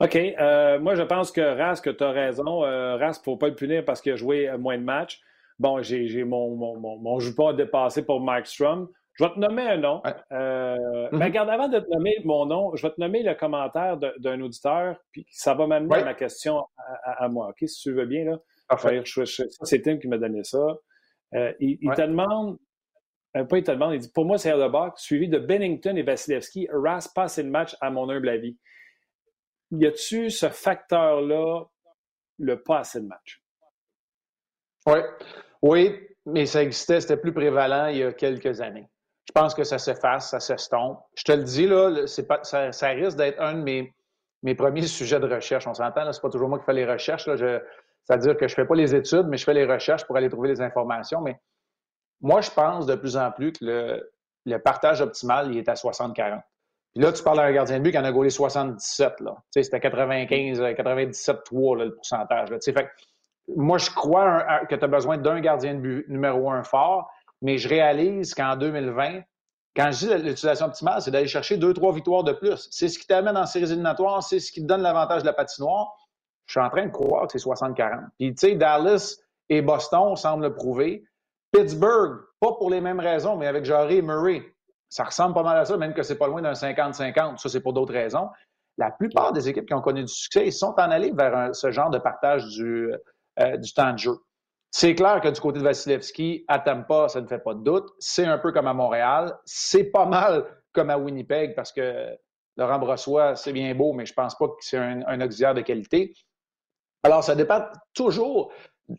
OK. 0.00 0.16
Euh, 0.16 0.78
moi, 0.78 0.94
je 0.94 1.02
pense 1.02 1.32
que 1.32 1.40
Rask, 1.40 1.96
tu 1.96 2.04
as 2.04 2.10
raison. 2.10 2.64
Euh, 2.64 2.96
Rask, 2.96 3.20
il 3.20 3.30
ne 3.30 3.32
faut 3.32 3.36
pas 3.38 3.48
le 3.48 3.54
punir 3.54 3.84
parce 3.84 4.00
qu'il 4.00 4.12
a 4.12 4.16
joué 4.16 4.48
euh, 4.48 4.58
moins 4.58 4.76
de 4.76 4.82
matchs. 4.82 5.20
Bon, 5.58 5.80
j'ai 5.80 6.24
mon, 6.24 6.54
mon, 6.54 6.78
mon, 6.78 6.98
mon 6.98 7.18
jupon 7.18 7.54
dépassé 7.54 8.04
pour 8.04 8.20
Mike 8.20 8.46
Strum. 8.46 8.88
Je 9.14 9.24
vais 9.24 9.30
te 9.30 9.38
nommer 9.38 9.62
un 9.62 9.78
nom. 9.78 10.02
Euh, 10.04 10.76
Mais 11.12 11.18
mm-hmm. 11.18 11.24
regarde, 11.24 11.48
avant 11.48 11.68
de 11.68 11.78
te 11.78 11.90
nommer 11.90 12.14
mon 12.24 12.44
nom, 12.44 12.76
je 12.76 12.86
vais 12.86 12.92
te 12.92 13.00
nommer 13.00 13.22
le 13.22 13.32
commentaire 13.34 13.96
d'un 13.96 14.40
auditeur, 14.42 14.96
puis 15.12 15.26
ça 15.30 15.54
va 15.54 15.66
m'amener 15.66 15.94
à 15.94 16.04
ma 16.04 16.12
question 16.12 16.62
à, 17.02 17.26
moi. 17.30 17.48
OK, 17.48 17.66
si 17.66 17.80
tu 17.80 17.92
veux 17.92 18.04
bien, 18.04 18.26
là. 18.26 18.38
C'est 19.62 19.80
Tim 19.80 19.96
qui 19.96 20.08
m'a 20.08 20.18
donné 20.18 20.44
ça. 20.44 20.58
il, 21.58 21.78
te 21.96 22.02
demande, 22.02 22.58
pas 23.32 23.56
il 23.56 23.64
te 23.64 23.70
demande, 23.70 23.94
il 23.94 24.00
dit 24.00 24.10
Pour 24.12 24.26
moi, 24.26 24.36
c'est 24.36 24.52
box 24.68 25.02
suivi 25.02 25.28
de 25.28 25.38
Bennington 25.38 25.96
et 25.96 26.02
Vasilevski. 26.02 26.68
Rask 26.70 27.14
passe 27.14 27.38
le 27.38 27.44
match 27.44 27.74
à 27.80 27.88
mon 27.88 28.10
humble 28.10 28.28
avis 28.28 28.58
y 29.70 29.86
a-tu 29.86 30.30
ce 30.30 30.48
facteur-là, 30.48 31.64
le 32.38 32.62
pas 32.62 32.80
assez 32.80 33.00
de 33.00 33.06
match? 33.06 33.42
Oui. 34.86 34.98
Oui, 35.62 36.08
mais 36.26 36.46
ça 36.46 36.62
existait, 36.62 37.00
c'était 37.00 37.16
plus 37.16 37.32
prévalent 37.32 37.86
il 37.86 37.98
y 37.98 38.02
a 38.02 38.12
quelques 38.12 38.60
années. 38.60 38.88
Je 39.26 39.32
pense 39.32 39.54
que 39.54 39.64
ça 39.64 39.78
s'efface, 39.78 40.30
ça 40.30 40.40
s'estompe. 40.40 41.00
Je 41.16 41.24
te 41.24 41.32
le 41.32 41.42
dis, 41.42 41.66
là, 41.66 42.04
pas, 42.28 42.44
ça, 42.44 42.88
risque 42.90 43.16
d'être 43.16 43.40
un 43.40 43.54
de 43.54 43.62
mes, 43.62 43.94
mes 44.42 44.54
premiers 44.54 44.82
sujets 44.86 45.18
de 45.18 45.26
recherche. 45.26 45.66
On 45.66 45.74
s'entend, 45.74 46.12
c'est 46.12 46.22
pas 46.22 46.30
toujours 46.30 46.48
moi 46.48 46.58
qui 46.58 46.64
fais 46.64 46.72
les 46.72 46.86
recherches. 46.86 47.24
c'est-à-dire 47.24 48.36
que 48.36 48.46
je 48.46 48.54
fais 48.54 48.64
pas 48.64 48.76
les 48.76 48.94
études, 48.94 49.26
mais 49.28 49.36
je 49.36 49.44
fais 49.44 49.54
les 49.54 49.64
recherches 49.64 50.04
pour 50.04 50.16
aller 50.16 50.28
trouver 50.28 50.48
les 50.48 50.60
informations. 50.60 51.20
Mais 51.20 51.40
moi, 52.20 52.40
je 52.40 52.50
pense 52.50 52.86
de 52.86 52.94
plus 52.94 53.16
en 53.16 53.32
plus 53.32 53.52
que 53.52 53.64
le, 53.64 54.12
le 54.44 54.58
partage 54.58 55.00
optimal, 55.00 55.50
il 55.52 55.58
est 55.58 55.68
à 55.68 55.74
60-40. 55.74 56.40
Puis 56.96 57.04
là, 57.04 57.12
tu 57.12 57.22
parles 57.22 57.36
d'un 57.36 57.52
gardien 57.52 57.76
de 57.76 57.82
but 57.82 57.90
qui 57.90 57.98
en 57.98 58.04
a 58.04 58.10
gaulé 58.10 58.30
77. 58.30 59.20
Là. 59.20 59.36
C'était 59.50 59.80
95, 59.80 60.62
97-3 60.62 61.76
le 61.76 61.94
pourcentage. 61.94 62.48
Là. 62.48 62.56
Fait 62.64 62.88
moi, 63.54 63.76
je 63.76 63.90
crois 63.90 64.64
que 64.64 64.74
tu 64.74 64.82
as 64.82 64.88
besoin 64.88 65.18
d'un 65.18 65.40
gardien 65.40 65.74
de 65.74 65.80
but 65.80 66.08
numéro 66.08 66.50
un 66.50 66.62
fort, 66.62 67.10
mais 67.42 67.58
je 67.58 67.68
réalise 67.68 68.32
qu'en 68.32 68.56
2020, 68.56 69.20
quand 69.76 69.90
je 69.90 70.06
dis 70.06 70.14
l'utilisation 70.22 70.68
optimale, 70.68 71.02
c'est 71.02 71.10
d'aller 71.10 71.26
chercher 71.26 71.58
deux, 71.58 71.74
trois 71.74 71.92
victoires 71.92 72.24
de 72.24 72.32
plus. 72.32 72.66
C'est 72.70 72.88
ce 72.88 72.98
qui 72.98 73.06
t'amène 73.06 73.36
en 73.36 73.44
séries 73.44 73.66
éliminatoires, 73.66 74.22
c'est 74.22 74.40
ce 74.40 74.50
qui 74.50 74.62
te 74.62 74.66
donne 74.66 74.80
l'avantage 74.80 75.20
de 75.20 75.26
la 75.26 75.34
patinoire. 75.34 75.92
Je 76.46 76.52
suis 76.52 76.60
en 76.60 76.70
train 76.70 76.86
de 76.86 76.92
croire 76.92 77.26
que 77.26 77.38
c'est 77.38 77.46
60-40. 77.46 78.06
Puis, 78.18 78.34
tu 78.34 78.38
sais, 78.38 78.54
Dallas 78.54 79.18
et 79.50 79.60
Boston 79.60 80.16
semblent 80.16 80.44
le 80.44 80.54
prouver. 80.54 81.04
Pittsburgh, 81.52 82.20
pas 82.40 82.52
pour 82.54 82.70
les 82.70 82.80
mêmes 82.80 83.00
raisons, 83.00 83.36
mais 83.36 83.48
avec 83.48 83.66
Jarry 83.66 83.96
et 83.96 84.02
Murray, 84.02 84.55
ça 84.88 85.04
ressemble 85.04 85.34
pas 85.34 85.42
mal 85.42 85.58
à 85.58 85.64
ça, 85.64 85.76
même 85.76 85.94
que 85.94 86.02
c'est 86.02 86.18
pas 86.18 86.26
loin 86.26 86.42
d'un 86.42 86.52
50-50. 86.52 87.38
Ça, 87.38 87.48
c'est 87.48 87.60
pour 87.60 87.72
d'autres 87.72 87.92
raisons. 87.92 88.28
La 88.78 88.90
plupart 88.90 89.32
des 89.32 89.48
équipes 89.48 89.66
qui 89.66 89.74
ont 89.74 89.80
connu 89.80 90.02
du 90.02 90.12
succès, 90.12 90.46
ils 90.46 90.52
sont 90.52 90.74
en 90.78 90.90
allés 90.90 91.12
vers 91.12 91.54
ce 91.54 91.70
genre 91.70 91.90
de 91.90 91.98
partage 91.98 92.46
du, 92.46 92.92
euh, 93.40 93.56
du 93.56 93.72
temps 93.72 93.92
de 93.92 93.98
jeu. 93.98 94.18
C'est 94.70 94.94
clair 94.94 95.20
que 95.20 95.28
du 95.28 95.40
côté 95.40 95.58
de 95.58 95.64
Vasilevski, 95.64 96.44
à 96.48 96.58
Tampa, 96.58 97.08
ça 97.08 97.20
ne 97.20 97.26
fait 97.26 97.38
pas 97.38 97.54
de 97.54 97.62
doute. 97.62 97.88
C'est 97.98 98.26
un 98.26 98.38
peu 98.38 98.52
comme 98.52 98.66
à 98.66 98.74
Montréal. 98.74 99.34
C'est 99.46 99.84
pas 99.84 100.04
mal 100.04 100.44
comme 100.72 100.90
à 100.90 100.98
Winnipeg 100.98 101.54
parce 101.54 101.72
que 101.72 102.14
Laurent 102.56 102.78
Brossois, 102.78 103.36
c'est 103.36 103.52
bien 103.52 103.74
beau, 103.74 103.92
mais 103.92 104.04
je 104.04 104.12
pense 104.12 104.36
pas 104.36 104.48
que 104.48 104.54
c'est 104.60 104.76
un, 104.76 105.00
un, 105.06 105.20
auxiliaire 105.20 105.54
de 105.54 105.62
qualité. 105.62 106.12
Alors, 107.02 107.24
ça 107.24 107.34
dépend 107.34 107.62
toujours 107.94 108.52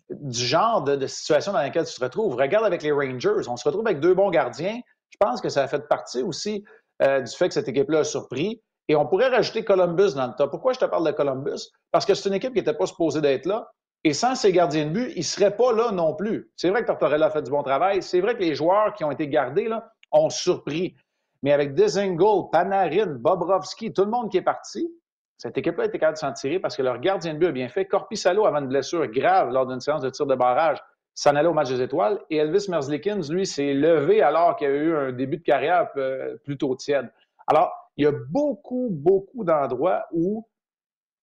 du 0.10 0.39
genre 0.39 0.82
de, 0.84 0.95
de, 0.95 1.08
situation 1.08 1.54
dans 1.54 1.60
laquelle 1.60 1.86
tu 1.86 1.95
te 1.95 2.04
retrouves. 2.04 2.36
Regarde 2.36 2.65
avec 2.65 2.82
les 2.82 2.91
Rangers. 2.91 3.47
On 3.47 3.58
se 3.58 3.67
retrouve 3.67 3.86
avec 3.86 4.00
deux 4.00 4.13
bons 4.13 4.30
gardiens. 4.30 4.80
Je 5.11 5.17
pense 5.19 5.41
que 5.41 5.49
ça 5.49 5.63
a 5.63 5.67
fait 5.67 5.87
partie 5.87 6.21
aussi 6.21 6.63
euh, 7.01 7.21
du 7.21 7.35
fait 7.35 7.47
que 7.47 7.53
cette 7.53 7.67
équipe-là 7.67 7.99
a 7.99 8.03
surpris. 8.03 8.61
Et 8.89 8.95
on 8.95 9.05
pourrait 9.05 9.29
rajouter 9.29 9.65
Columbus 9.65 10.13
dans 10.15 10.27
le 10.27 10.33
top. 10.37 10.51
Pourquoi 10.51 10.73
je 10.73 10.79
te 10.79 10.85
parle 10.85 11.05
de 11.05 11.11
Columbus? 11.11 11.71
Parce 11.91 12.05
que 12.05 12.13
c'est 12.13 12.29
une 12.29 12.35
équipe 12.35 12.53
qui 12.53 12.59
n'était 12.59 12.73
pas 12.73 12.85
supposée 12.85 13.21
d'être 13.21 13.45
là. 13.45 13.69
Et 14.03 14.13
sans 14.13 14.35
ses 14.35 14.51
gardiens 14.51 14.85
de 14.85 14.91
but, 14.91 15.11
ils 15.15 15.19
ne 15.19 15.23
seraient 15.23 15.55
pas 15.55 15.73
là 15.73 15.91
non 15.91 16.15
plus. 16.15 16.51
C'est 16.55 16.69
vrai 16.69 16.81
que 16.81 16.87
Tortorella 16.87 17.25
a 17.25 17.29
fait 17.29 17.41
du 17.41 17.51
bon 17.51 17.63
travail. 17.63 18.01
C'est 18.01 18.21
vrai 18.21 18.35
que 18.35 18.41
les 18.41 18.55
joueurs 18.55 18.93
qui 18.93 19.03
ont 19.03 19.11
été 19.11 19.27
gardés 19.27 19.67
là, 19.67 19.91
ont 20.11 20.29
surpris. 20.29 20.95
Mais 21.43 21.51
avec 21.51 21.73
Dezingle, 21.73 22.49
Panarin, 22.51 23.07
Bobrovski, 23.07 23.91
tout 23.91 24.05
le 24.05 24.11
monde 24.11 24.31
qui 24.31 24.37
est 24.37 24.43
parti, 24.43 24.89
cette 25.37 25.57
équipe-là 25.57 25.83
a 25.83 25.87
été 25.87 25.99
capable 25.99 26.15
de 26.15 26.19
s'en 26.19 26.33
tirer 26.33 26.59
parce 26.59 26.75
que 26.75 26.81
leur 26.81 26.99
gardien 26.99 27.33
de 27.33 27.39
but 27.39 27.47
a 27.47 27.51
bien 27.51 27.69
fait. 27.69 27.85
Corpissalo 27.85 28.45
avant 28.45 28.59
une 28.59 28.67
blessure 28.67 29.05
grave 29.07 29.51
lors 29.51 29.67
d'une 29.67 29.79
séance 29.79 30.01
de 30.01 30.09
tir 30.09 30.25
de 30.25 30.35
barrage 30.35 30.79
s'en 31.17 31.36
allait 31.36 31.49
au 31.49 31.53
match 31.53 31.69
des 31.69 31.82
étoiles. 31.82 32.19
Et 32.30 32.38
Elvis 32.38 32.67
Merzlikins, 32.69 33.21
lui, 33.30 33.47
s'est 33.47 33.73
levé 33.73 34.21
alors 34.21 34.56
qu'il 34.56 34.67
a 34.67 34.69
eu 34.69 34.95
un 34.95 35.12
début 35.12 35.38
de 35.38 35.43
carrière 35.43 35.89
euh, 35.97 36.38
plutôt 36.43 36.75
tiède. 36.75 37.12
Alors, 37.47 37.73
il 37.97 38.03
y 38.03 38.08
a 38.08 38.12
beaucoup, 38.12 38.89
beaucoup 38.91 39.43
d'endroits 39.43 40.06
où 40.12 40.47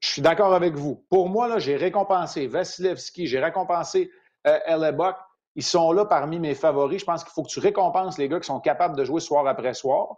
je 0.01 0.09
suis 0.09 0.23
d'accord 0.23 0.53
avec 0.53 0.75
vous. 0.75 1.07
Pour 1.09 1.29
moi, 1.29 1.47
là, 1.47 1.61
j'ai 1.61 1.77
récompensé 1.77 2.49
Vasilevski, 2.49 3.29
j'ai 3.29 3.39
récompensé 3.39 4.11
euh, 4.49 4.93
Buck. 4.93 5.15
Ils 5.55 5.63
sont 5.63 5.93
là 5.93 6.05
parmi 6.05 6.41
mes 6.41 6.57
favoris. 6.57 7.01
Je 7.01 7.05
pense 7.05 7.23
qu'il 7.23 7.33
faut 7.33 7.45
que 7.45 7.51
tu 7.51 7.61
récompenses 7.61 8.19
les 8.19 8.29
gars 8.29 8.41
qui 8.41 8.47
sont 8.49 8.59
capables 8.59 8.97
de 8.97 9.05
jouer 9.05 9.21
soir 9.21 9.47
après 9.47 9.75
soir. 9.75 10.17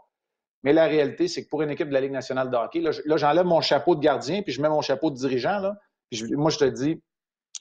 Mais 0.62 0.72
la 0.72 0.86
réalité, 0.86 1.28
c'est 1.28 1.44
que 1.44 1.50
pour 1.50 1.60
une 1.60 1.70
équipe 1.70 1.88
de 1.88 1.92
la 1.92 2.00
Ligue 2.00 2.12
nationale 2.12 2.48
de 2.48 2.56
hockey, 2.56 2.80
là, 2.80 3.16
j'enlève 3.18 3.44
mon 3.44 3.60
chapeau 3.60 3.94
de 3.94 4.00
gardien, 4.00 4.40
puis 4.40 4.52
je 4.52 4.62
mets 4.62 4.70
mon 4.70 4.80
chapeau 4.80 5.10
de 5.10 5.16
dirigeant. 5.16 5.58
Là, 5.58 5.76
puis 6.10 6.34
moi, 6.34 6.50
je 6.50 6.58
te 6.58 6.64
dis, 6.64 7.02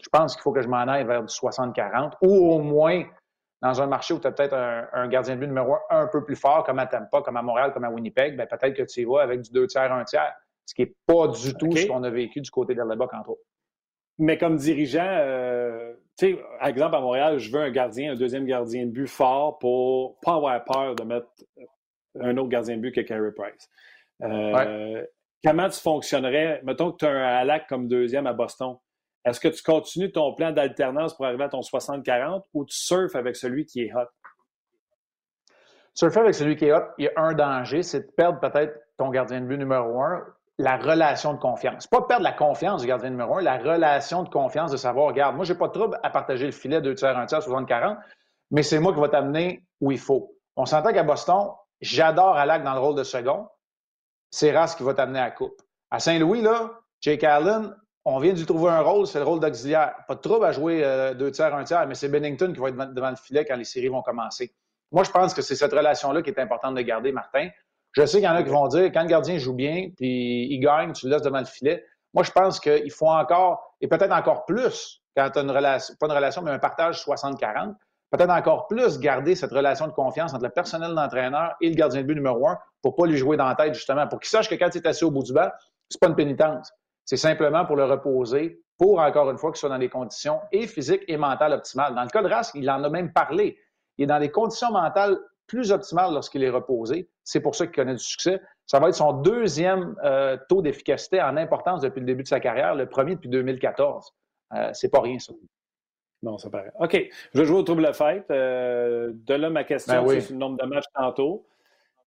je 0.03 0.10
pense 0.10 0.34
qu'il 0.34 0.41
faut 0.41 0.51
que 0.51 0.62
je 0.62 0.67
m'en 0.67 0.88
aille 0.88 1.05
vers 1.05 1.23
du 1.23 1.34
60-40 1.34 2.13
ou 2.21 2.53
au 2.53 2.60
moins 2.60 3.03
dans 3.62 3.81
un 3.81 3.88
marché 3.88 4.13
où 4.13 4.19
tu 4.19 4.27
as 4.27 4.31
peut-être 4.31 4.53
un, 4.53 5.08
gardien 5.08 5.36
de 5.36 5.39
but 5.39 5.47
numéro 5.47 5.75
un 5.89 6.01
un 6.01 6.08
peu 6.08 6.23
plus 6.23 6.36
fort, 6.36 6.63
comme 6.63 6.79
à 6.79 6.86
Tampa, 6.86 7.21
comme 7.21 7.38
à 7.38 7.41
Montréal, 7.41 7.71
comme 7.73 7.84
à 7.84 7.89
Winnipeg, 7.89 8.36
ben 8.36 8.47
peut-être 8.47 8.75
que 8.75 8.84
tu 8.84 9.01
y 9.01 9.05
vas 9.05 9.21
avec 9.21 9.41
du 9.41 9.51
2 9.51 9.67
tiers, 9.67 9.91
1 9.91 10.03
tiers, 10.03 10.34
ce 10.65 10.75
qui 10.75 10.84
n'est 10.84 10.95
pas 11.05 11.27
du 11.27 11.53
tout 11.55 11.75
ce 11.75 11.88
qu'on 11.88 12.03
a 12.03 12.10
vécu 12.10 12.41
du 12.41 12.51
côté 12.51 12.75
d'Alabama, 12.75 13.10
entre 13.17 13.31
autres. 13.31 13.41
Mais 14.17 14.38
comme 14.38 14.55
dirigeant, 14.55 15.08
euh, 15.08 15.93
tu 16.17 16.27
sais, 16.27 16.39
par 16.60 16.67
exemple, 16.69 16.95
à 16.95 17.01
Montréal, 17.01 17.39
je 17.39 17.51
veux 17.51 17.62
un 17.62 17.71
gardien, 17.71 18.13
un 18.13 18.15
deuxième 18.15 18.45
gardien 18.45 18.86
de 18.86 18.91
but 18.91 19.08
fort 19.08 19.60
pour 19.60 20.19
pas 20.21 20.36
avoir 20.36 20.63
peur 20.63 20.95
de 20.95 21.03
mettre 21.03 21.27
un 22.19 22.38
autre 22.38 22.49
gardien 22.49 22.77
de 22.77 22.81
but 22.81 22.93
que 22.93 23.01
Carey 23.01 23.31
Price. 23.36 23.69
Euh, 24.21 25.05
comment 25.43 25.69
tu 25.69 25.79
fonctionnerais? 25.81 26.62
Mettons 26.63 26.91
que 26.91 26.97
tu 26.97 27.05
as 27.05 27.10
un 27.10 27.38
Alak 27.39 27.67
comme 27.67 27.88
deuxième 27.88 28.25
à 28.27 28.34
Boston. 28.34 28.77
Est-ce 29.25 29.39
que 29.39 29.47
tu 29.47 29.63
continues 29.63 30.11
ton 30.11 30.33
plan 30.33 30.51
d'alternance 30.51 31.15
pour 31.15 31.25
arriver 31.25 31.45
à 31.45 31.49
ton 31.49 31.61
60-40 31.61 32.43
ou 32.53 32.63
tu 32.65 32.77
surfes 32.77 33.15
avec 33.15 33.35
celui 33.35 33.65
qui 33.65 33.81
est 33.81 33.93
hot? 33.93 34.07
Surfer 35.95 36.19
avec 36.19 36.35
celui 36.35 36.55
qui 36.55 36.65
est 36.65 36.73
hot, 36.73 36.83
il 36.97 37.05
y 37.05 37.07
a 37.07 37.11
un 37.15 37.33
danger, 37.33 37.81
c'est 37.81 38.01
de 38.01 38.11
perdre 38.11 38.39
peut-être 38.39 38.77
ton 38.97 39.09
gardien 39.09 39.41
de 39.41 39.47
but 39.47 39.57
numéro 39.57 39.99
un, 40.01 40.23
la 40.59 40.77
relation 40.77 41.33
de 41.33 41.39
confiance. 41.39 41.88
Pas 41.88 42.03
perdre 42.03 42.23
la 42.23 42.33
confiance 42.33 42.81
du 42.81 42.88
gardien 42.88 43.09
numéro 43.09 43.38
un, 43.38 43.41
la 43.41 43.57
relation 43.57 44.23
de 44.23 44.29
confiance 44.29 44.71
de 44.71 44.77
savoir, 44.77 45.07
regarde, 45.07 45.35
moi, 45.35 45.43
j'ai 45.43 45.55
pas 45.55 45.67
de 45.67 45.73
trouble 45.73 45.99
à 46.03 46.09
partager 46.11 46.45
le 46.45 46.51
filet 46.51 46.81
2 46.81 46.93
tiers, 46.93 47.17
1 47.17 47.25
tiers, 47.25 47.39
60-40, 47.39 47.97
mais 48.51 48.61
c'est 48.61 48.79
moi 48.79 48.93
qui 48.93 49.01
vais 49.01 49.09
t'amener 49.09 49.65
où 49.81 49.91
il 49.91 49.99
faut. 49.99 50.35
On 50.55 50.65
s'entend 50.65 50.93
qu'à 50.93 51.03
Boston, 51.03 51.49
j'adore 51.81 52.38
Alak 52.38 52.63
dans 52.63 52.73
le 52.73 52.79
rôle 52.79 52.95
de 52.95 53.03
second. 53.03 53.47
C'est 54.29 54.55
Ras 54.55 54.75
qui 54.77 54.83
va 54.83 54.93
t'amener 54.93 55.19
à 55.19 55.25
la 55.25 55.31
coupe. 55.31 55.61
À 55.89 55.99
Saint-Louis, 55.99 56.41
là, 56.41 56.71
Jake 57.01 57.23
Allen, 57.23 57.75
on 58.05 58.19
vient 58.19 58.33
lui 58.33 58.45
trouver 58.45 58.69
un 58.69 58.81
rôle, 58.81 59.07
c'est 59.07 59.17
le 59.17 59.25
rôle 59.25 59.39
d'auxiliaire. 59.39 59.95
Pas 60.07 60.13
de 60.13 60.19
trouble 60.19 60.45
à 60.45 60.51
jouer 60.51 60.83
euh, 60.83 61.15
deux 61.15 61.31
tiers, 61.31 61.53
un 61.55 61.63
tiers, 61.63 61.87
mais 61.87 61.95
c'est 61.95 62.07
Bennington 62.07 62.53
qui 62.53 62.59
va 62.59 62.69
être 62.69 62.93
devant 62.93 63.09
le 63.09 63.15
filet 63.15 63.45
quand 63.45 63.55
les 63.55 63.65
séries 63.65 63.87
vont 63.87 64.03
commencer. 64.03 64.53
Moi, 64.91 65.03
je 65.03 65.09
pense 65.09 65.33
que 65.33 65.41
c'est 65.41 65.55
cette 65.55 65.73
relation-là 65.73 66.21
qui 66.21 66.29
est 66.29 66.39
importante 66.39 66.75
de 66.75 66.81
garder, 66.81 67.11
Martin. 67.11 67.49
Je 67.93 68.05
sais 68.05 68.17
qu'il 68.17 68.25
y 68.25 68.29
en 68.29 68.35
a 68.35 68.43
qui 68.43 68.49
vont 68.49 68.67
dire, 68.67 68.91
quand 68.91 69.01
le 69.01 69.07
gardien 69.07 69.39
joue 69.39 69.53
bien, 69.53 69.89
puis 69.97 70.47
il 70.51 70.59
gagne, 70.59 70.93
tu 70.93 71.07
le 71.07 71.13
laisses 71.13 71.23
devant 71.23 71.39
le 71.39 71.45
filet. 71.45 71.83
Moi, 72.13 72.23
je 72.23 72.31
pense 72.31 72.59
qu'il 72.59 72.91
faut 72.91 73.07
encore, 73.07 73.75
et 73.81 73.87
peut-être 73.87 74.13
encore 74.13 74.45
plus, 74.45 75.01
quand 75.17 75.29
tu 75.31 75.39
as 75.39 75.41
une 75.41 75.51
relation, 75.51 75.95
pas 75.99 76.05
une 76.05 76.13
relation, 76.13 76.41
mais 76.43 76.51
un 76.51 76.59
partage 76.59 77.03
60-40, 77.03 77.73
peut-être 78.11 78.29
encore 78.29 78.67
plus 78.67 78.99
garder 78.99 79.33
cette 79.35 79.51
relation 79.51 79.87
de 79.87 79.93
confiance 79.93 80.33
entre 80.33 80.43
le 80.43 80.49
personnel 80.49 80.93
d'entraîneur 80.93 81.55
et 81.59 81.69
le 81.69 81.75
gardien 81.75 82.01
de 82.01 82.07
but 82.07 82.15
numéro 82.15 82.47
un 82.47 82.57
pour 82.83 82.95
pas 82.95 83.07
lui 83.07 83.17
jouer 83.17 83.35
dans 83.35 83.47
la 83.47 83.55
tête, 83.55 83.73
justement, 83.73 84.07
pour 84.07 84.19
qu'il 84.19 84.29
sache 84.29 84.47
que 84.47 84.55
quand 84.55 84.69
il 84.73 84.77
est 84.77 84.87
assis 84.87 85.05
au 85.05 85.11
bout 85.11 85.23
du 85.23 85.33
banc, 85.33 85.49
c'est 85.89 85.99
pas 85.99 86.07
une 86.07 86.15
pénitence. 86.15 86.71
C'est 87.05 87.17
simplement 87.17 87.65
pour 87.65 87.75
le 87.75 87.85
reposer, 87.85 88.61
pour, 88.77 88.99
encore 88.99 89.29
une 89.29 89.37
fois, 89.37 89.51
qu'il 89.51 89.59
soit 89.59 89.69
dans 89.69 89.77
des 89.77 89.89
conditions 89.89 90.41
et 90.51 90.67
physiques 90.67 91.03
et 91.07 91.17
mentales 91.17 91.53
optimales. 91.53 91.95
Dans 91.95 92.03
le 92.03 92.09
cas 92.09 92.21
de 92.21 92.27
Rask, 92.27 92.55
il 92.55 92.69
en 92.69 92.83
a 92.83 92.89
même 92.89 93.13
parlé. 93.13 93.57
Il 93.97 94.03
est 94.03 94.07
dans 94.07 94.19
des 94.19 94.31
conditions 94.31 94.71
mentales 94.71 95.17
plus 95.47 95.71
optimales 95.71 96.13
lorsqu'il 96.13 96.43
est 96.43 96.49
reposé. 96.49 97.09
C'est 97.23 97.39
pour 97.39 97.55
ça 97.55 97.67
qu'il 97.67 97.75
connaît 97.75 97.93
du 97.93 98.03
succès. 98.03 98.41
Ça 98.65 98.79
va 98.79 98.89
être 98.89 98.95
son 98.95 99.13
deuxième 99.13 99.95
euh, 100.03 100.37
taux 100.49 100.61
d'efficacité 100.61 101.21
en 101.21 101.37
importance 101.37 101.81
depuis 101.81 101.99
le 101.99 102.07
début 102.07 102.23
de 102.23 102.27
sa 102.27 102.39
carrière, 102.39 102.73
le 102.73 102.87
premier 102.89 103.15
depuis 103.15 103.29
2014. 103.29 104.11
Euh, 104.53 104.69
c'est 104.73 104.89
pas 104.89 105.01
rien, 105.01 105.19
ça. 105.19 105.33
Non, 106.23 106.39
ça 106.39 106.49
paraît. 106.49 106.71
OK. 106.79 107.09
Je 107.33 107.39
vais 107.39 107.45
jouer 107.45 107.59
au 107.59 107.63
trouble 107.63 107.93
fête. 107.93 108.25
Euh, 108.31 109.11
de 109.13 109.33
là, 109.35 109.51
ma 109.51 109.63
question, 109.63 110.03
ben 110.03 110.19
c'est 110.19 110.31
le 110.31 110.37
nombre 110.37 110.57
de 110.57 110.65
matchs 110.65 110.85
tantôt. 110.95 111.45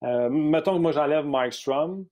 Mettons 0.03 0.75
que 0.75 0.81
moi, 0.81 0.93
j'enlève 0.93 1.25
Mike 1.25 1.53
Strom. 1.53 2.05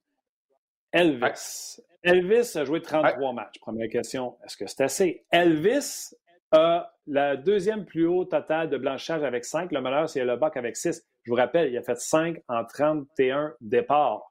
Elvis. 0.93 1.81
Elvis 2.07 2.57
a 2.57 2.65
joué 2.65 2.81
33 2.81 3.33
matchs. 3.33 3.59
Première 3.59 3.89
question, 3.89 4.37
est-ce 4.45 4.57
que 4.57 4.67
c'est 4.69 4.81
assez? 4.83 5.25
Elvis 5.33 6.15
a 6.53 6.93
la 7.09 7.37
deuxième 7.37 7.85
plus 7.85 8.07
haut 8.07 8.25
total 8.25 8.71
de 8.71 8.79
blanchage 8.79 9.25
avec 9.25 9.45
5. 9.45 9.73
Le 9.73 9.81
meilleur, 9.81 10.09
c'est 10.09 10.25
le 10.25 10.37
Buck 10.37 10.57
avec 10.57 10.77
6. 10.77 11.05
Je 11.25 11.31
vous 11.31 11.37
rappelle, 11.37 11.69
il 11.69 11.77
a 11.77 11.83
fait 11.83 11.99
5 11.99 12.41
en 12.49 12.65
31 12.65 13.55
départs. 13.61 14.23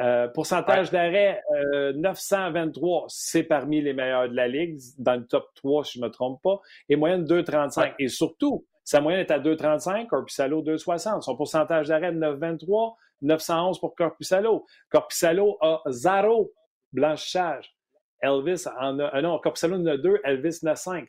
Euh, 0.00 0.26
pourcentage 0.26 0.90
d'arrêt, 0.90 1.40
923, 1.94 3.02
euh, 3.02 3.04
c'est 3.08 3.44
parmi 3.44 3.80
les 3.80 3.92
meilleurs 3.92 4.28
de 4.28 4.34
la 4.34 4.48
Ligue, 4.48 4.80
dans 4.98 5.14
le 5.14 5.24
top 5.24 5.46
3, 5.54 5.84
si 5.84 5.98
je 5.98 6.00
ne 6.00 6.06
me 6.06 6.10
trompe 6.10 6.42
pas, 6.42 6.60
et 6.88 6.96
moyenne 6.96 7.24
2,35. 7.24 7.94
Et 8.00 8.08
surtout, 8.08 8.66
sa 8.82 9.00
moyenne 9.00 9.20
est 9.20 9.30
à 9.30 9.38
2,35, 9.38 10.08
Corpusalo 10.08 10.62
2,60. 10.62 11.20
Son 11.20 11.36
pourcentage 11.36 11.86
d'arrêt, 11.86 12.10
9,23, 12.10 12.96
911 13.20 13.78
pour 13.78 13.94
Corpusalo. 13.94 14.66
Corpusalo 14.90 15.56
a 15.60 15.82
0 15.86 16.50
blanchissage. 16.92 17.74
Elvis 18.20 18.66
en 18.78 18.98
a, 19.00 19.16
euh, 19.16 19.20
non, 19.20 19.38
Corpusalo 19.38 19.76
en 19.76 19.98
2, 19.98 20.20
Elvis 20.24 20.60
en 20.64 20.68
a 20.68 20.76
5. 20.76 21.08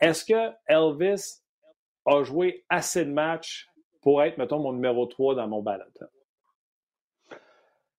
Est-ce 0.00 0.24
que 0.24 0.52
Elvis 0.66 1.42
a 2.06 2.22
joué 2.22 2.64
assez 2.68 3.04
de 3.04 3.12
matchs 3.12 3.68
pour 4.02 4.22
être, 4.22 4.38
mettons, 4.38 4.58
mon 4.58 4.72
numéro 4.72 5.06
3 5.06 5.34
dans 5.34 5.48
mon 5.48 5.62
ballot? 5.62 5.84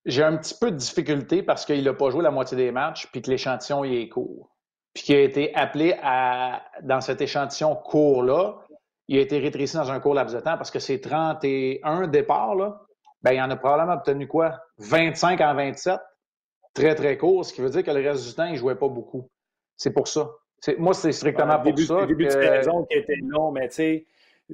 J'ai 0.05 0.23
un 0.23 0.37
petit 0.37 0.55
peu 0.59 0.71
de 0.71 0.77
difficulté 0.77 1.43
parce 1.43 1.65
qu'il 1.65 1.83
n'a 1.83 1.93
pas 1.93 2.09
joué 2.09 2.23
la 2.23 2.31
moitié 2.31 2.57
des 2.57 2.71
matchs 2.71 3.07
puis 3.11 3.21
que 3.21 3.29
l'échantillon 3.29 3.83
est 3.83 4.09
court. 4.09 4.51
Puis 4.93 5.03
qu'il 5.03 5.15
a 5.15 5.21
été 5.21 5.55
appelé 5.55 5.95
à, 6.01 6.63
dans 6.81 7.01
cet 7.01 7.21
échantillon 7.21 7.75
court-là, 7.75 8.57
il 9.07 9.17
a 9.17 9.21
été 9.21 9.39
rétréci 9.39 9.75
dans 9.75 9.91
un 9.91 9.99
court 9.99 10.15
laps 10.15 10.35
de 10.35 10.39
temps 10.39 10.57
parce 10.57 10.71
que 10.71 10.79
c'est 10.79 10.99
31 10.99 12.07
départs, 12.07 12.55
là, 12.55 12.81
ben, 13.21 13.33
il 13.33 13.41
en 13.41 13.49
a 13.51 13.55
probablement 13.55 13.93
obtenu 13.93 14.27
quoi? 14.27 14.59
25 14.79 15.39
en 15.41 15.53
27? 15.53 15.99
Très, 16.73 16.95
très 16.95 17.17
court, 17.17 17.45
ce 17.45 17.53
qui 17.53 17.61
veut 17.61 17.69
dire 17.69 17.83
que 17.83 17.91
le 17.91 18.07
reste 18.07 18.27
du 18.27 18.33
temps, 18.33 18.45
il 18.45 18.53
ne 18.53 18.57
jouait 18.57 18.75
pas 18.75 18.87
beaucoup. 18.87 19.29
C'est 19.75 19.91
pour 19.91 20.07
ça. 20.07 20.31
Moi, 20.77 20.93
c'est 20.93 21.11
strictement 21.11 21.59
pour 21.59 21.77
ça. 21.79 22.01
Le 22.01 22.07
début 22.07 22.25
de 22.25 22.29
saison 22.29 22.85
qui 22.85 22.97
était 22.97 23.17
long, 23.21 23.51
mais 23.51 23.67
tu 23.69 23.75
sais, 23.75 24.05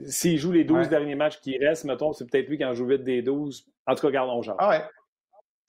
s'il 0.05 0.37
joue 0.37 0.51
les 0.51 0.63
12 0.63 0.89
derniers 0.89 1.15
matchs 1.15 1.39
qui 1.39 1.57
restent, 1.57 1.85
mettons, 1.85 2.13
c'est 2.13 2.29
peut-être 2.29 2.47
lui 2.47 2.57
qui 2.57 2.65
en 2.65 2.73
joue 2.73 2.87
vite 2.87 3.03
des 3.03 3.21
12. 3.21 3.65
En 3.85 3.95
tout 3.95 4.01
cas, 4.01 4.07
regarde, 4.07 4.29
on 4.29 4.41
Ah 4.57 4.69
ouais. 4.69 4.83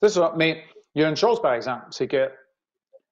C'est 0.03 0.11
ça. 0.11 0.33
Mais 0.37 0.63
il 0.95 1.03
y 1.03 1.05
a 1.05 1.09
une 1.09 1.17
chose, 1.17 1.41
par 1.43 1.55
exemple, 1.55 1.87
c'est 1.91 2.09
que 2.09 2.31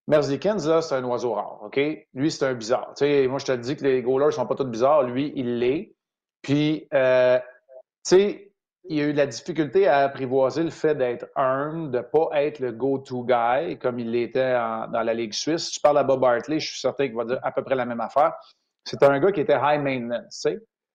Merzlikins, 0.09 0.59
là, 0.67 0.83
c'est 0.83 0.95
un 0.95 1.05
oiseau 1.05 1.33
rare, 1.33 1.61
OK? 1.65 1.81
Lui, 2.15 2.31
c'est 2.31 2.45
un 2.45 2.55
bizarre. 2.55 2.93
Tu 2.97 3.05
sais, 3.05 3.27
moi, 3.27 3.39
je 3.39 3.47
te 3.47 3.53
dis 3.53 3.77
que 3.77 3.85
les 3.85 4.03
goalers 4.03 4.33
sont 4.33 4.47
pas 4.47 4.55
tous 4.55 4.65
bizarres. 4.65 5.03
Lui, 5.03 5.33
il 5.35 5.59
l'est. 5.59 5.95
Puis, 6.43 6.87
euh, 6.95 7.39
tu 7.39 8.17
sais, 8.17 8.46
il 8.89 9.01
a 9.01 9.05
eu 9.05 9.13
de 9.13 9.19
la 9.19 9.27
difficulté 9.27 9.87
à 9.87 9.99
apprivoiser 9.99 10.63
le 10.63 10.71
fait 10.71 10.95
d'être 10.95 11.27
un, 11.37 11.89
de 11.89 11.99
ne 11.99 12.03
pas 12.03 12.29
être 12.33 12.59
le 12.61 12.73
go-to 12.73 13.25
guy 13.25 13.79
comme 13.79 13.99
il 13.99 14.11
l'était 14.11 14.53
dans 14.53 15.03
la 15.03 15.15
Ligue 15.15 15.33
suisse. 15.33 15.71
Tu 15.71 15.81
parles 15.81 15.99
à 15.99 16.05
Bob 16.05 16.25
Hartley, 16.25 16.61
je 16.61 16.69
suis 16.69 16.81
certain 16.81 17.07
qu'il 17.07 17.17
va 17.17 17.25
dire 17.25 17.41
à 17.43 17.53
peu 17.53 17.63
près 17.63 17.75
la 17.75 17.85
même 17.85 18.01
affaire. 18.01 18.35
C'est 18.85 19.03
un 19.03 19.19
gars 19.19 19.33
qui 19.33 19.41
était 19.41 19.59
high 19.61 19.81
maintenance. 19.81 20.47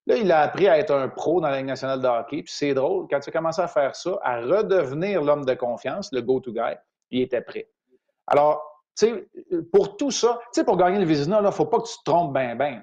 Là, 0.08 0.16
il 0.16 0.32
a 0.32 0.42
appris 0.42 0.68
à 0.68 0.80
être 0.80 0.92
un 0.92 1.10
pro 1.10 1.42
dans 1.42 1.50
la 1.50 1.58
Ligue 1.58 1.68
nationale 1.68 2.02
de 2.02 2.08
hockey. 2.08 2.44
Puis 2.44 2.54
c'est 2.54 2.74
drôle, 2.74 3.08
quand 3.10 3.20
tu 3.20 3.30
as 3.30 3.34
commencé 3.34 3.62
à 3.62 3.68
faire 3.68 3.96
ça, 3.96 4.18
à 4.24 4.40
redevenir 4.40 5.22
l'homme 5.22 5.46
de 5.46 5.54
confiance, 5.54 6.12
le 6.12 6.22
go-to-guy, 6.22 6.76
il 7.12 7.22
était 7.22 7.42
prêt. 7.42 7.70
Alors, 8.28 8.64
tu 8.98 9.08
sais, 9.08 9.30
pour 9.72 9.98
tout 9.98 10.12
ça, 10.12 10.40
tu 10.46 10.60
sais, 10.60 10.64
pour 10.64 10.78
gagner 10.78 11.00
le 11.00 11.06
Vizina, 11.06 11.40
il 11.40 11.46
ne 11.46 11.52
faut 11.52 11.66
pas 11.66 11.80
que 11.80 11.88
tu 11.88 11.98
te 11.98 12.04
trompes 12.04 12.34
bien, 12.34 12.56
bien. 12.56 12.82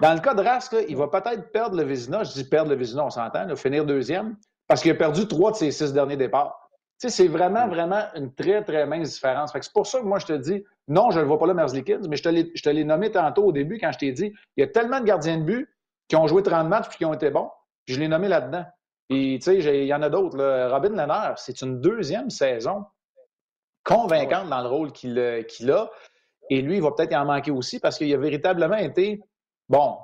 Dans 0.00 0.12
le 0.12 0.20
cas 0.20 0.34
de 0.34 0.42
Rask, 0.42 0.76
il 0.88 0.96
va 0.96 1.08
peut-être 1.08 1.50
perdre 1.52 1.76
le 1.76 1.84
Vizina. 1.84 2.22
Je 2.22 2.32
dis 2.32 2.44
perdre 2.44 2.70
le 2.70 2.76
Vizina, 2.76 3.04
on 3.04 3.10
s'entend, 3.10 3.54
finir 3.56 3.84
deuxième, 3.84 4.36
parce 4.68 4.82
qu'il 4.82 4.90
a 4.90 4.94
perdu 4.94 5.26
trois 5.26 5.52
de 5.52 5.56
ses 5.56 5.70
six 5.70 5.92
derniers 5.92 6.16
départs. 6.16 6.68
Tu 7.00 7.08
sais, 7.08 7.16
c'est 7.16 7.28
vraiment, 7.28 7.68
vraiment 7.68 8.02
une 8.14 8.34
très, 8.34 8.62
très 8.62 8.86
mince 8.86 9.14
différence. 9.14 9.52
c'est 9.52 9.72
pour 9.72 9.86
ça 9.86 10.00
que 10.00 10.04
moi, 10.04 10.18
je 10.18 10.26
te 10.26 10.32
dis, 10.32 10.64
non, 10.88 11.10
je 11.10 11.16
ne 11.16 11.22
le 11.22 11.28
vois 11.28 11.38
pas 11.38 11.46
là, 11.46 11.54
Merzlikins, 11.54 12.00
mais 12.08 12.16
je 12.16 12.22
te 12.22 12.68
l'ai 12.68 12.84
nommé 12.84 13.10
tantôt 13.10 13.44
au 13.44 13.52
début 13.52 13.78
quand 13.78 13.92
je 13.92 13.98
t'ai 13.98 14.12
dit, 14.12 14.32
il 14.56 14.60
y 14.60 14.62
a 14.62 14.66
tellement 14.66 15.00
de 15.00 15.04
gardiens 15.04 15.38
de 15.38 15.42
but 15.42 15.68
qui 16.08 16.16
ont 16.16 16.26
joué 16.26 16.42
30 16.42 16.68
matchs 16.68 16.88
puis 16.88 16.98
qui 16.98 17.04
ont 17.04 17.14
été 17.14 17.30
bons. 17.30 17.50
je 17.86 17.98
l'ai 17.98 18.08
nommé 18.08 18.28
là-dedans. 18.28 18.64
Et 19.08 19.38
tu 19.40 19.44
sais, 19.44 19.58
il 19.58 19.86
y 19.86 19.94
en 19.94 20.02
a 20.02 20.08
d'autres. 20.08 20.38
Robin 20.68 20.90
Lennard, 20.90 21.38
c'est 21.38 21.60
une 21.62 21.80
deuxième 21.80 22.30
saison 22.30 22.84
convaincante 23.84 24.48
dans 24.48 24.60
le 24.62 24.68
rôle 24.68 24.92
qu'il 24.92 25.18
a. 25.18 25.90
Et 26.50 26.62
lui, 26.62 26.76
il 26.76 26.82
va 26.82 26.92
peut-être 26.92 27.12
y 27.12 27.16
en 27.16 27.24
manquer 27.24 27.50
aussi 27.50 27.78
parce 27.78 27.98
qu'il 27.98 28.12
a 28.12 28.16
véritablement 28.16 28.76
été, 28.76 29.22
bon, 29.68 29.96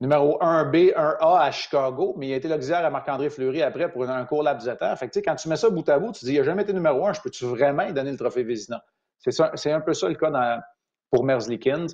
numéro 0.00 0.38
1B, 0.40 0.94
1A 0.94 1.40
à 1.40 1.50
Chicago, 1.50 2.14
mais 2.16 2.28
il 2.28 2.32
a 2.34 2.36
été 2.36 2.48
l'auxiliaire 2.48 2.84
à 2.84 2.90
Marc-André 2.90 3.30
Fleury 3.30 3.62
après 3.62 3.90
pour 3.90 4.08
un 4.08 4.24
court 4.24 4.42
laps 4.42 4.66
de 4.66 4.74
temps. 4.74 4.94
Fait 4.96 5.08
que, 5.08 5.18
quand 5.20 5.34
tu 5.34 5.48
mets 5.48 5.56
ça 5.56 5.70
bout 5.70 5.88
à 5.88 5.98
bout, 5.98 6.12
tu 6.12 6.24
dis, 6.24 6.32
il 6.32 6.38
n'a 6.38 6.44
jamais 6.44 6.62
été 6.62 6.72
numéro 6.72 7.06
1, 7.06 7.14
je 7.14 7.20
peux-tu 7.20 7.44
vraiment 7.46 7.90
donner 7.92 8.10
le 8.10 8.16
trophée 8.16 8.44
Vézina? 8.44 8.82
C'est 9.18 9.72
un 9.72 9.80
peu 9.80 9.94
ça 9.94 10.08
le 10.08 10.14
cas 10.14 10.30
dans, 10.30 10.60
pour 11.10 11.24
Merzlikins. 11.24 11.86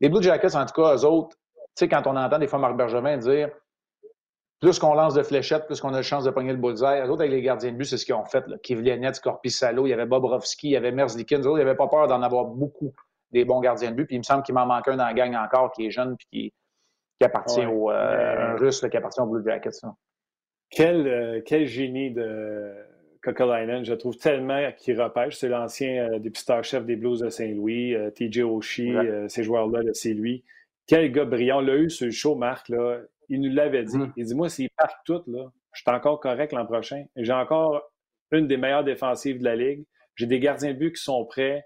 Les 0.00 0.08
Blue 0.08 0.22
Jackets, 0.22 0.56
en 0.56 0.64
tout 0.64 0.80
cas, 0.80 0.94
eux 0.96 1.04
autres, 1.04 1.36
tu 1.76 1.84
sais, 1.84 1.88
quand 1.88 2.06
on 2.06 2.16
entend 2.16 2.38
des 2.38 2.46
fois 2.46 2.58
Marc 2.58 2.76
Bergevin 2.76 3.18
dire 3.18 3.50
plus 4.60 4.78
qu'on 4.78 4.94
lance 4.94 5.14
de 5.14 5.22
fléchettes, 5.22 5.66
plus 5.66 5.80
qu'on 5.80 5.94
a 5.94 5.98
de 5.98 6.02
chance 6.02 6.24
de 6.24 6.30
pogner 6.30 6.52
le 6.52 6.58
bullseye. 6.58 7.02
Les 7.02 7.08
autres, 7.08 7.22
avec 7.22 7.32
les 7.32 7.40
gardiens 7.40 7.72
de 7.72 7.76
but, 7.76 7.86
c'est 7.86 7.96
ce 7.96 8.04
qu'ils 8.04 8.14
ont 8.14 8.26
fait. 8.26 8.46
Là. 8.46 8.58
Kivlianets, 8.58 9.12
Salo, 9.46 9.86
il 9.86 9.90
y 9.90 9.92
avait 9.92 10.04
Bobrovski, 10.04 10.68
il 10.68 10.72
y 10.72 10.76
avait 10.76 10.92
Merzlikins. 10.92 11.38
Les 11.38 11.46
autres, 11.46 11.58
ils 11.58 11.64
n'avaient 11.64 11.76
pas 11.76 11.88
peur 11.88 12.06
d'en 12.08 12.22
avoir 12.22 12.44
beaucoup 12.44 12.92
des 13.32 13.44
bons 13.44 13.60
gardiens 13.60 13.90
de 13.90 13.96
but. 13.96 14.06
Puis 14.06 14.16
il 14.16 14.18
me 14.18 14.24
semble 14.24 14.42
qu'il 14.42 14.54
m'en 14.54 14.66
manque 14.66 14.88
un 14.88 14.96
dans 14.96 15.06
la 15.06 15.14
gang 15.14 15.34
encore 15.34 15.72
qui 15.72 15.86
est 15.86 15.90
jeune 15.90 16.16
puis 16.16 16.52
qui, 17.18 17.24
appartient 17.24 17.66
au 17.66 17.90
euh, 17.90 18.52
un 18.52 18.56
russe 18.56 18.84
qui 18.90 18.96
appartient 18.96 19.20
au 19.20 19.26
Blue 19.26 19.42
Jackets. 19.44 19.86
Quel, 20.70 21.06
euh, 21.06 21.40
quel 21.44 21.66
génie 21.66 22.12
de 22.12 22.72
Kokolainen. 23.22 23.84
Je 23.84 23.92
trouve 23.92 24.16
tellement 24.16 24.70
qu'il 24.78 25.00
repêche. 25.00 25.36
C'est 25.36 25.48
l'ancien 25.48 26.08
euh, 26.08 26.18
dépisteur-chef 26.18 26.86
des 26.86 26.96
Blues 26.96 27.20
de 27.20 27.28
Saint-Louis, 27.28 27.94
TJ 28.14 28.38
Oshie, 28.40 28.94
ces 29.28 29.42
joueurs-là, 29.42 29.80
c'est 29.92 30.14
lui. 30.14 30.44
Quel 30.86 31.12
gars 31.12 31.24
brillant. 31.24 31.58
On 31.58 31.60
l'a 31.60 31.76
eu 31.76 31.90
sur 31.90 32.06
le 32.06 32.12
show, 32.12 32.34
Marc. 32.34 32.68
Là. 32.68 33.00
Il 33.28 33.40
nous 33.40 33.54
l'avait 33.54 33.84
dit. 33.84 33.96
Mm. 33.96 34.12
Il 34.16 34.24
dit 34.24 34.34
Moi, 34.34 34.48
s'ils 34.48 34.70
partent 34.70 34.98
toutes, 35.04 35.26
là, 35.28 35.50
je 35.72 35.82
suis 35.82 35.90
encore 35.90 36.18
correct 36.20 36.52
l'an 36.52 36.66
prochain. 36.66 37.04
J'ai 37.16 37.32
encore 37.32 37.92
une 38.32 38.46
des 38.46 38.56
meilleures 38.56 38.84
défensives 38.84 39.38
de 39.38 39.44
la 39.44 39.56
Ligue. 39.56 39.84
J'ai 40.16 40.26
des 40.26 40.40
gardiens 40.40 40.72
de 40.72 40.78
but 40.78 40.92
qui 40.92 41.02
sont 41.02 41.24
prêts. 41.24 41.64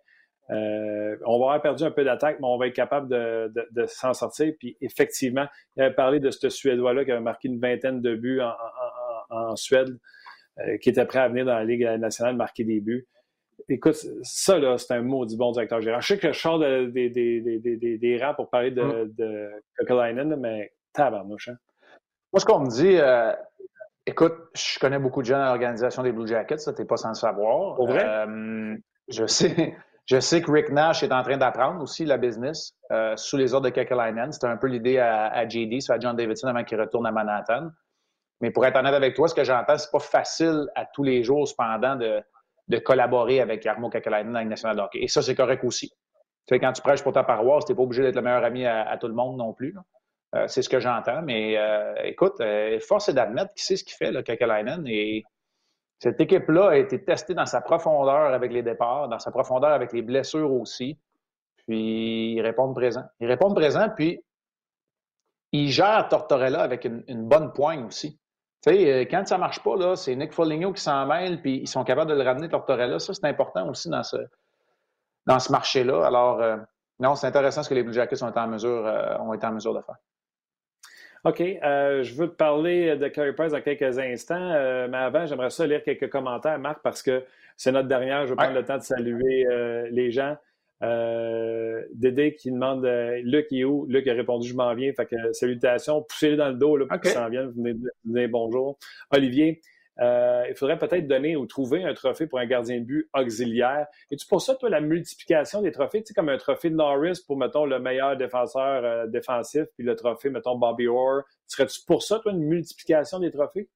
Euh, 0.50 1.16
on 1.24 1.38
va 1.38 1.46
avoir 1.46 1.62
perdu 1.62 1.85
un 1.85 1.90
peu 1.90 2.04
d'attaque, 2.04 2.38
mais 2.40 2.46
on 2.46 2.59
va 2.59 2.66
être 2.66 2.74
capable 2.74 3.09
de, 3.09 3.87
s'en 3.87 4.12
sortir. 4.12 4.52
Puis 4.59 4.76
effectivement, 4.80 5.46
il 5.76 5.83
avait 5.83 5.94
parlé 5.94 6.20
de 6.20 6.30
ce 6.30 6.48
Suédois-là 6.48 7.04
qui 7.04 7.12
avait 7.12 7.20
marqué 7.20 7.48
une 7.48 7.61
vingtaine 7.61 8.00
de 8.00 8.14
buts 8.14 8.40
en, 9.30 9.57
Suède, 9.57 9.98
euh, 10.61 10.76
qui 10.78 10.90
était 10.90 11.07
prêt 11.07 11.20
à 11.20 11.28
venir 11.28 11.44
dans 11.44 11.54
la 11.54 11.64
Ligue 11.64 11.85
nationale 11.98 12.37
marquer 12.37 12.64
des 12.64 12.80
buts. 12.80 13.07
Écoute, 13.68 13.96
ça, 14.22 14.59
là, 14.59 14.76
c'est 14.76 14.92
un 14.92 15.00
maudit 15.00 15.37
bon 15.37 15.52
directeur 15.52 15.80
général. 15.80 16.02
Je 16.02 16.09
sais 16.09 16.18
que 16.18 16.33
je 16.33 16.38
sors 16.38 16.59
des, 16.59 16.88
des, 17.09 18.18
rangs 18.22 18.35
pour 18.35 18.50
parler 18.50 18.70
de, 18.70 18.83
mm. 18.83 19.14
de 19.14 20.35
mais 20.37 20.72
tabarnouche. 20.92 21.48
Hein? 21.48 21.57
Moi, 22.33 22.40
ce 22.40 22.44
qu'on 22.44 22.61
me 22.61 22.68
dit, 22.68 22.96
euh, 22.98 23.33
écoute, 24.04 24.35
je 24.54 24.78
connais 24.78 24.98
beaucoup 24.98 25.22
de 25.22 25.26
gens 25.26 25.38
dans 25.38 25.46
l'organisation 25.46 26.02
des 26.02 26.12
Blue 26.12 26.26
Jackets, 26.26 26.59
ça, 26.59 26.74
t'es 26.74 26.85
pas 26.85 26.96
sans 26.96 27.09
le 27.11 27.14
savoir. 27.14 27.76
Pour 27.76 27.88
vrai? 27.88 28.26
Je 29.09 29.26
sais. 29.26 29.74
Je 30.07 30.21
sais 30.21 30.43
que 30.43 30.51
Rick 30.51 30.69
Nash 30.71 31.03
est 31.03 31.12
en 31.12 31.23
train 31.23 31.38
d'apprendre 31.38 31.83
aussi 31.83 32.05
la 32.05 32.19
business 32.19 32.73
euh, 32.93 33.17
sous 33.17 33.37
les 33.37 33.55
ordres 33.55 33.71
de 33.71 33.75
Kekalainen. 33.75 34.33
C'était 34.33 34.47
un 34.47 34.59
peu 34.59 34.67
l'idée 34.67 34.99
à, 34.99 35.29
à, 35.29 35.49
JD, 35.49 35.81
c'est 35.81 35.93
à 35.93 35.99
John 35.99 36.14
Davidson 36.14 36.49
avant 36.49 36.62
qu'il 36.64 36.79
retourne 36.79 37.07
à 37.07 37.11
Manhattan. 37.11 37.71
Mais 38.40 38.51
pour 38.51 38.67
être 38.67 38.77
honnête 38.77 38.95
avec 38.95 39.14
toi, 39.14 39.29
ce 39.29 39.35
que 39.35 39.45
j'entends, 39.45 39.79
c'est 39.79 39.90
pas 39.90 40.01
facile 40.01 40.67
à 40.75 40.85
tous 40.85 41.03
les 41.03 41.23
jours, 41.23 41.49
cependant, 41.49 41.97
de, 41.97 42.79
collaborer 42.81 43.40
avec 43.40 43.64
Armo 43.64 43.88
Kakalainen 43.88 44.33
dans 44.33 44.38
la 44.40 44.45
nationale 44.45 44.77
de 44.77 44.83
hockey. 44.83 44.99
Et 45.03 45.09
ça, 45.09 45.23
c'est 45.23 45.35
correct 45.35 45.64
aussi. 45.64 45.88
Tu 45.88 46.55
sais, 46.55 46.61
quand 46.61 46.73
tu 46.73 46.83
prêches 46.83 47.03
pour 47.03 47.12
ta 47.12 47.25
paroisse, 47.25 47.64
tu 47.64 47.73
n'es 47.73 47.77
pas 47.77 47.83
obligé 47.83 48.03
d'être 48.03 48.17
le 48.17 48.23
meilleur 48.23 48.45
ami 48.45 48.67
à, 48.67 48.97
tout 48.99 49.09
le 49.09 49.14
monde 49.14 49.38
non 49.38 49.55
plus. 49.55 49.75
Euh, 50.35 50.47
c'est 50.49 50.61
ce 50.61 50.69
que 50.69 50.81
j'entends. 50.81 51.23
Mais 51.23 51.57
euh, 51.57 51.95
écoute, 52.05 52.40
euh, 52.40 52.79
force 52.81 53.09
est 53.09 53.14
d'admettre 53.14 53.55
qu'il 53.55 53.62
sait 53.62 53.77
ce 53.77 53.85
qu'il 53.85 53.95
fait, 53.95 54.11
là, 54.11 54.23
Kakalainen. 54.23 54.85
Et 54.87 55.25
cette 56.05 56.21
équipe-là 56.21 56.69
a 56.69 56.77
été 56.77 57.03
testée 57.03 57.33
dans 57.33 57.47
sa 57.47 57.62
profondeur 57.62 58.35
avec 58.35 58.53
les 58.53 58.62
départs, 58.62 59.09
dans 59.09 59.19
sa 59.19 59.31
profondeur 59.31 59.71
avec 59.71 59.90
les 59.95 60.03
blessures 60.03 60.53
aussi. 60.53 60.99
Puis 61.57 62.35
ils 62.35 62.43
répondent 62.43 62.75
présent. 62.75 63.05
Ils 63.21 63.27
répondent 63.27 63.55
présent, 63.55 63.88
puis 63.88 64.23
il 65.53 65.71
gère 65.71 66.07
Tortorella 66.11 66.61
avec 66.61 66.85
une, 66.85 67.27
bonne 67.27 67.55
poigne 67.55 67.85
aussi. 67.85 68.21
Tu 68.62 68.71
sais, 68.71 68.93
euh, 68.93 69.01
quand 69.11 69.27
ça 69.27 69.38
marche 69.38 69.62
pas, 69.62 69.97
c'est 69.97 70.14
Nick 70.14 70.35
Foligno 70.35 70.75
qui 70.75 70.83
s'en 70.83 71.07
mêle, 71.07 71.40
puis 71.40 71.61
ils 71.62 71.69
sont 71.69 71.85
capables 71.85 72.11
de 72.11 72.17
le 72.17 72.23
ramener, 72.23 72.51
Tortorella. 72.51 72.99
Ça, 72.99 73.14
c'est 73.14 73.25
important 73.25 73.67
aussi 73.71 73.88
dans 73.88 74.03
ce, 74.03 74.19
dans 75.25 75.38
ce 75.38 75.51
marché-là. 75.51 76.05
Alors, 76.05 76.43
euh, 76.43 76.59
non, 76.99 77.14
c'est 77.14 77.29
intéressant 77.29 77.62
ce 77.62 77.71
que 77.71 77.75
les 77.75 77.83
Blue 77.83 77.95
Jackets 77.95 78.23
ont 78.23 78.29
été 78.29 78.40
en 78.40 78.49
mesure, 78.49 78.87
euh, 78.87 79.17
ont 79.21 79.33
été 79.33 79.47
en 79.47 79.53
mesure 79.53 79.73
de 79.73 79.81
faire. 79.81 79.97
OK. 81.25 81.39
je 81.39 82.15
veux 82.15 82.29
te 82.29 82.35
parler 82.35 82.97
de 82.97 83.09
Carey 83.09 83.33
Price 83.33 83.53
dans 83.53 83.61
quelques 83.61 83.99
instants, 83.99 84.89
mais 84.89 84.99
avant, 84.99 85.27
j'aimerais 85.27 85.51
ça 85.51 85.67
lire 85.67 85.83
quelques 85.83 86.11
commentaires, 86.11 86.59
Marc, 86.59 86.81
parce 86.83 87.03
que 87.03 87.25
c'est 87.57 87.73
notre 87.73 87.89
dernière. 87.89 88.27
Je 88.27 88.31
vais 88.31 88.37
prendre 88.37 88.55
le 88.55 88.65
temps 88.65 88.77
de 88.77 88.83
saluer 88.83 89.47
les 89.91 90.11
gens. 90.11 90.37
Euh, 90.83 91.83
Dédé 91.95 92.35
qui 92.35 92.51
demande 92.51 92.85
euh, 92.85 93.21
Luc 93.25 93.47
est 93.53 93.65
où? 93.65 93.87
Luc 93.89 94.07
a 94.07 94.13
répondu 94.13 94.49
Je 94.49 94.55
m'en 94.55 94.75
viens. 94.75 94.93
Fait 94.93 95.07
que 95.07 95.33
salutations, 95.33 96.03
poussez-le 96.03 96.37
dans 96.37 96.49
le 96.49 96.55
dos 96.55 96.77
là, 96.77 96.87
pour 96.87 97.01
qu'il 97.01 97.11
s'en 97.11 97.29
vienne. 97.29 97.53
Venez, 98.05 98.29
bonjour. 98.29 98.79
Olivier, 99.11 99.61
euh, 100.00 100.44
il 100.48 100.54
faudrait 100.57 100.78
peut-être 100.78 101.07
donner 101.07 101.37
ou 101.37 101.46
trouver 101.46 101.85
un 101.85 101.94
trophée 101.94 102.26
pour 102.26 102.38
un 102.38 102.46
gardien 102.46 102.80
de 102.80 102.85
but 102.85 103.09
auxiliaire. 103.14 103.87
Es-tu 104.11 104.26
pour 104.26 104.42
ça, 104.42 104.54
toi, 104.54 104.68
la 104.68 104.80
multiplication 104.80 105.62
des 105.62 105.70
trophées, 105.70 106.02
tu 106.02 106.09
sais, 106.09 106.14
comme 106.14 106.28
un 106.28 106.38
trophée 106.38 106.70
de 106.70 106.76
Norris 106.76 107.22
pour, 107.26 107.37
mettons, 107.37 107.64
le 107.64 107.78
meilleur 107.78 108.16
défenseur 108.16 109.09
défensif, 109.09 109.64
puis 109.76 109.85
le 109.85 109.94
trophée, 109.94 110.30
mettons, 110.30 110.57
Bobby 110.57 110.88
Orr. 110.88 111.22
Serais-tu 111.46 111.80
pour 111.87 112.02
ça, 112.02 112.18
toi, 112.18 112.33
une 112.33 112.44
multiplication 112.44 113.18
des 113.20 113.30
trophées? 113.30 113.68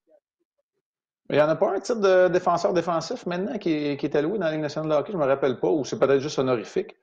Il 1.31 1.37
n'y 1.37 1.43
en 1.43 1.49
a 1.49 1.57
pas 1.57 1.75
un 1.75 1.81
type 1.81 2.01
de 2.01 2.29
défenseur 2.29 2.73
défensif 2.73 3.27
maintenant 3.27 3.59
qui 3.59 3.71
est, 3.71 3.97
qui 3.99 4.07
est 4.07 4.17
alloué 4.17 4.39
dans 4.39 4.47
la 4.47 4.53
Ligue 4.53 4.63
nationale 4.63 4.91
de 4.91 4.95
hockey, 4.95 5.13
je 5.13 5.19
ne 5.19 5.23
me 5.23 5.29
rappelle 5.29 5.61
pas, 5.61 5.69
ou 5.69 5.85
c'est 5.85 5.99
peut-être 5.99 6.21
juste 6.21 6.39
honorifique. 6.39 6.97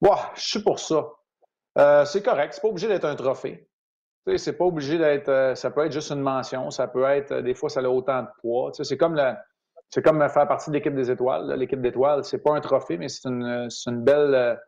Wow, 0.00 0.16
je 0.36 0.42
suis 0.42 0.62
pour 0.62 0.78
ça. 0.78 1.08
Euh, 1.78 2.04
c'est 2.04 2.22
correct, 2.22 2.54
c'est 2.54 2.60
pas 2.60 2.68
obligé 2.68 2.86
d'être 2.86 3.04
un 3.04 3.16
trophée. 3.16 3.68
C'est 4.36 4.56
pas 4.56 4.64
obligé 4.64 4.98
d'être. 4.98 5.28
Euh, 5.28 5.54
ça 5.54 5.70
peut 5.70 5.84
être 5.84 5.92
juste 5.92 6.10
une 6.10 6.20
mention, 6.20 6.70
ça 6.70 6.88
peut 6.88 7.04
être. 7.04 7.32
Euh, 7.32 7.42
des 7.42 7.54
fois, 7.54 7.68
ça 7.68 7.80
a 7.80 7.88
autant 7.88 8.22
de 8.22 8.28
poids. 8.40 8.70
C'est 8.72 8.96
comme 8.96 9.20
C'est 9.90 10.02
comme 10.02 10.26
faire 10.28 10.48
partie 10.48 10.70
de 10.70 10.74
l'équipe 10.74 10.94
des 10.94 11.10
étoiles. 11.10 11.52
L'équipe 11.58 11.80
d'étoiles, 11.80 12.24
c'est 12.24 12.42
pas 12.42 12.54
un 12.54 12.60
trophée, 12.60 12.96
mais 12.96 13.08
c'est 13.08 13.28
une, 13.28 13.68
une, 13.86 14.02
belle, 14.02 14.58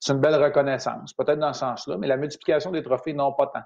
c'est 0.00 0.12
une 0.12 0.20
belle 0.20 0.42
reconnaissance. 0.42 1.12
Peut-être 1.14 1.38
dans 1.38 1.52
ce 1.52 1.60
sens-là, 1.60 1.96
mais 1.98 2.08
la 2.08 2.16
multiplication 2.16 2.72
des 2.72 2.82
trophées, 2.82 3.12
non, 3.12 3.32
pas 3.32 3.46
tant. 3.46 3.62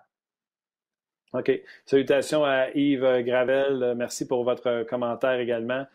OK. 1.39 1.51
Salutations 1.87 2.45
à 2.45 2.71
Yves 2.75 3.23
Gravel. 3.25 3.95
Merci 3.97 4.27
pour 4.27 4.45
votre 4.45 4.83
commentaire 4.83 5.39
également. 5.39 5.87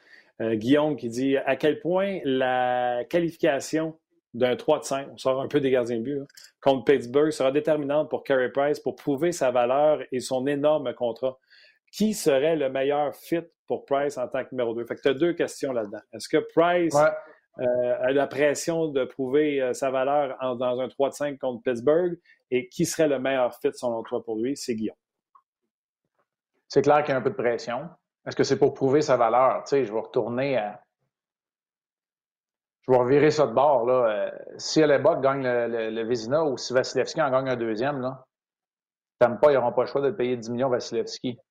Euh, 0.41 0.55
Guillaume 0.55 0.97
qui 0.97 1.07
dit 1.07 1.37
à 1.37 1.55
quel 1.55 1.79
point 1.79 2.19
la 2.25 3.03
qualification 3.09 3.97
d'un 4.35 4.55
3 4.55 4.79
de 4.79 4.83
5, 4.83 5.07
on 5.13 5.17
sort 5.17 5.41
un 5.41 5.47
peu 5.47 5.61
des 5.61 5.71
gardiens 5.71 5.97
de 5.97 6.03
but, 6.03 6.21
contre 6.61 6.83
Pittsburgh 6.83 7.31
sera 7.31 7.51
déterminante 7.51 8.09
pour 8.09 8.23
Carey 8.23 8.51
Price 8.51 8.79
pour 8.79 8.95
prouver 8.95 9.31
sa 9.31 9.49
valeur 9.49 10.01
et 10.11 10.19
son 10.19 10.45
énorme 10.45 10.93
contrat. 10.93 11.39
Qui 11.91 12.13
serait 12.13 12.57
le 12.57 12.69
meilleur 12.69 13.15
fit 13.15 13.43
pour 13.67 13.85
Price 13.85 14.17
en 14.17 14.27
tant 14.27 14.43
que 14.43 14.49
numéro 14.51 14.73
2? 14.73 14.85
Fait 14.85 14.95
que 14.95 15.01
tu 15.01 15.07
as 15.07 15.13
deux 15.13 15.33
questions 15.33 15.71
là-dedans. 15.71 16.01
Est-ce 16.11 16.27
que 16.27 16.45
Price 16.53 16.93
euh, 17.59 17.63
a 18.01 18.11
la 18.11 18.27
pression 18.27 18.89
de 18.89 19.05
prouver 19.05 19.61
euh, 19.61 19.71
sa 19.71 19.89
valeur 19.89 20.37
dans 20.57 20.81
un 20.81 20.89
3 20.89 21.09
de 21.09 21.13
5 21.13 21.39
contre 21.39 21.63
Pittsburgh? 21.63 22.19
Et 22.51 22.67
qui 22.67 22.85
serait 22.85 23.07
le 23.07 23.17
meilleur 23.19 23.55
fit 23.55 23.71
selon 23.73 24.03
toi 24.03 24.21
pour 24.23 24.35
lui? 24.35 24.57
C'est 24.57 24.75
Guillaume. 24.75 24.97
C'est 26.67 26.81
clair 26.81 27.03
qu'il 27.03 27.11
y 27.11 27.15
a 27.15 27.17
un 27.17 27.21
peu 27.21 27.29
de 27.29 27.35
pression. 27.35 27.87
Est-ce 28.27 28.35
que 28.35 28.43
c'est 28.43 28.59
pour 28.59 28.73
prouver 28.73 29.01
sa 29.01 29.15
valeur? 29.15 29.63
Tu 29.63 29.69
sais, 29.69 29.85
je 29.85 29.93
vais 29.93 29.99
retourner 29.99 30.57
à. 30.57 30.81
Je 32.87 32.93
vais 32.93 32.99
revirer 32.99 33.31
ça 33.31 33.47
de 33.47 33.53
bord. 33.53 33.85
Là. 33.85 33.93
Euh, 33.93 34.31
si 34.57 34.81
Alebot 34.83 35.17
gagne 35.17 35.43
le, 35.43 35.89
le, 35.89 36.03
Vézina 36.03 36.43
ou 36.43 36.57
si 36.57 36.73
Vasilevski 36.73 37.21
en 37.21 37.31
gagne 37.31 37.49
un 37.49 37.55
deuxième, 37.55 38.01
là, 38.01 38.25
t'aimes 39.19 39.39
pas, 39.39 39.51
ils 39.51 39.55
n'auront 39.55 39.71
pas 39.71 39.81
le 39.81 39.87
choix 39.87 40.01
de 40.01 40.11
payer 40.11 40.37
10 40.37 40.51
millions 40.51 40.69
Vasilevski. 40.69 41.35
Tu 41.35 41.41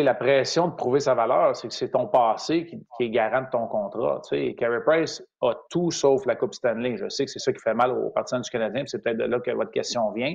sais, 0.00 0.02
la 0.02 0.14
pression 0.14 0.68
de 0.68 0.74
prouver 0.74 0.98
sa 0.98 1.14
valeur, 1.14 1.54
c'est 1.54 1.68
que 1.68 1.74
c'est 1.74 1.90
ton 1.90 2.08
passé 2.08 2.66
qui, 2.66 3.04
est 3.04 3.10
garant 3.10 3.42
de 3.42 3.50
ton 3.50 3.68
contrat. 3.68 4.20
Tu 4.28 4.36
sais, 4.36 4.54
Carey 4.56 4.80
Price 4.84 5.22
a 5.42 5.54
tout 5.70 5.92
sauf 5.92 6.26
la 6.26 6.34
Coupe 6.34 6.54
Stanley. 6.54 6.96
Je 6.96 7.08
sais 7.08 7.24
que 7.24 7.30
c'est 7.30 7.38
ça 7.38 7.52
qui 7.52 7.60
fait 7.60 7.74
mal 7.74 7.92
aux 7.92 8.10
partisans 8.10 8.40
du 8.40 8.50
Canadien, 8.50 8.82
c'est 8.86 9.00
peut-être 9.02 9.18
de 9.18 9.24
là 9.24 9.38
que 9.38 9.52
votre 9.52 9.70
question 9.70 10.10
vient. 10.10 10.34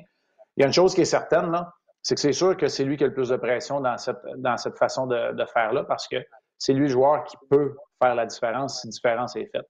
Il 0.55 0.61
y 0.61 0.63
a 0.63 0.67
une 0.67 0.73
chose 0.73 0.95
qui 0.95 1.01
est 1.01 1.05
certaine, 1.05 1.51
là, 1.51 1.73
c'est 2.01 2.15
que 2.15 2.21
c'est 2.21 2.31
sûr 2.31 2.55
que 2.55 2.67
c'est 2.67 2.85
lui 2.85 2.95
qui 2.95 3.03
a 3.03 3.07
le 3.07 3.13
plus 3.13 3.29
de 3.29 3.35
pression 3.35 3.81
dans 3.81 3.97
cette, 3.97 4.21
dans 4.37 4.55
cette 4.55 4.77
façon 4.77 5.05
de, 5.07 5.33
de 5.33 5.45
faire-là 5.45 5.83
parce 5.83 6.07
que 6.07 6.17
c'est 6.57 6.73
lui 6.73 6.87
le 6.87 6.93
joueur 6.93 7.25
qui 7.25 7.35
peut 7.49 7.75
faire 8.01 8.15
la 8.15 8.25
différence 8.25 8.79
si 8.79 8.87
la 8.87 8.91
différence 8.91 9.35
est 9.35 9.49
faite. 9.51 9.67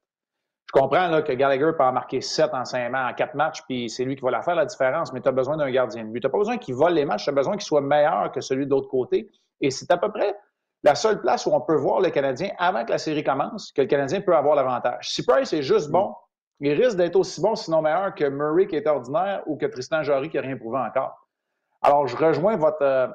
Je 0.69 0.79
comprends 0.79 1.07
là, 1.07 1.23
que 1.23 1.33
Gallagher 1.33 1.71
peut 1.75 1.83
en 1.83 1.93
marquer 1.93 2.21
7 2.21 2.53
en 2.53 2.63
5 2.63 2.93
en 2.93 3.11
4 3.11 3.33
matchs, 3.33 3.63
puis 3.63 3.89
c'est 3.89 4.03
lui 4.03 4.15
qui 4.15 4.21
va 4.21 4.29
la 4.29 4.43
faire 4.43 4.53
la 4.53 4.67
différence, 4.67 5.11
mais 5.11 5.19
tu 5.19 5.27
as 5.27 5.31
besoin 5.31 5.57
d'un 5.57 5.71
gardien 5.71 6.03
de 6.03 6.09
but. 6.09 6.19
Tu 6.19 6.27
n'as 6.27 6.31
pas 6.31 6.37
besoin 6.37 6.57
qu'il 6.59 6.75
vole 6.75 6.93
les 6.93 7.05
matchs, 7.05 7.23
tu 7.23 7.31
as 7.31 7.33
besoin 7.33 7.53
qu'il 7.53 7.63
soit 7.63 7.81
meilleur 7.81 8.31
que 8.31 8.39
celui 8.39 8.67
de 8.67 8.69
l'autre 8.69 8.87
côté. 8.87 9.31
Et 9.61 9.71
c'est 9.71 9.89
à 9.89 9.97
peu 9.97 10.11
près 10.11 10.35
la 10.83 10.93
seule 10.93 11.21
place 11.21 11.47
où 11.47 11.51
on 11.53 11.61
peut 11.61 11.75
voir 11.75 12.01
le 12.01 12.11
Canadien 12.11 12.51
avant 12.59 12.85
que 12.85 12.91
la 12.91 12.99
série 12.99 13.23
commence, 13.23 13.71
que 13.71 13.81
le 13.81 13.87
Canadien 13.87 14.21
peut 14.21 14.35
avoir 14.35 14.55
l'avantage. 14.55 15.09
Si 15.09 15.25
Price 15.25 15.51
est 15.53 15.63
juste 15.63 15.89
bon, 15.89 16.13
il 16.59 16.73
risque 16.73 16.97
d'être 16.97 17.15
aussi 17.15 17.41
bon, 17.41 17.55
sinon 17.55 17.81
meilleur 17.81 18.13
que 18.13 18.25
Murray 18.25 18.67
qui 18.67 18.75
est 18.75 18.85
ordinaire 18.85 19.41
ou 19.47 19.57
que 19.57 19.65
Tristan 19.65 20.03
Jarry 20.03 20.29
qui 20.29 20.37
n'a 20.37 20.43
rien 20.43 20.55
prouvé 20.55 20.77
encore. 20.77 21.17
Alors, 21.81 22.05
je 22.05 22.15
rejoins 22.15 22.57
votre, 22.57 22.83
euh, 22.83 23.07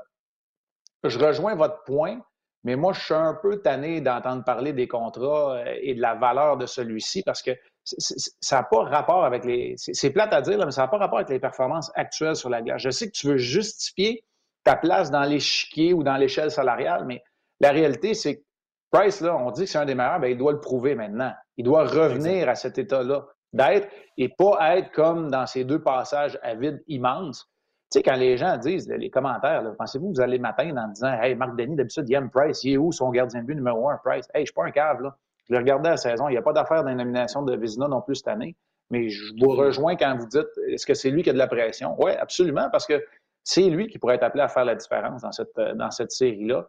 je 1.05 1.19
rejoins 1.21 1.55
votre 1.55 1.85
point, 1.85 2.19
mais 2.65 2.77
moi, 2.77 2.93
je 2.95 3.01
suis 3.01 3.15
un 3.15 3.35
peu 3.35 3.61
tanné 3.61 4.01
d'entendre 4.01 4.43
parler 4.43 4.73
des 4.73 4.89
contrats 4.89 5.57
euh, 5.57 5.75
et 5.83 5.95
de 5.95 6.01
la 6.01 6.15
valeur 6.15 6.57
de 6.57 6.67
celui-ci 6.67 7.23
parce 7.23 7.43
que 7.43 7.53
ça 7.85 8.57
n'a 8.57 8.63
pas 8.63 8.85
rapport 8.85 9.25
avec 9.25 9.45
les. 9.45 9.75
C'est 9.77 10.11
plate 10.11 10.33
à 10.33 10.41
dire, 10.41 10.59
mais 10.65 10.71
ça 10.71 10.83
n'a 10.83 10.89
pas 10.89 10.97
rapport 10.97 11.19
avec 11.19 11.29
les 11.29 11.39
performances 11.39 11.93
actuelles 11.95 12.37
sur 12.37 12.49
la 12.49 12.63
glace. 12.63 12.81
Je 12.83 12.91
sais 12.91 13.07
que 13.07 13.13
tu 13.13 13.27
veux 13.27 13.37
justifier 13.37 14.25
ta 14.65 14.77
place 14.77 15.11
dans 15.11 15.25
l'échiquier 15.25 15.93
ou 15.93 16.03
dans 16.03 16.17
l'échelle 16.17 16.51
salariale, 16.51 17.05
mais 17.07 17.23
la 17.61 17.71
réalité, 17.71 18.15
c'est 18.15 18.37
que 18.37 18.43
Price, 18.91 19.21
là, 19.21 19.37
on 19.37 19.51
dit 19.51 19.65
que 19.65 19.71
c'est 19.71 19.79
un 19.79 19.85
des 19.85 19.95
meilleurs, 19.95 20.21
bien, 20.21 20.31
il 20.31 20.39
doit 20.39 20.53
le 20.53 20.61
prouver 20.61 20.95
maintenant. 20.95 21.33
Il 21.57 21.65
doit 21.65 21.85
revenir 21.85 22.49
à 22.49 22.55
cet 22.55 22.79
état-là 22.79 23.27
d'être 23.53 23.89
et 24.17 24.29
pas 24.29 24.77
être 24.77 24.93
comme 24.93 25.31
dans 25.31 25.47
ces 25.47 25.65
deux 25.65 25.83
passages 25.83 26.39
à 26.43 26.55
vide 26.55 26.83
immenses 26.87 27.51
sais, 27.99 28.03
quand 28.03 28.17
les 28.17 28.37
gens 28.37 28.57
disent, 28.57 28.89
les 28.89 29.11
commentaires, 29.11 29.63
pensez-vous 29.79 30.11
que 30.11 30.17
vous 30.17 30.21
allez 30.21 30.39
m'atteindre 30.39 30.81
en 30.81 30.89
disant 30.89 31.13
Hey, 31.21 31.35
Marc 31.35 31.57
Denis, 31.57 31.77
d'habitude, 31.77 32.09
il 32.09 32.15
aime 32.15 32.31
Price, 32.31 32.63
il 32.65 32.75
est 32.75 32.77
où 32.77 32.93
son 32.93 33.11
gardien 33.11 33.41
de 33.41 33.47
but 33.47 33.55
numéro 33.55 33.89
un, 33.89 33.99
Price? 34.05 34.27
Hey, 34.35 34.43
je 34.43 34.47
suis 34.47 34.55
pas 34.55 34.65
un 34.65 34.71
cave, 34.71 35.01
là. 35.03 35.17
Je 35.47 35.53
l'ai 35.53 35.59
regardé 35.59 35.91
la 35.91 35.97
saison, 35.97 36.29
il 36.29 36.33
n'y 36.33 36.39
a 36.39 36.43
pas 36.43 36.55
d'affaire 36.55 36.85
d'innomination 36.85 37.43
de 37.43 37.55
Vizina 37.57 37.87
non 37.87 38.01
plus 38.01 38.17
cette 38.17 38.29
année. 38.29 38.57
Mais 38.91 39.09
je 39.09 39.23
vous 39.41 39.51
rejoins 39.51 39.97
quand 39.97 40.17
vous 40.17 40.27
dites 40.27 40.49
est-ce 40.69 40.87
que 40.87 40.95
c'est 40.95 41.11
lui 41.11 41.23
qui 41.23 41.31
a 41.31 41.33
de 41.33 41.39
la 41.39 41.47
pression? 41.47 41.95
Oui, 41.99 42.13
absolument, 42.13 42.69
parce 42.71 42.87
que 42.87 43.05
c'est 43.43 43.69
lui 43.69 43.89
qui 43.89 43.99
pourrait 43.99 44.15
être 44.15 44.23
appelé 44.23 44.43
à 44.43 44.49
faire 44.49 44.65
la 44.65 44.75
différence 44.75 45.23
dans 45.23 45.33
cette, 45.33 45.55
dans 45.75 45.91
cette 45.91 46.13
série-là. 46.13 46.67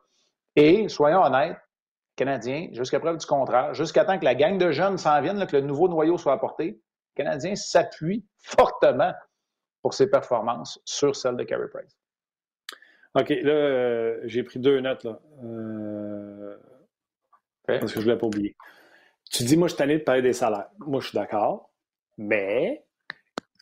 Et 0.57 0.89
soyons 0.89 1.23
honnêtes, 1.23 1.57
Canadien, 2.15 2.67
jusqu'à 2.71 2.99
preuve 2.99 3.17
du 3.17 3.25
contraire, 3.25 3.73
jusqu'à 3.73 4.05
temps 4.05 4.17
que 4.19 4.25
la 4.25 4.35
gang 4.35 4.57
de 4.57 4.71
jeunes 4.71 4.97
s'en 4.97 5.21
vienne, 5.21 5.45
que 5.45 5.55
le 5.55 5.63
nouveau 5.63 5.88
noyau 5.88 6.17
soit 6.17 6.33
apporté, 6.33 6.79
le 7.17 7.23
Canadien 7.23 7.55
s'appuie 7.55 8.25
fortement 8.39 9.13
pour 9.85 9.93
ses 9.93 10.09
performances 10.09 10.81
sur 10.83 11.15
celle 11.15 11.35
de 11.35 11.43
Carey 11.43 11.67
Price. 11.71 11.95
OK, 13.13 13.29
là, 13.29 13.51
euh, 13.51 14.19
j'ai 14.23 14.41
pris 14.41 14.57
deux 14.57 14.79
notes, 14.79 15.03
là. 15.03 15.19
Euh, 15.43 16.57
parce 17.67 17.81
que 17.81 17.87
je 17.89 17.97
ne 17.99 18.01
voulais 18.01 18.17
pas 18.17 18.25
oublier. 18.25 18.55
Tu 19.29 19.43
dis, 19.43 19.57
moi, 19.57 19.67
je 19.67 19.75
suis 19.75 19.77
tanné 19.77 19.99
de 19.99 20.03
parler 20.03 20.23
des 20.23 20.33
salaires. 20.33 20.69
Moi, 20.79 21.01
je 21.01 21.09
suis 21.09 21.15
d'accord, 21.15 21.69
mais 22.17 22.83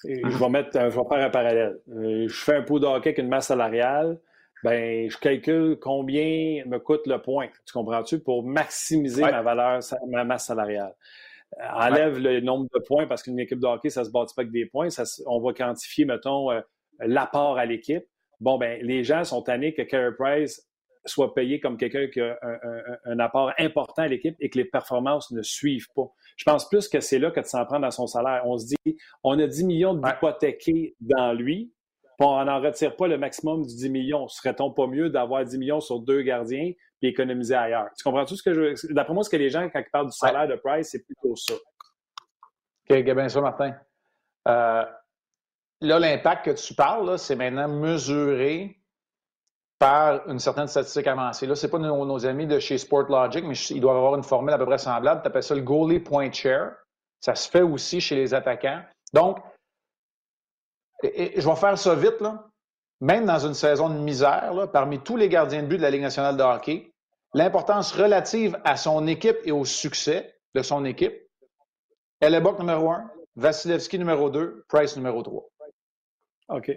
je 0.05 0.38
vais 0.38 0.49
mettre, 0.49 0.69
je 0.71 0.86
vais 0.86 0.91
faire 0.91 1.25
un 1.25 1.29
parallèle. 1.29 1.81
Euh, 1.89 2.25
je 2.29 2.41
fais 2.41 2.55
un 2.55 2.62
pot 2.62 2.79
de 2.79 2.86
hockey 2.86 3.09
avec 3.09 3.17
une 3.17 3.27
masse 3.27 3.47
salariale, 3.47 4.17
ben, 4.63 5.09
je 5.09 5.17
calcule 5.17 5.77
combien 5.77 6.63
me 6.65 6.77
coûte 6.77 7.05
le 7.05 7.21
point. 7.21 7.49
Tu 7.65 7.73
comprends-tu? 7.73 8.19
Pour 8.19 8.45
maximiser 8.45 9.23
ma 9.23 9.41
valeur, 9.41 9.81
ma 10.07 10.23
masse 10.23 10.45
salariale. 10.45 10.95
Enlève 11.74 12.18
le 12.18 12.39
nombre 12.39 12.68
de 12.74 12.80
points 12.80 13.08
parce 13.08 13.24
qu'une 13.24 13.39
équipe 13.39 13.60
de 13.60 13.68
hockey, 13.68 13.89
ça 13.89 14.04
se 14.04 14.12
bâtit 14.12 14.34
pas 14.36 14.42
avec 14.42 14.52
des 14.52 14.66
points. 14.66 14.88
on 15.26 15.39
va 15.39 15.54
quantifier, 15.54 16.06
mettons, 16.06 16.52
euh, 16.52 16.62
l'apport 17.00 17.58
à 17.58 17.66
l'équipe. 17.66 18.04
Bon, 18.39 18.58
ben, 18.58 18.80
les 18.82 19.04
gens 19.04 19.24
sont 19.24 19.42
tannés 19.42 19.74
que 19.74 19.82
Carey 19.82 20.12
Price 20.18 20.68
soit 21.06 21.34
payé 21.34 21.60
comme 21.60 21.78
quelqu'un 21.78 22.08
qui 22.08 22.22
a 22.22 22.38
un, 23.06 23.20
apport 23.20 23.52
important 23.60 24.04
à 24.04 24.08
l'équipe 24.08 24.36
et 24.39 24.50
que 24.50 24.58
les 24.58 24.66
performances 24.66 25.32
ne 25.32 25.42
suivent 25.42 25.89
pas. 25.96 26.10
Je 26.38 26.46
pense 26.46 26.68
plus 26.70 26.88
que 26.88 27.00
c'est 27.02 27.20
là 27.20 27.30
que 27.32 27.42
de 27.42 27.46
s'en 27.46 27.66
prendre 27.66 27.82
dans 27.82 27.92
son 27.92 28.08
salaire. 28.08 28.44
On 28.46 28.58
se 28.58 28.68
dit, 28.68 28.98
on 29.24 29.38
a 29.38 29.46
10 29.46 29.66
millions 29.66 29.94
d'hypothéqués 29.94 30.96
dans 31.02 31.34
lui, 31.34 31.74
on 32.20 32.46
n'en 32.46 32.62
retire 32.62 32.96
pas 32.96 33.08
le 33.08 33.18
maximum 33.18 33.66
du 33.66 33.76
10 33.76 33.89
millions. 33.89 34.28
Serait-on 34.28 34.72
pas 34.72 34.88
mieux 34.88 35.10
d'avoir 35.10 35.44
10 35.44 35.58
millions 35.58 35.82
sur 35.82 36.00
deux 36.00 36.22
gardiens 36.22 36.72
et 37.04 37.10
économiser 37.10 37.56
ailleurs? 37.56 37.89
Tu 37.98 38.04
comprends 38.04 38.26
tout 38.26 38.36
ce 38.36 38.44
que 38.44 38.76
je 38.76 38.94
D'après 38.94 39.13
moi, 39.13 39.24
ce 39.24 39.30
que 39.30 39.38
les 39.38 39.50
gens, 39.50 39.70
quand 39.70 39.80
ils 39.80 39.92
parlent 39.92 40.10
du 40.10 40.18
salaire 40.18 40.48
de 40.48 40.56
Price, 40.56 40.89
c'est 40.92 41.04
plutôt 41.04 41.36
ça. 41.36 41.54
OK, 42.89 43.04
bien 43.04 43.30
ça, 43.30 43.42
Martin. 43.42 43.76
Euh, 44.48 44.86
là, 45.82 46.00
l'impact 46.00 46.46
que 46.46 46.52
tu 46.52 46.74
parles, 46.74 47.18
c'est 47.18 47.36
maintenant 47.36 47.68
mesuré 47.68 48.80
par 49.80 50.30
une 50.30 50.39
certaine 50.39 50.68
statistique 50.68 51.08
avancée. 51.08 51.46
Là, 51.46 51.56
ce 51.56 51.66
n'est 51.66 51.72
pas 51.72 51.78
nos, 51.78 52.26
amis 52.26 52.48
de 52.48 52.60
chez 52.60 52.78
SportLogic, 52.78 53.44
mais 53.44 53.56
ils 53.56 53.82
doivent 53.82 53.98
avoir 53.98 54.16
une 54.16 54.24
formule 54.24 54.54
à 54.54 54.58
peu 54.58 54.66
près 54.66 54.78
semblable. 54.78 55.22
Tu 55.22 55.28
appelles 55.28 55.44
ça 55.44 55.56
le 55.56 55.62
goalie 55.62 56.00
point 56.00 56.32
share. 56.32 56.72
Ça 57.20 57.36
se 57.36 57.50
fait 57.50 57.62
aussi 57.62 58.00
chez 58.00 58.16
les 58.16 58.34
attaquants. 58.34 58.82
Donc, 59.13 59.39
je 61.04 61.10
vais 61.50 61.56
faire 61.56 61.78
ça 61.78 61.96
vite, 61.96 62.22
là. 62.22 62.46
même 63.02 63.26
dans 63.26 63.46
une 63.46 63.54
saison 63.54 63.89
de 63.89 64.00
misère, 64.00 64.54
parmi 64.72 65.00
tous 65.00 65.18
les 65.18 65.28
gardiens 65.28 65.63
de 65.63 65.68
but 65.68 65.78
de 65.78 65.82
la 65.82 65.89
Ligue 65.89 66.02
nationale 66.02 66.38
de 66.38 66.44
hockey, 66.44 66.92
l'importance 67.34 67.91
relative 67.91 68.60
à 68.63 68.78
son 68.78 69.08
équipe 69.08 69.38
et 69.46 69.52
au 69.52 69.65
succès 69.65 70.36
de 70.56 70.62
son 70.62 70.86
équipe, 70.86 71.15
Hellebuck 72.22 72.60
numéro 72.60 72.91
1, 72.91 73.12
Vasilevski 73.36 74.00
numéro 74.00 74.30
2, 74.30 74.65
Price 74.69 74.96
numéro 74.96 75.22
3. 75.24 75.43
OK. 76.50 76.72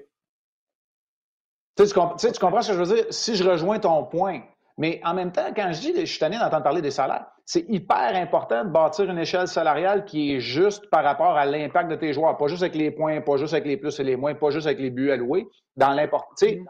Tu, 1.77 1.85
tu, 1.85 1.93
comprends 1.95 2.17
ce 2.63 2.69
que 2.69 2.75
je 2.75 2.83
veux 2.83 2.95
dire? 2.95 3.07
Si 3.11 3.37
je 3.37 3.49
rejoins 3.49 3.79
ton 3.79 4.05
point, 4.05 4.41
mais 4.79 5.01
en 5.05 5.13
même 5.15 5.31
temps, 5.31 5.53
quand 5.55 5.71
je 5.73 5.81
dis, 5.81 5.95
je 5.95 6.05
suis 6.07 6.19
tanné 6.19 6.39
d'entendre 6.39 6.63
parler 6.63 6.81
des 6.81 6.91
salaires, 6.91 7.27
c'est 7.45 7.65
hyper 7.69 8.15
important 8.15 8.65
de 8.65 8.71
bâtir 8.71 9.11
une 9.11 9.19
échelle 9.19 9.47
salariale 9.47 10.05
qui 10.05 10.35
est 10.35 10.41
juste 10.41 10.89
par 10.91 11.05
rapport 11.05 11.37
à 11.37 11.45
l'impact 11.45 11.91
de 11.91 11.97
tes 11.97 12.13
joueurs, 12.13 12.37
pas 12.37 12.49
juste 12.49 12.63
avec 12.63 12.75
les 12.75 12.91
points, 12.91 13.21
pas 13.21 13.37
juste 13.37 13.53
avec 13.53 13.67
les 13.67 13.77
plus 13.77 13.99
et 14.01 14.05
les 14.05 14.17
moins, 14.17 14.35
pas 14.35 14.51
juste 14.51 14.67
avec 14.67 14.81
les 14.81 14.91
buts 14.91 15.11
alloués, 15.11 15.47
dans 15.77 15.91
l'important. 15.91 16.47
Mm. 16.47 16.67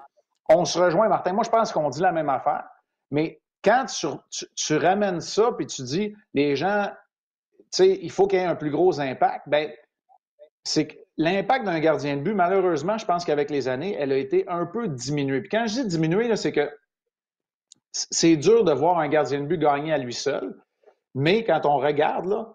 On 0.49 0.65
se 0.65 0.79
rejoint, 0.79 1.09
Martin. 1.09 1.33
Moi, 1.33 1.45
je 1.45 1.51
pense 1.51 1.73
qu'on 1.73 1.89
dit 1.89 2.01
la 2.01 2.13
même 2.13 2.29
affaire, 2.29 2.65
mais 3.11 3.41
quand 3.67 3.87
tu, 4.55 4.77
ramènes 4.77 5.21
ça, 5.21 5.51
puis 5.57 5.67
tu 5.67 5.83
dis, 5.83 6.15
les 6.35 6.55
gens, 6.55 6.89
tu 7.59 7.67
sais, 7.73 7.99
il 8.01 8.13
faut 8.13 8.29
qu'il 8.29 8.39
y 8.39 8.43
ait 8.43 8.47
un 8.47 8.55
plus 8.55 8.71
gros 8.71 9.01
impact, 9.01 9.49
ben 9.49 9.73
c'est 10.63 10.87
que 10.87 10.97
l'impact 11.17 11.65
d'un 11.65 11.81
gardien 11.81 12.17
de 12.17 12.23
but, 12.23 12.35
malheureusement, 12.35 12.97
je 12.97 13.05
pense 13.05 13.25
qu'avec 13.25 13.51
les 13.51 13.67
années, 13.67 13.97
elle 13.99 14.13
a 14.13 14.19
été 14.19 14.49
un 14.49 14.67
peu 14.67 14.87
diminuée. 14.87 15.41
Puis 15.41 15.49
quand 15.49 15.67
je 15.67 15.81
dis 15.81 15.89
diminuée, 15.89 16.35
c'est 16.37 16.53
que 16.53 16.71
c'est 17.91 18.37
dur 18.37 18.63
de 18.63 18.73
voir 18.73 18.99
un 18.99 19.09
gardien 19.09 19.41
de 19.41 19.47
but 19.47 19.59
gagner 19.59 19.93
à 19.93 19.99
lui 19.99 20.15
seul. 20.15 20.63
Mais 21.17 21.43
quand 21.43 21.67
on 21.67 21.79
regarde, 21.79 22.27
là, 22.27 22.55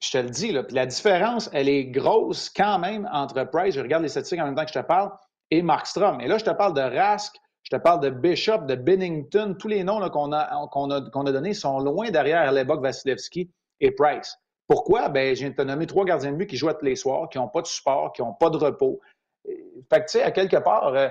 je 0.00 0.10
te 0.10 0.18
le 0.18 0.30
dis, 0.30 0.52
là, 0.52 0.62
la 0.70 0.86
différence, 0.86 1.50
elle 1.52 1.68
est 1.68 1.84
grosse 1.84 2.48
quand 2.48 2.78
même 2.78 3.06
entre 3.12 3.44
Price, 3.44 3.74
je 3.74 3.80
regarde 3.80 4.02
les 4.02 4.08
statistiques 4.08 4.40
en 4.40 4.46
même 4.46 4.54
temps 4.54 4.64
que 4.64 4.72
je 4.72 4.78
te 4.78 4.86
parle, 4.86 5.10
et 5.50 5.60
Markstrom. 5.60 6.20
Et 6.22 6.28
là, 6.28 6.38
je 6.38 6.44
te 6.44 6.50
parle 6.50 6.72
de 6.72 6.80
Rask, 6.80 7.36
je 7.66 7.76
te 7.76 7.82
parle 7.82 7.98
de 7.98 8.10
Bishop, 8.10 8.58
de 8.58 8.76
Bennington. 8.76 9.56
Tous 9.58 9.66
les 9.66 9.82
noms 9.82 9.98
qu'on 10.08 10.30
a, 10.30 11.32
donnés 11.32 11.52
sont 11.52 11.80
loin 11.80 12.12
derrière 12.12 12.52
l'époque 12.52 12.80
Vasilevski 12.80 13.50
et 13.80 13.90
Price. 13.90 14.38
Pourquoi? 14.68 15.08
Ben, 15.08 15.34
de 15.34 15.48
te 15.48 15.62
nommer 15.62 15.86
trois 15.88 16.04
gardiens 16.04 16.30
de 16.30 16.36
but 16.36 16.46
qui 16.46 16.56
jouent 16.56 16.72
tous 16.72 16.84
les 16.84 16.94
soirs, 16.94 17.28
qui 17.28 17.38
n'ont 17.38 17.48
pas 17.48 17.62
de 17.62 17.66
support, 17.66 18.12
qui 18.12 18.22
n'ont 18.22 18.34
pas 18.34 18.50
de 18.50 18.56
repos. 18.56 19.00
Fait 19.44 19.98
que, 19.98 20.04
tu 20.04 20.18
sais, 20.18 20.22
à 20.22 20.30
quelque 20.30 20.58
part, 20.58 20.94
euh, 20.94 21.08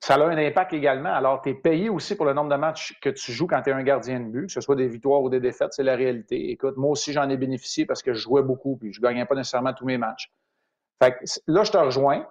ça 0.00 0.14
a 0.14 0.24
un 0.24 0.38
impact 0.38 0.72
également. 0.72 1.12
Alors, 1.12 1.42
tu 1.42 1.50
es 1.50 1.54
payé 1.54 1.90
aussi 1.90 2.14
pour 2.14 2.24
le 2.24 2.32
nombre 2.32 2.48
de 2.48 2.56
matchs 2.56 2.98
que 3.02 3.10
tu 3.10 3.32
joues 3.32 3.46
quand 3.46 3.60
tu 3.60 3.68
es 3.68 3.74
un 3.74 3.82
gardien 3.82 4.20
de 4.20 4.30
but, 4.30 4.46
que 4.46 4.52
ce 4.52 4.62
soit 4.62 4.76
des 4.76 4.88
victoires 4.88 5.20
ou 5.20 5.28
des 5.28 5.40
défaites, 5.40 5.74
c'est 5.74 5.82
la 5.82 5.96
réalité. 5.96 6.50
Écoute, 6.50 6.78
moi 6.78 6.92
aussi, 6.92 7.12
j'en 7.12 7.28
ai 7.28 7.36
bénéficié 7.36 7.84
parce 7.84 8.02
que 8.02 8.14
je 8.14 8.20
jouais 8.20 8.42
beaucoup, 8.42 8.78
puis 8.78 8.90
je 8.90 9.00
ne 9.00 9.06
gagnais 9.06 9.26
pas 9.26 9.34
nécessairement 9.34 9.74
tous 9.74 9.84
mes 9.84 9.98
matchs. 9.98 10.32
Fait 11.02 11.12
que 11.12 11.24
là, 11.46 11.62
je 11.62 11.72
te 11.72 11.76
rejoins. 11.76 12.26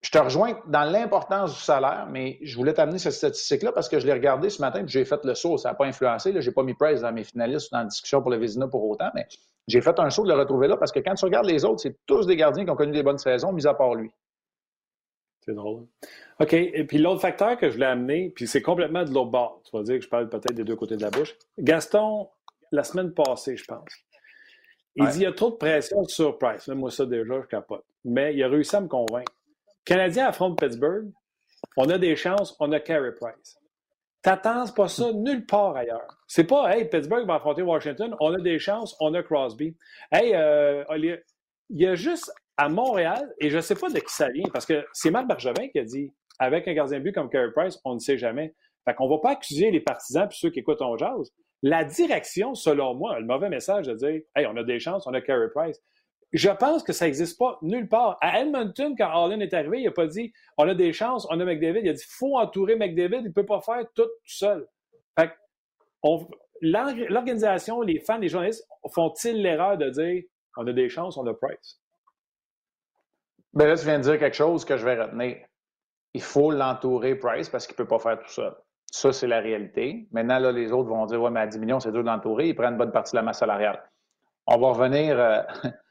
Je 0.00 0.10
te 0.10 0.18
rejoins 0.18 0.60
dans 0.66 0.84
l'importance 0.84 1.54
du 1.54 1.60
salaire, 1.60 2.06
mais 2.08 2.38
je 2.42 2.56
voulais 2.56 2.72
t'amener 2.72 2.98
cette 2.98 3.14
statistique-là 3.14 3.72
parce 3.72 3.88
que 3.88 3.98
je 3.98 4.06
l'ai 4.06 4.12
regardé 4.12 4.48
ce 4.48 4.60
matin, 4.60 4.84
puis 4.84 4.92
j'ai 4.92 5.04
fait 5.04 5.24
le 5.24 5.34
saut. 5.34 5.58
Ça 5.58 5.70
n'a 5.70 5.74
pas 5.74 5.86
influencé. 5.86 6.32
Je 6.40 6.48
n'ai 6.48 6.54
pas 6.54 6.62
mis 6.62 6.74
Price 6.74 7.00
dans 7.00 7.12
mes 7.12 7.24
finalistes 7.24 7.68
ou 7.68 7.74
dans 7.74 7.80
la 7.80 7.86
discussion 7.86 8.22
pour 8.22 8.30
le 8.30 8.36
Vézina 8.36 8.68
pour 8.68 8.88
autant, 8.88 9.10
mais 9.14 9.26
j'ai 9.66 9.80
fait 9.80 9.98
un 9.98 10.10
saut 10.10 10.22
de 10.22 10.28
le 10.28 10.38
retrouver 10.38 10.68
là 10.68 10.76
parce 10.76 10.92
que 10.92 11.00
quand 11.00 11.14
tu 11.14 11.24
regardes 11.24 11.46
les 11.46 11.64
autres, 11.64 11.80
c'est 11.80 11.96
tous 12.06 12.26
des 12.26 12.36
gardiens 12.36 12.64
qui 12.64 12.70
ont 12.70 12.76
connu 12.76 12.92
des 12.92 13.02
bonnes 13.02 13.18
saisons, 13.18 13.52
mis 13.52 13.66
à 13.66 13.74
part 13.74 13.94
lui. 13.94 14.10
C'est 15.44 15.54
drôle. 15.54 15.86
OK. 16.40 16.52
Et 16.52 16.84
puis 16.84 16.98
l'autre 16.98 17.20
facteur 17.20 17.56
que 17.56 17.68
je 17.68 17.74
voulais 17.74 17.86
amener, 17.86 18.30
puis 18.34 18.46
c'est 18.46 18.62
complètement 18.62 19.04
de 19.04 19.12
l'autre 19.12 19.30
bord. 19.30 19.62
Tu 19.64 19.76
vas 19.76 19.82
dire 19.82 19.96
que 19.96 20.04
je 20.04 20.08
parle 20.08 20.28
peut-être 20.28 20.54
des 20.54 20.64
deux 20.64 20.76
côtés 20.76 20.96
de 20.96 21.02
la 21.02 21.10
bouche. 21.10 21.34
Gaston, 21.58 22.28
la 22.70 22.84
semaine 22.84 23.12
passée, 23.12 23.56
je 23.56 23.64
pense, 23.64 23.82
il 24.96 25.06
dit 25.08 25.18
il 25.18 25.22
y 25.22 25.26
a 25.26 25.32
trop 25.32 25.50
de 25.50 25.56
pression 25.56 26.02
sur 26.04 26.38
Price. 26.38 26.66
Moi, 26.68 26.90
ça, 26.90 27.06
déjà, 27.06 27.40
je 27.40 27.46
capote. 27.46 27.84
Mais 28.04 28.34
il 28.34 28.42
a 28.42 28.48
réussi 28.48 28.74
à 28.74 28.80
me 28.80 28.88
convaincre. 28.88 29.32
Canadien 29.88 30.26
affronte 30.26 30.60
Pittsburgh. 30.60 31.10
On 31.78 31.88
a 31.88 31.96
des 31.96 32.14
chances, 32.14 32.54
on 32.60 32.70
a 32.72 32.78
Carey 32.78 33.14
Price. 33.18 33.58
T'attends 34.20 34.66
pas 34.76 34.86
ça 34.86 35.14
nulle 35.14 35.46
part 35.46 35.74
ailleurs. 35.76 36.18
C'est 36.26 36.44
pas, 36.44 36.76
hey, 36.76 36.84
Pittsburgh 36.90 37.26
va 37.26 37.36
affronter 37.36 37.62
Washington, 37.62 38.14
on 38.20 38.34
a 38.34 38.40
des 38.42 38.58
chances, 38.58 38.94
on 39.00 39.14
a 39.14 39.22
Crosby. 39.22 39.74
Hey, 40.12 40.34
euh, 40.34 40.84
il 40.94 41.22
y 41.70 41.86
a 41.86 41.94
juste 41.94 42.30
à 42.58 42.68
Montréal, 42.68 43.32
et 43.40 43.48
je 43.48 43.56
ne 43.56 43.62
sais 43.62 43.76
pas 43.76 43.88
de 43.88 43.98
qui 43.98 44.12
ça 44.12 44.28
vient, 44.28 44.44
parce 44.52 44.66
que 44.66 44.84
c'est 44.92 45.10
Marc 45.10 45.26
Bergevin 45.26 45.68
qui 45.68 45.78
a 45.78 45.84
dit 45.84 46.12
avec 46.38 46.68
un 46.68 46.74
gardien 46.74 46.98
de 46.98 47.04
but 47.04 47.14
comme 47.14 47.30
Carey 47.30 47.50
Price, 47.56 47.80
on 47.86 47.94
ne 47.94 47.98
sait 47.98 48.18
jamais. 48.18 48.54
Fait 48.84 48.94
qu'on 48.94 49.08
ne 49.08 49.14
va 49.14 49.20
pas 49.22 49.30
accuser 49.30 49.70
les 49.70 49.80
partisans 49.80 50.28
et 50.30 50.34
ceux 50.34 50.50
qui 50.50 50.58
écoutent 50.58 50.82
on 50.82 50.98
jazz. 50.98 51.32
La 51.62 51.84
direction, 51.84 52.54
selon 52.54 52.94
moi, 52.94 53.14
a 53.14 53.20
le 53.20 53.26
mauvais 53.26 53.48
message 53.48 53.86
de 53.86 53.94
dire 53.94 54.20
Hey, 54.36 54.44
on 54.46 54.56
a 54.58 54.64
des 54.64 54.80
chances, 54.80 55.06
on 55.06 55.14
a 55.14 55.22
Carey 55.22 55.48
Price. 55.54 55.80
Je 56.32 56.50
pense 56.50 56.82
que 56.82 56.92
ça 56.92 57.06
n'existe 57.06 57.38
pas 57.38 57.58
nulle 57.62 57.88
part. 57.88 58.18
À 58.20 58.40
Edmonton, 58.40 58.94
quand 58.96 59.24
Allen 59.24 59.40
est 59.40 59.54
arrivé, 59.54 59.80
il 59.80 59.84
n'a 59.84 59.92
pas 59.92 60.06
dit 60.06 60.32
on 60.58 60.68
a 60.68 60.74
des 60.74 60.92
chances, 60.92 61.26
on 61.30 61.40
a 61.40 61.44
McDavid. 61.44 61.80
Il 61.82 61.88
a 61.88 61.94
dit 61.94 62.04
faut 62.06 62.36
entourer 62.36 62.76
McDavid, 62.76 63.20
il 63.20 63.28
ne 63.28 63.32
peut 63.32 63.46
pas 63.46 63.60
faire 63.60 63.84
tout, 63.94 64.02
tout 64.02 64.10
seul. 64.24 64.66
Fait 65.18 65.32
l'organisation, 66.60 67.80
les 67.80 68.00
fans, 68.00 68.18
les 68.18 68.28
journalistes 68.28 68.66
font-ils 68.92 69.40
l'erreur 69.40 69.78
de 69.78 69.88
dire 69.90 70.22
on 70.56 70.66
a 70.66 70.72
des 70.72 70.88
chances, 70.88 71.16
on 71.16 71.26
a 71.26 71.34
Price? 71.34 71.80
Ben 73.54 73.66
là, 73.66 73.76
tu 73.76 73.84
viens 73.84 73.98
de 73.98 74.04
dire 74.04 74.18
quelque 74.18 74.36
chose 74.36 74.64
que 74.64 74.76
je 74.76 74.84
vais 74.84 75.00
retenir. 75.00 75.36
Il 76.14 76.22
faut 76.22 76.50
l'entourer, 76.50 77.14
Price, 77.14 77.48
parce 77.48 77.66
qu'il 77.66 77.74
ne 77.74 77.78
peut 77.78 77.88
pas 77.88 77.98
faire 77.98 78.18
tout 78.18 78.28
seul. 78.28 78.54
Ça, 78.90 79.12
c'est 79.12 79.26
la 79.26 79.40
réalité. 79.40 80.08
Maintenant, 80.12 80.38
là, 80.38 80.52
les 80.52 80.72
autres 80.72 80.88
vont 80.88 81.06
dire 81.06 81.20
Ouais, 81.20 81.30
mais 81.30 81.40
à 81.40 81.46
10 81.46 81.58
millions, 81.58 81.80
c'est 81.80 81.92
dur 81.92 82.02
de 82.02 82.06
l'entourer. 82.06 82.48
Ils 82.48 82.54
prennent 82.54 82.72
une 82.72 82.78
bonne 82.78 82.92
partie 82.92 83.12
de 83.12 83.16
la 83.16 83.22
masse 83.22 83.38
salariale. 83.38 83.82
On 84.46 84.58
va 84.58 84.68
revenir, 84.68 85.18
euh, 85.18 85.42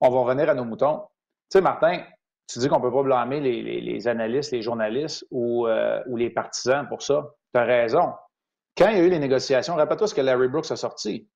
on, 0.00 0.10
va 0.10 0.20
revenir 0.20 0.48
à 0.48 0.54
nos 0.54 0.64
moutons. 0.64 1.00
Tu 1.50 1.58
sais, 1.58 1.60
Martin, 1.60 2.02
tu 2.48 2.58
dis 2.58 2.68
qu'on 2.68 2.78
ne 2.78 2.82
peut 2.82 2.92
pas 2.92 3.02
blâmer 3.02 3.40
les, 3.40 4.08
analystes, 4.08 4.52
les 4.52 4.62
journalistes 4.62 5.24
ou, 5.30 5.66
euh, 5.66 6.02
les 6.14 6.30
partisans 6.30 6.86
pour 6.88 7.02
ça. 7.02 7.30
Tu 7.54 7.60
as 7.60 7.64
raison. 7.64 8.12
Quand 8.76 8.88
il 8.88 8.96
y 8.96 9.00
a 9.00 9.04
eu 9.04 9.10
les 9.10 9.18
négociations, 9.18 9.74
rappelle-toi 9.74 10.08
ce 10.08 10.14
que 10.14 10.20
Larry 10.20 10.48
Brooks 10.48 10.70
a 10.70 10.76
sorti. 10.76 11.28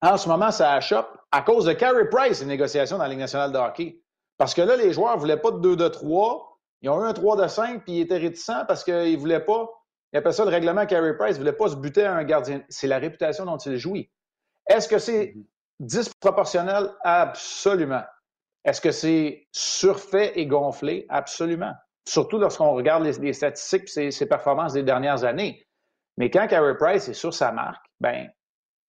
En 0.00 0.16
ce 0.16 0.28
moment, 0.28 0.50
ça 0.50 0.72
achoppe 0.72 1.16
à 1.30 1.42
cause 1.42 1.64
de 1.64 1.72
Carey 1.72 2.08
Price, 2.10 2.40
les 2.40 2.46
négociations 2.46 2.98
dans 2.98 3.04
la 3.04 3.08
Ligue 3.08 3.20
nationale 3.20 3.52
de 3.52 3.58
hockey. 3.58 4.00
Parce 4.36 4.54
que 4.54 4.62
là, 4.62 4.76
les 4.76 4.92
joueurs 4.92 5.14
ne 5.14 5.20
voulaient 5.20 5.36
pas 5.36 5.52
de 5.52 5.60
2 5.60 5.76
de 5.76 5.88
3. 5.88 6.58
Ils 6.82 6.90
ont 6.90 7.00
eu 7.04 7.06
un 7.06 7.12
3 7.12 7.36
de 7.40 7.46
5, 7.46 7.84
puis 7.84 7.98
ils 7.98 8.00
étaient 8.00 8.18
réticents 8.18 8.64
parce 8.66 8.82
qu'ils 8.82 9.12
ne 9.12 9.16
voulaient 9.16 9.44
pas. 9.44 9.68
Ils 10.12 10.16
appellent 10.18 10.34
ça 10.34 10.44
le 10.44 10.50
règlement 10.50 10.84
Carey 10.86 11.16
Price. 11.16 11.36
Ils 11.36 11.40
ne 11.40 11.44
voulaient 11.44 11.56
pas 11.56 11.68
se 11.68 11.76
buter 11.76 12.04
à 12.04 12.16
un 12.16 12.24
gardien. 12.24 12.62
C'est 12.68 12.88
la 12.88 12.98
réputation 12.98 13.44
dont 13.44 13.56
il 13.58 13.76
jouit. 13.76 14.10
Est-ce 14.68 14.88
que 14.88 14.98
c'est 14.98 15.26
mm-hmm. 15.26 15.44
Disproportionnel? 15.82 16.90
Absolument. 17.02 18.04
Est-ce 18.64 18.80
que 18.80 18.92
c'est 18.92 19.46
surfait 19.52 20.32
et 20.38 20.46
gonflé? 20.46 21.04
Absolument. 21.08 21.72
Surtout 22.08 22.38
lorsqu'on 22.38 22.72
regarde 22.72 23.04
les, 23.04 23.32
statistiques 23.32 23.96
et 23.96 24.10
ses, 24.10 24.26
performances 24.26 24.72
des 24.72 24.82
dernières 24.82 25.24
années. 25.24 25.64
Mais 26.16 26.30
quand 26.30 26.46
Carey 26.46 26.76
Price 26.78 27.08
est 27.08 27.14
sur 27.14 27.34
sa 27.34 27.52
marque, 27.52 27.84
ben, 28.00 28.28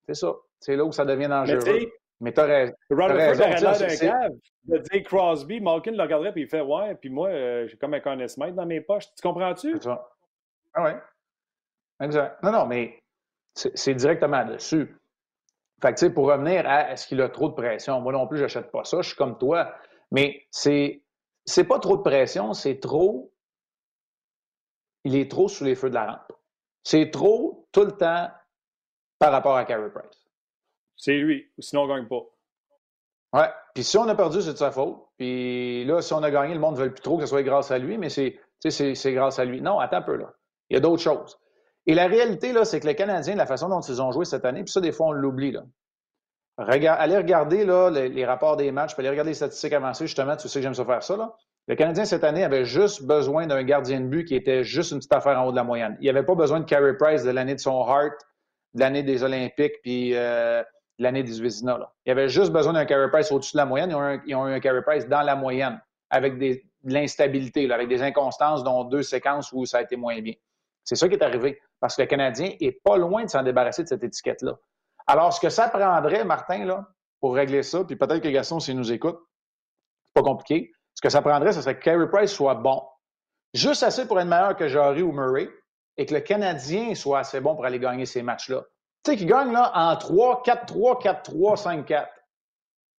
c'est 0.08 0.16
ça. 0.16 0.34
C'est 0.60 0.76
là 0.76 0.86
où 0.86 0.92
ça 0.92 1.06
devient 1.06 1.28
dangereux. 1.28 1.92
Mais 2.22 2.32
t'as 2.32 2.46
raison. 2.46 2.74
Rutherford 2.90 3.16
aurait 3.16 3.60
l'air 3.60 3.80
d'un 3.80 3.96
cave. 3.98 4.32
De 4.66 4.78
dire 4.78 5.04
Crosby, 5.04 5.60
Malkin 5.60 5.92
le 5.92 6.02
regarderait 6.02 6.32
puis 6.32 6.44
il 6.44 6.48
fait 6.48 6.62
Ouais, 6.62 6.96
puis 6.96 7.10
moi, 7.10 7.28
euh, 7.28 7.68
j'ai 7.68 7.76
comme 7.76 7.94
un 7.96 8.00
connaissement 8.00 8.50
dans 8.52 8.66
mes 8.66 8.80
poches. 8.80 9.14
Tu 9.14 9.22
comprends-tu? 9.22 9.74
C'est 9.74 9.84
ça. 9.84 10.08
Ah 10.74 10.84
ouais. 10.84 10.98
Exact. 12.02 12.42
Non, 12.42 12.52
non, 12.52 12.66
mais 12.66 12.98
c'est 13.54 13.94
directement 13.94 14.46
dessus. 14.46 14.96
Fait 15.84 15.90
que, 15.94 16.00
tu 16.00 16.06
sais, 16.06 16.14
pour 16.14 16.28
revenir 16.28 16.66
à 16.66 16.92
est-ce 16.92 17.06
qu'il 17.06 17.20
a 17.20 17.28
trop 17.28 17.50
de 17.50 17.56
pression, 17.56 18.00
moi 18.00 18.14
non 18.14 18.26
plus, 18.26 18.38
j'achète 18.38 18.72
pas 18.72 18.86
ça, 18.86 19.02
je 19.02 19.08
suis 19.10 19.18
comme 19.18 19.38
toi. 19.38 19.76
Mais 20.12 20.48
c'est 20.50 21.04
c'est 21.44 21.66
pas 21.66 21.78
trop 21.78 21.98
de 21.98 22.04
pression, 22.04 22.54
c'est 22.54 22.80
trop. 22.80 23.34
Il 25.04 25.18
est 25.18 25.30
trop 25.30 25.50
sous 25.50 25.66
les 25.66 25.76
feux 25.76 25.90
de 25.90 25.96
la 25.96 26.06
rampe. 26.06 26.32
C'est 26.84 27.12
trop 27.12 27.68
tout 27.74 27.84
le 27.84 27.92
temps 27.92 28.30
par 29.20 29.34
rapport 29.34 29.58
à 29.58 29.66
Carey 29.66 29.90
Price. 29.94 30.26
C'est 30.96 31.18
lui, 31.18 31.52
sinon 31.60 31.82
on 31.82 31.88
ne 31.88 31.96
gagne 31.98 32.08
pas. 32.08 32.22
Ouais. 33.34 33.52
Puis 33.76 33.84
si 33.84 33.98
on 33.98 34.08
a 34.08 34.16
perdu, 34.16 34.42
c'est 34.42 34.54
de 34.54 34.58
sa 34.58 34.72
faute. 34.72 35.06
Puis 35.18 35.84
là, 35.84 36.02
si 36.02 36.14
on 36.14 36.24
a 36.24 36.32
gagné, 36.32 36.54
le 36.54 36.62
monde 36.62 36.78
ne 36.78 36.84
veut 36.84 36.94
plus 36.94 37.02
trop 37.02 37.18
que 37.18 37.26
ce 37.26 37.30
soit 37.30 37.44
grâce 37.44 37.72
à 37.72 37.78
lui, 37.78 37.98
mais 37.98 38.08
c'est, 38.08 38.40
c'est 38.62 39.14
grâce 39.14 39.38
à 39.38 39.44
lui. 39.44 39.60
Non, 39.60 39.80
attends 39.80 39.98
un 39.98 40.02
peu, 40.02 40.16
là. 40.16 40.34
Il 40.70 40.76
y 40.76 40.78
a 40.78 40.80
d'autres 40.80 41.04
choses. 41.04 41.38
Et 41.86 41.94
la 41.94 42.08
réalité, 42.08 42.54
là, 42.54 42.66
c'est 42.66 42.80
que 42.80 42.88
les 42.88 42.96
Canadiens, 42.96 43.36
la 43.36 43.46
façon 43.46 43.70
dont 43.70 43.82
ils 43.82 44.02
ont 44.02 44.12
joué 44.12 44.26
cette 44.26 44.46
année, 44.46 44.64
puis 44.64 44.72
ça, 44.72 44.82
des 44.82 44.92
fois, 44.92 45.08
on 45.08 45.12
l'oublie, 45.12 45.52
là. 45.52 45.64
allez 46.58 47.18
regarder 47.18 47.66
là, 47.66 47.90
les, 47.90 48.26
rapports 48.26 48.56
des 48.56 48.72
matchs, 48.72 48.94
puis 48.94 49.02
allez 49.02 49.10
regarder 49.10 49.32
les 49.32 49.36
statistiques 49.36 49.74
avancées, 49.74 50.08
justement, 50.08 50.38
tu 50.38 50.48
sais 50.48 50.60
que 50.60 50.64
j'aime 50.64 50.74
ça 50.74 50.86
faire 50.86 51.04
ça. 51.04 51.18
Là. 51.18 51.34
Le 51.68 51.76
Canadien, 51.76 52.06
cette 52.06 52.24
année, 52.24 52.44
avait 52.44 52.66
juste 52.66 53.04
besoin 53.04 53.48
d'un 53.48 53.64
gardien 53.64 54.02
de 54.02 54.08
but 54.08 54.26
qui 54.26 54.36
était 54.36 54.64
juste 54.64 54.92
une 54.92 54.98
petite 54.98 55.14
affaire 55.14 55.40
en 55.40 55.48
haut 55.48 55.52
de 55.52 55.56
la 55.56 55.64
moyenne. 55.64 55.98
Il 56.02 56.10
avait 56.10 56.24
pas 56.24 56.36
besoin 56.36 56.60
de 56.60 56.66
Carey 56.66 56.96
Price 56.98 57.24
de 57.24 57.32
l'année 57.32 57.56
de 57.56 57.60
son 57.60 57.86
Heart, 57.86 58.14
de 58.74 58.80
l'année 58.80 59.04
des 59.04 59.24
Olympiques, 59.24 59.76
puis 59.82 60.16
euh, 60.16 60.64
l'année 61.00 61.24
des 61.24 61.40
Vézina. 61.40 61.80
Il 62.06 62.10
y 62.10 62.12
avait 62.12 62.30
juste 62.30 62.52
besoin 62.52 62.74
d'un 62.74 62.86
carry 62.86 63.10
price 63.10 63.32
au-dessus 63.32 63.54
de 63.54 63.58
la 63.58 63.66
moyenne. 63.66 63.90
Ils 64.26 64.36
ont, 64.36 64.48
eu 64.48 64.54
un 64.54 64.60
carry 64.60 64.82
price 64.82 65.08
dans 65.08 65.22
la 65.22 65.36
moyenne, 65.36 65.80
avec 66.10 66.38
de 66.38 66.60
l'instabilité, 66.84 67.72
avec 67.72 67.88
des 67.88 68.02
inconstances, 68.02 68.64
dont 68.64 68.84
deux 68.84 69.04
séquences 69.04 69.52
où 69.52 69.66
ça 69.66 69.78
a 69.78 69.82
été 69.82 69.96
moins 69.96 70.20
bien. 70.22 70.34
C'est 70.84 70.96
ça 70.96 71.08
qui 71.08 71.16
est 71.16 71.24
arrivé, 71.24 71.62
parce 71.80 71.96
que 71.96 72.02
le 72.02 72.08
Canadien 72.08 72.52
est 72.60 72.84
pas 72.84 72.98
loin 72.98 73.24
de 73.24 73.30
s'en 73.30 73.44
débarrasser 73.44 73.84
de 73.84 73.88
cette 73.88 74.04
étiquette-là. 74.04 74.58
Alors, 75.08 75.34
ce 75.34 75.40
que 75.40 75.50
ça 75.50 75.70
prendrait, 75.70 76.24
Martin, 76.24 76.66
là, 76.66 76.88
pour 77.20 77.36
régler 77.36 77.64
ça, 77.64 77.84
puis 77.84 77.96
peut-être 77.96 78.22
que 78.22 78.30
Gaston, 78.30 78.60
s'il 78.60 78.78
nous 78.78 78.92
écoute, 78.92 79.20
c'est 80.06 80.22
pas 80.22 80.24
compliqué, 80.24 80.72
Ce 80.96 81.02
que 81.02 81.10
ça 81.10 81.22
prendrait, 81.22 81.54
ce 81.54 81.62
serait 81.62 81.78
que 81.78 81.84
Carey 81.84 82.08
Price 82.08 82.32
soit 82.32 82.56
bon. 82.56 82.84
Juste 83.54 83.84
assez 83.84 84.08
pour 84.08 84.20
être 84.20 84.28
meilleur 84.28 84.56
que 84.56 84.68
Jarry 84.68 85.02
ou 85.02 85.12
Murray 85.12 85.50
et 85.98 86.06
que 86.06 86.14
le 86.14 86.22
Canadien 86.22 86.96
soit 86.96 87.20
assez 87.20 87.40
bon 87.40 87.56
pour 87.56 87.66
aller 87.66 87.80
gagner 87.80 88.06
ces 88.06 88.22
matchs-là. 88.22 88.64
Tu 89.04 89.12
sais, 89.12 89.18
qu'il 89.18 89.28
gagne 89.28 89.52
là, 89.52 89.72
en 89.76 89.96
3, 89.98 90.44
4-3, 90.44 91.02
4-3, 91.02 91.86
5-4. 91.86 92.08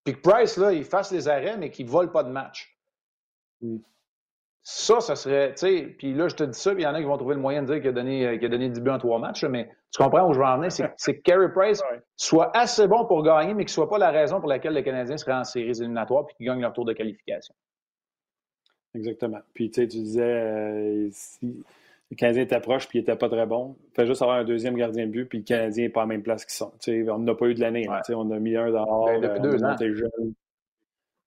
Puis 0.04 0.14
que 0.14 0.20
Price, 0.20 0.56
là, 0.56 0.72
il 0.72 0.84
fasse 0.84 1.10
les 1.12 1.28
arrêts, 1.28 1.56
mais 1.56 1.70
qu'il 1.70 1.86
ne 1.86 1.90
vole 1.90 2.12
pas 2.12 2.22
de 2.22 2.30
match. 2.30 2.78
Ça, 4.66 5.00
ça 5.00 5.14
serait, 5.14 5.50
tu 5.52 5.66
sais, 5.66 5.94
puis 5.98 6.14
là, 6.14 6.26
je 6.26 6.36
te 6.36 6.44
dis 6.44 6.58
ça, 6.58 6.72
puis 6.72 6.82
il 6.82 6.86
y 6.86 6.88
en 6.88 6.94
a 6.94 6.98
qui 6.98 7.04
vont 7.04 7.18
trouver 7.18 7.34
le 7.34 7.40
moyen 7.42 7.62
de 7.62 7.66
dire 7.66 7.82
qu'il 7.82 7.90
a 7.90 7.92
donné, 7.92 8.26
euh, 8.26 8.36
qu'il 8.38 8.46
a 8.46 8.48
donné 8.48 8.70
10 8.70 8.80
buts 8.80 8.90
en 8.90 8.98
trois 8.98 9.18
matchs, 9.18 9.44
mais 9.44 9.68
tu 9.92 10.02
comprends 10.02 10.26
où 10.26 10.32
je 10.32 10.38
veux 10.38 10.44
en 10.44 10.56
venir? 10.56 10.72
C'est 10.96 11.16
que 11.16 11.20
Carey 11.20 11.52
Price 11.52 11.82
soit 12.16 12.50
assez 12.56 12.88
bon 12.88 13.04
pour 13.04 13.22
gagner, 13.22 13.52
mais 13.52 13.66
qu'il 13.66 13.72
ne 13.72 13.74
soit 13.74 13.90
pas 13.90 13.98
la 13.98 14.10
raison 14.10 14.40
pour 14.40 14.48
laquelle 14.48 14.72
les 14.72 14.82
Canadiens 14.82 15.18
seraient 15.18 15.34
en 15.34 15.44
séries 15.44 15.78
éliminatoires 15.78 16.24
puis 16.24 16.34
qu'ils 16.36 16.46
gagnent 16.46 16.62
leur 16.62 16.72
tour 16.72 16.86
de 16.86 16.94
qualification. 16.94 17.54
Exactement. 18.94 19.40
Puis, 19.52 19.70
tu 19.70 19.82
sais, 19.82 19.88
tu 19.88 19.98
disais, 19.98 20.22
euh, 20.22 21.08
si 21.10 21.62
le 22.10 22.16
Canadien 22.16 22.46
t'approche 22.46 22.88
puis 22.88 23.00
il 23.00 23.02
n'était 23.02 23.16
pas 23.16 23.28
très 23.28 23.44
bon, 23.44 23.76
fais 23.94 24.06
juste 24.06 24.22
avoir 24.22 24.38
un 24.38 24.44
deuxième 24.44 24.76
gardien 24.76 25.04
de 25.06 25.10
but, 25.10 25.26
puis 25.26 25.38
le 25.38 25.44
Canadien 25.44 25.84
n'est 25.84 25.90
pas 25.90 26.00
à 26.00 26.04
la 26.04 26.08
même 26.08 26.22
place 26.22 26.46
qu'ils 26.46 26.54
sont. 26.54 26.72
Tu 26.80 27.04
sais, 27.04 27.10
on 27.10 27.18
n'a 27.18 27.34
pas 27.34 27.48
eu 27.48 27.54
de 27.54 27.60
l'année. 27.60 27.86
sais, 28.04 28.14
On 28.14 28.30
a 28.30 28.38
mis 28.38 28.56
un 28.56 28.70
dehors. 28.70 29.04
Ben, 29.04 29.20
depuis 29.20 29.40
euh, 29.40 29.52
deux 29.52 29.62
ans. 29.62 29.76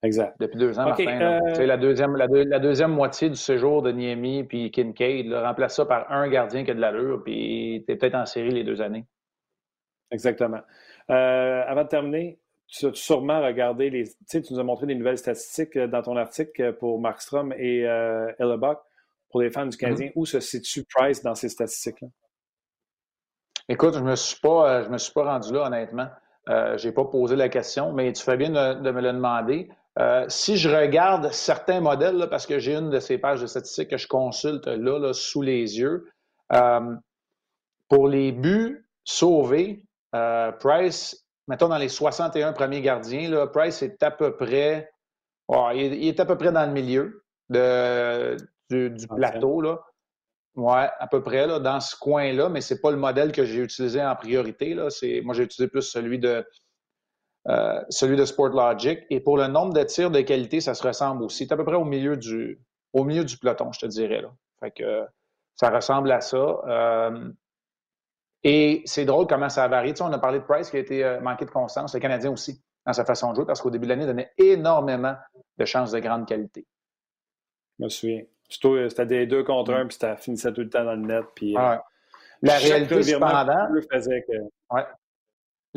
Exact. 0.04 0.36
Depuis 0.40 0.58
deux 0.58 0.78
ans, 0.78 0.86
Martin. 0.86 1.08
Euh, 1.08 1.66
la, 1.66 1.78
deuxième, 1.78 2.16
la, 2.16 2.28
deuxième 2.60 2.92
moitié 2.92 3.30
du 3.30 3.36
séjour 3.36 3.82
de 3.82 3.92
Niemi 3.92 4.44
puis 4.44 4.70
Kincaid, 4.70 5.34
remplace 5.34 5.76
ça 5.76 5.86
par 5.86 6.12
un 6.12 6.28
gardien 6.30 6.64
qui 6.64 6.72
a 6.72 6.74
de 6.76 6.80
l'allure, 6.80 7.24
puis 7.24 7.84
tu 7.86 7.92
es 7.92 7.96
peut-être 7.96 8.16
en 8.16 8.26
série 8.26 8.52
les 8.52 8.64
deux 8.64 8.82
années. 8.82 9.06
Exactement. 10.12 10.62
Euh, 11.10 11.64
avant 11.66 11.84
de 11.84 11.90
terminer, 11.90 12.40
tu 12.68 12.86
as 12.86 12.94
sûrement 12.94 13.42
regardé 13.42 13.90
les. 13.90 14.04
Tu 14.06 14.16
sais, 14.26 14.42
tu 14.42 14.54
nous 14.54 14.60
as 14.60 14.64
montré 14.64 14.86
des 14.86 14.96
nouvelles 14.96 15.18
statistiques 15.18 15.76
euh, 15.78 15.88
dans 15.88 16.02
ton 16.02 16.16
article 16.16 16.74
pour 16.74 17.00
Markstrom 17.00 17.54
et 17.54 17.88
euh, 17.88 18.32
pour 19.30 19.42
les 19.42 19.50
fans 19.50 19.66
du 19.66 19.78
Canadien. 19.78 20.08
Mm-hmm. 20.08 20.14
Où 20.16 20.26
se 20.26 20.40
situe 20.40 20.84
Price 20.84 21.24
dans 21.24 21.36
ces 21.36 21.50
statistiques-là? 21.50 22.10
Écoute, 23.70 23.96
je 23.96 24.00
ne 24.00 24.06
me, 24.06 24.16
suis 24.16 24.40
pas, 24.40 24.84
je 24.84 24.90
me 24.90 24.98
suis 24.98 25.12
pas 25.12 25.26
rendu 25.26 25.52
là, 25.52 25.68
honnêtement. 25.68 26.08
Euh, 26.50 26.78
je 26.78 26.88
n'ai 26.88 26.94
pas 26.94 27.04
posé 27.06 27.36
la 27.36 27.50
question, 27.50 27.92
mais 27.92 28.14
tu 28.14 28.24
fais 28.24 28.38
bien 28.38 28.50
de 28.50 28.92
me 28.92 29.02
le 29.02 29.12
demander. 29.12 29.70
Euh, 30.00 30.26
si 30.30 30.58
je 30.58 30.70
regarde 30.70 31.32
certains 31.32 31.82
modèles, 31.82 32.28
parce 32.30 32.46
que 32.46 32.60
j'ai 32.60 32.76
une 32.76 32.90
de 32.90 33.00
ces 33.00 33.18
pages 33.18 33.42
de 33.42 33.48
statistiques 33.48 33.90
que 33.90 33.98
je 33.98 34.08
consulte 34.08 34.68
là, 34.68 35.14
sous 35.14 35.42
les 35.42 35.80
yeux, 35.80 36.08
euh, 36.54 36.96
pour 37.90 38.08
les 38.08 38.32
buts 38.32 38.88
sauvés, 39.04 39.84
euh, 40.14 40.52
Price, 40.52 41.26
mettons 41.48 41.68
dans 41.68 41.78
les 41.78 41.90
61 41.90 42.54
premiers 42.54 42.82
gardiens, 42.82 43.30
là, 43.30 43.48
Price 43.48 43.82
est 43.82 44.04
à 44.04 44.12
peu 44.12 44.36
près, 44.36 44.92
il, 45.74 46.08
est, 46.08 46.20
à 46.20 46.26
peu 46.26 46.38
près 46.38 46.52
dans 46.52 46.66
le 46.66 46.74
milieu 46.74 47.24
du, 47.50 49.08
plateau. 49.08 49.62
Là. 49.62 49.80
Ouais, 50.56 50.90
à 51.00 51.08
peu 51.08 51.24
près 51.24 51.48
là, 51.48 51.60
dans 51.60 51.80
ce 51.80 51.96
coin-là, 51.96 52.50
mais 52.50 52.62
ce 52.62 52.74
n'est 52.74 52.80
pas 52.80 52.92
le 52.92 52.98
modèle 52.98 53.32
que 53.32 53.46
j'ai 53.46 53.64
utilisé 53.64 54.04
en 54.04 54.16
priorité. 54.16 54.76
Là. 54.76 54.90
Moi, 55.24 55.34
j'ai 55.34 55.44
utilisé 55.44 55.68
plus 55.70 55.82
celui 55.82 56.20
de 56.20 56.46
euh, 57.50 57.82
celui 57.90 58.18
de 58.18 58.26
Sportlogic. 58.26 59.06
Et 59.10 59.20
pour 59.20 59.38
le 59.38 59.48
nombre 59.48 59.74
de 59.74 59.84
tirs 59.84 60.12
de 60.12 60.22
qualité, 60.22 60.60
ça 60.60 60.74
se 60.74 60.86
ressemble 60.86 61.24
aussi. 61.24 61.46
C'est 61.48 61.54
à 61.54 61.58
peu 61.58 61.64
près 61.64 61.76
au 61.76 61.86
milieu 61.86 62.18
du, 62.18 62.60
au 62.94 63.04
milieu 63.04 63.24
du 63.24 63.38
peloton, 63.38 63.72
je 63.72 63.80
te 63.80 63.86
dirais. 63.86 64.22
Là. 64.22 64.32
Fait 64.60 64.72
que 64.72 65.06
ça 65.56 65.70
ressemble 65.70 66.12
à 66.12 66.22
ça. 66.22 66.38
Euh, 66.38 67.32
et 68.44 68.82
c'est 68.86 69.06
drôle 69.06 69.28
comment 69.28 69.50
ça 69.50 69.64
a 69.64 69.68
varié. 69.68 69.94
Tu 69.94 69.98
sais, 69.98 70.04
on 70.04 70.12
a 70.14 70.20
parlé 70.20 70.40
de 70.40 70.44
Price 70.44 70.70
qui 70.70 70.78
a 70.78 70.80
été 70.80 71.04
euh, 71.04 71.20
manqué 71.22 71.46
de 71.46 71.52
constance, 71.52 71.94
le 71.94 72.00
Canadien 72.00 72.32
aussi, 72.32 72.62
dans 72.86 72.94
sa 72.94 73.06
façon 73.06 73.32
de 73.32 73.36
jouer, 73.36 73.46
parce 73.46 73.62
qu'au 73.62 73.72
début 73.72 73.86
de 73.86 73.90
l'année, 73.90 74.04
il 74.04 74.08
donnait 74.08 74.32
énormément 74.38 75.16
de 75.58 75.66
chances 75.66 75.92
de 75.92 76.00
grande 76.00 76.28
qualité. 76.28 76.66
Je 77.80 77.84
me 77.86 77.90
souviens. 77.90 78.22
C'était 78.50 79.06
des 79.06 79.26
deux 79.26 79.44
contre 79.44 79.74
un, 79.74 79.88
puis 79.88 79.98
ça 80.00 80.16
finissait 80.16 80.54
tout 80.54 80.62
le 80.62 80.70
temps 80.70 80.86
dans 80.86 80.96
le 80.96 81.06
net. 81.06 81.26
Puis, 81.36 81.54
La 82.42 82.58
réalité, 82.58 83.04
cependant, 83.04 83.68
faisait 83.92 84.24
que... 84.28 84.38
ouais. 84.76 84.86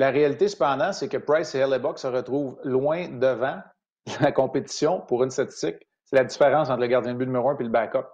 La 0.01 0.11
réalité, 0.11 0.48
cependant, 0.48 0.94
c'est 0.94 1.11
que 1.11 1.18
Price 1.18 1.55
et 1.55 1.59
Hellebuck 1.59 1.98
se 1.98 2.07
retrouvent 2.07 2.59
loin 2.64 3.09
devant 3.09 3.61
la 4.22 4.32
compétition 4.32 5.03
pour 5.03 5.22
une 5.24 5.30
statistique. 5.30 5.76
C'est 6.07 6.16
la 6.16 6.24
différence 6.24 6.70
entre 6.70 6.80
le 6.80 6.86
gardien 6.86 7.12
de 7.12 7.18
but 7.18 7.26
numéro 7.26 7.51
un 7.51 7.57
et 7.59 7.62
le 7.62 7.68
backup. 7.68 8.07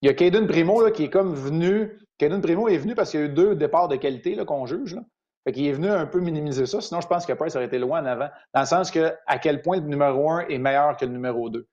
Il 0.00 0.06
y 0.06 0.08
a 0.08 0.14
Caden 0.14 0.46
Primo 0.46 0.90
qui 0.90 1.04
est 1.04 1.10
comme 1.10 1.34
venu. 1.34 1.98
Caden 2.16 2.40
Primo 2.40 2.66
est 2.66 2.78
venu 2.78 2.94
parce 2.94 3.10
qu'il 3.10 3.20
y 3.20 3.22
a 3.24 3.26
eu 3.26 3.28
deux 3.28 3.54
départs 3.54 3.88
de 3.88 3.96
qualité 3.96 4.42
qu'on 4.46 4.64
juge. 4.64 4.94
Là. 4.94 5.02
Fait 5.46 5.54
est 5.60 5.72
venu 5.72 5.90
un 5.90 6.06
peu 6.06 6.18
minimiser 6.18 6.64
ça. 6.64 6.80
Sinon, 6.80 7.02
je 7.02 7.08
pense 7.08 7.26
que 7.26 7.34
Price 7.34 7.56
aurait 7.56 7.66
été 7.66 7.78
loin 7.78 8.00
en 8.00 8.06
avant. 8.06 8.30
Dans 8.54 8.60
le 8.60 8.66
sens 8.66 8.90
que 8.90 9.12
à 9.26 9.38
quel 9.38 9.60
point 9.60 9.80
le 9.80 9.86
numéro 9.86 10.30
un 10.30 10.46
est 10.48 10.56
meilleur 10.56 10.96
que 10.96 11.04
le 11.04 11.12
numéro 11.12 11.50
deux. 11.50 11.68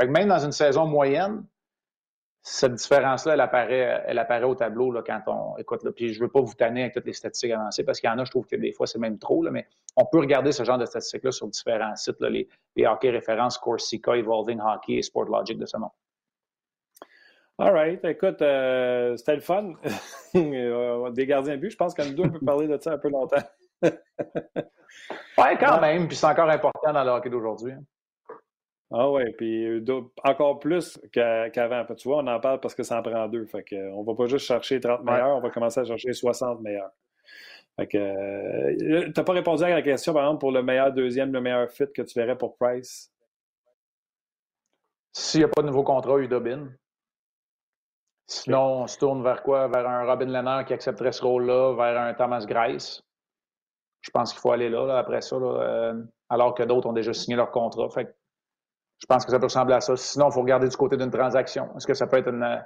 Fait 0.00 0.06
que 0.06 0.12
même 0.12 0.28
dans 0.28 0.38
une 0.38 0.52
saison 0.52 0.86
moyenne, 0.86 1.44
cette 2.46 2.74
différence-là, 2.74 3.32
elle 3.32 3.40
apparaît, 3.40 4.04
elle 4.06 4.18
apparaît 4.18 4.44
au 4.44 4.54
tableau 4.54 4.92
là, 4.92 5.02
quand 5.04 5.22
on 5.28 5.56
écoute. 5.56 5.82
Là, 5.82 5.92
puis 5.92 6.12
je 6.12 6.20
ne 6.20 6.26
veux 6.26 6.30
pas 6.30 6.42
vous 6.42 6.52
tanner 6.52 6.82
avec 6.82 6.92
toutes 6.92 7.06
les 7.06 7.14
statistiques 7.14 7.52
avancées 7.52 7.84
parce 7.84 8.00
qu'il 8.00 8.10
y 8.10 8.12
en 8.12 8.18
a, 8.18 8.24
je 8.26 8.30
trouve 8.30 8.46
que 8.46 8.56
des 8.56 8.70
fois, 8.70 8.86
c'est 8.86 8.98
même 8.98 9.18
trop. 9.18 9.42
Là, 9.42 9.50
mais 9.50 9.66
on 9.96 10.04
peut 10.04 10.18
regarder 10.18 10.52
ce 10.52 10.62
genre 10.62 10.76
de 10.76 10.84
statistiques-là 10.84 11.32
sur 11.32 11.48
différents 11.48 11.96
sites, 11.96 12.20
là, 12.20 12.28
les, 12.28 12.46
les 12.76 12.84
hockey 12.84 13.08
références, 13.08 13.56
Corsica, 13.56 14.14
Evolving 14.14 14.60
Hockey 14.60 14.96
et 14.96 15.02
Sportlogic 15.02 15.58
de 15.58 15.64
ce 15.64 15.78
nom. 15.78 15.88
All 17.58 17.72
right. 17.72 18.04
Écoute, 18.04 18.42
euh, 18.42 19.16
c'était 19.16 19.36
le 19.36 19.40
fun. 19.40 19.72
Euh, 20.36 21.10
des 21.10 21.26
gardiens 21.26 21.54
de 21.54 21.60
but, 21.60 21.70
je 21.70 21.76
pense 21.76 21.94
qu'on 21.94 22.10
deux, 22.10 22.24
on 22.24 22.28
peut 22.28 22.44
parler 22.44 22.66
de 22.66 22.76
ça 22.80 22.94
un 22.94 22.98
peu 22.98 23.08
longtemps. 23.08 23.36
oui, 23.82 23.90
quand 25.60 25.80
même. 25.80 26.08
Puis 26.08 26.16
c'est 26.16 26.26
encore 26.26 26.50
important 26.50 26.92
dans 26.92 27.04
le 27.04 27.10
hockey 27.10 27.30
d'aujourd'hui. 27.30 27.70
Hein. 27.70 27.84
Ah 28.90 29.10
oui, 29.10 29.32
puis 29.36 29.66
euh, 29.66 30.02
encore 30.24 30.58
plus 30.60 30.98
qu'avant. 31.12 31.84
tu 31.96 32.08
vois, 32.08 32.18
on 32.18 32.26
en 32.26 32.38
parle 32.38 32.60
parce 32.60 32.74
que 32.74 32.82
ça 32.82 32.98
en 32.98 33.02
prend 33.02 33.28
deux. 33.28 33.46
Fait 33.46 33.64
que, 33.64 33.90
on 33.92 34.02
va 34.02 34.14
pas 34.14 34.26
juste 34.26 34.46
chercher 34.46 34.80
30 34.80 35.04
meilleurs, 35.04 35.36
on 35.36 35.40
va 35.40 35.50
commencer 35.50 35.80
à 35.80 35.84
chercher 35.84 36.12
60 36.12 36.60
meilleurs. 36.60 36.90
Fait 37.76 37.86
que, 37.88 37.98
euh, 37.98 39.10
t'as 39.12 39.24
pas 39.24 39.32
répondu 39.32 39.64
à 39.64 39.70
la 39.70 39.82
question, 39.82 40.12
par 40.12 40.24
exemple, 40.24 40.40
pour 40.40 40.52
le 40.52 40.62
meilleur 40.62 40.92
deuxième, 40.92 41.32
le 41.32 41.40
meilleur 41.40 41.70
fit 41.70 41.86
que 41.92 42.02
tu 42.02 42.18
verrais 42.18 42.38
pour 42.38 42.56
Price? 42.56 43.10
S'il 45.12 45.40
n'y 45.40 45.44
a 45.44 45.48
pas 45.48 45.62
de 45.62 45.68
nouveau 45.68 45.82
contrat, 45.82 46.18
Udobin. 46.18 46.68
Sinon, 48.26 48.82
on 48.82 48.86
se 48.86 48.98
tourne 48.98 49.22
vers 49.22 49.42
quoi? 49.42 49.68
Vers 49.68 49.88
un 49.88 50.04
Robin 50.04 50.26
Leonard 50.26 50.64
qui 50.64 50.72
accepterait 50.72 51.12
ce 51.12 51.22
rôle-là, 51.22 51.74
vers 51.74 52.00
un 52.00 52.14
Thomas 52.14 52.44
Grice. 52.46 53.02
Je 54.00 54.10
pense 54.10 54.32
qu'il 54.32 54.40
faut 54.40 54.52
aller 54.52 54.68
là, 54.68 54.98
après 54.98 55.20
ça, 55.20 55.36
euh, 55.36 55.94
alors 56.28 56.54
que 56.54 56.62
d'autres 56.62 56.88
ont 56.88 56.92
déjà 56.92 57.12
signé 57.12 57.36
leur 57.36 57.50
contrat. 57.50 57.88
Fait 57.90 58.14
je 59.04 59.06
pense 59.06 59.26
que 59.26 59.30
ça 59.30 59.38
peut 59.38 59.44
ressembler 59.44 59.74
à 59.74 59.82
ça. 59.82 59.94
Sinon, 59.98 60.30
il 60.30 60.32
faut 60.32 60.40
regarder 60.40 60.66
du 60.66 60.76
côté 60.78 60.96
d'une 60.96 61.10
transaction. 61.10 61.68
Est-ce 61.76 61.86
que 61.86 61.92
ça 61.92 62.06
peut 62.06 62.16
être 62.16 62.28
une 62.28 62.64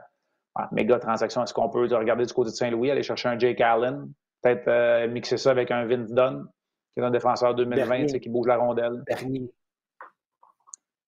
ah, 0.55 0.69
méga 0.71 1.01
transaction? 1.01 1.43
Est-ce 1.43 1.53
qu'on 1.53 1.69
peut 1.69 1.81
regarder 1.81 2.27
du 2.27 2.33
côté 2.33 2.51
de 2.51 2.55
Saint-Louis, 2.55 2.93
aller 2.93 3.03
chercher 3.03 3.29
un 3.29 3.37
Jake 3.37 3.61
Allen, 3.61 4.09
peut-être 4.41 4.69
euh, 4.69 5.09
mixer 5.09 5.37
ça 5.37 5.51
avec 5.51 5.73
un 5.73 5.85
Vince 5.87 6.13
Dunn, 6.13 6.47
qui 6.95 7.01
est 7.01 7.03
un 7.03 7.11
défenseur 7.11 7.57
2020 7.57 8.21
qui 8.21 8.29
bouge 8.29 8.47
la 8.47 8.57
rondelle? 8.57 9.03
Bernier. 9.05 9.53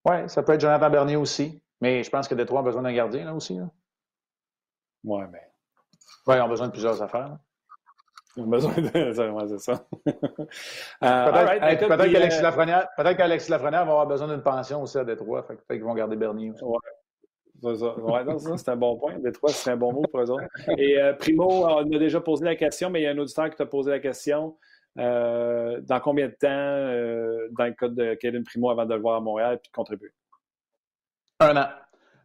Oui, 0.04 0.16
ça 0.26 0.42
peut 0.42 0.54
être 0.54 0.60
Jonathan 0.60 0.90
Bernier 0.90 1.14
aussi. 1.14 1.62
Mais 1.80 2.02
je 2.02 2.10
pense 2.10 2.26
que 2.26 2.34
Détroit 2.34 2.60
a 2.60 2.64
besoin 2.64 2.82
d'un 2.82 2.92
gardien 2.92 3.24
là 3.24 3.32
aussi. 3.32 3.56
Oui, 5.04 5.22
mais. 5.30 5.52
Oui, 6.26 6.34
ils 6.34 6.40
ont 6.40 6.48
besoin 6.48 6.66
de 6.66 6.72
plusieurs 6.72 7.00
affaires. 7.00 7.38
Ils 8.36 8.42
ont 8.42 8.46
besoin 8.46 8.72
de. 8.74 8.88
c'est 9.48 9.58
ça. 9.58 9.84
Euh, 11.02 11.30
peut-être 11.32 12.12
qu'Alexis 12.12 12.42
Lafrenière, 12.42 12.88
peut 12.96 13.02
Lafrenière 13.02 13.84
va 13.84 13.92
avoir 13.92 14.06
besoin 14.06 14.28
d'une 14.28 14.42
pension 14.42 14.82
aussi 14.82 14.98
à 14.98 15.04
Détroit. 15.04 15.46
Peut-être 15.46 15.66
qu'ils 15.68 15.82
vont 15.82 15.94
garder 15.94 16.16
Bernier 16.16 16.52
aussi. 16.52 16.64
Ouais. 16.64 16.78
C'est 18.56 18.68
un 18.70 18.76
bon 18.76 18.96
point. 18.96 19.18
Détroit, 19.18 19.50
c'est 19.50 19.70
un 19.70 19.76
bon 19.76 19.92
mot 19.92 20.02
pour 20.10 20.20
eux 20.20 20.30
autres. 20.30 20.44
Et 20.78 20.98
euh, 20.98 21.12
Primo, 21.12 21.66
on 21.66 21.92
a 21.92 21.98
déjà 21.98 22.20
posé 22.20 22.44
la 22.44 22.56
question, 22.56 22.88
mais 22.88 23.00
il 23.00 23.04
y 23.04 23.06
a 23.06 23.10
un 23.10 23.18
auditeur 23.18 23.50
qui 23.50 23.56
t'a 23.56 23.66
posé 23.66 23.90
la 23.90 23.98
question. 23.98 24.56
Euh, 24.98 25.80
dans 25.82 26.00
combien 26.00 26.28
de 26.28 26.32
temps, 26.32 27.58
dans 27.58 27.66
le 27.66 27.72
cas 27.72 27.88
de 27.88 28.14
Kevin 28.14 28.44
Primo, 28.44 28.70
avant 28.70 28.86
de 28.86 28.94
le 28.94 29.00
voir 29.00 29.16
à 29.16 29.20
Montréal 29.20 29.54
et 29.54 29.56
de 29.56 29.72
contribuer? 29.72 30.12
Un 31.40 31.56
an. 31.56 31.68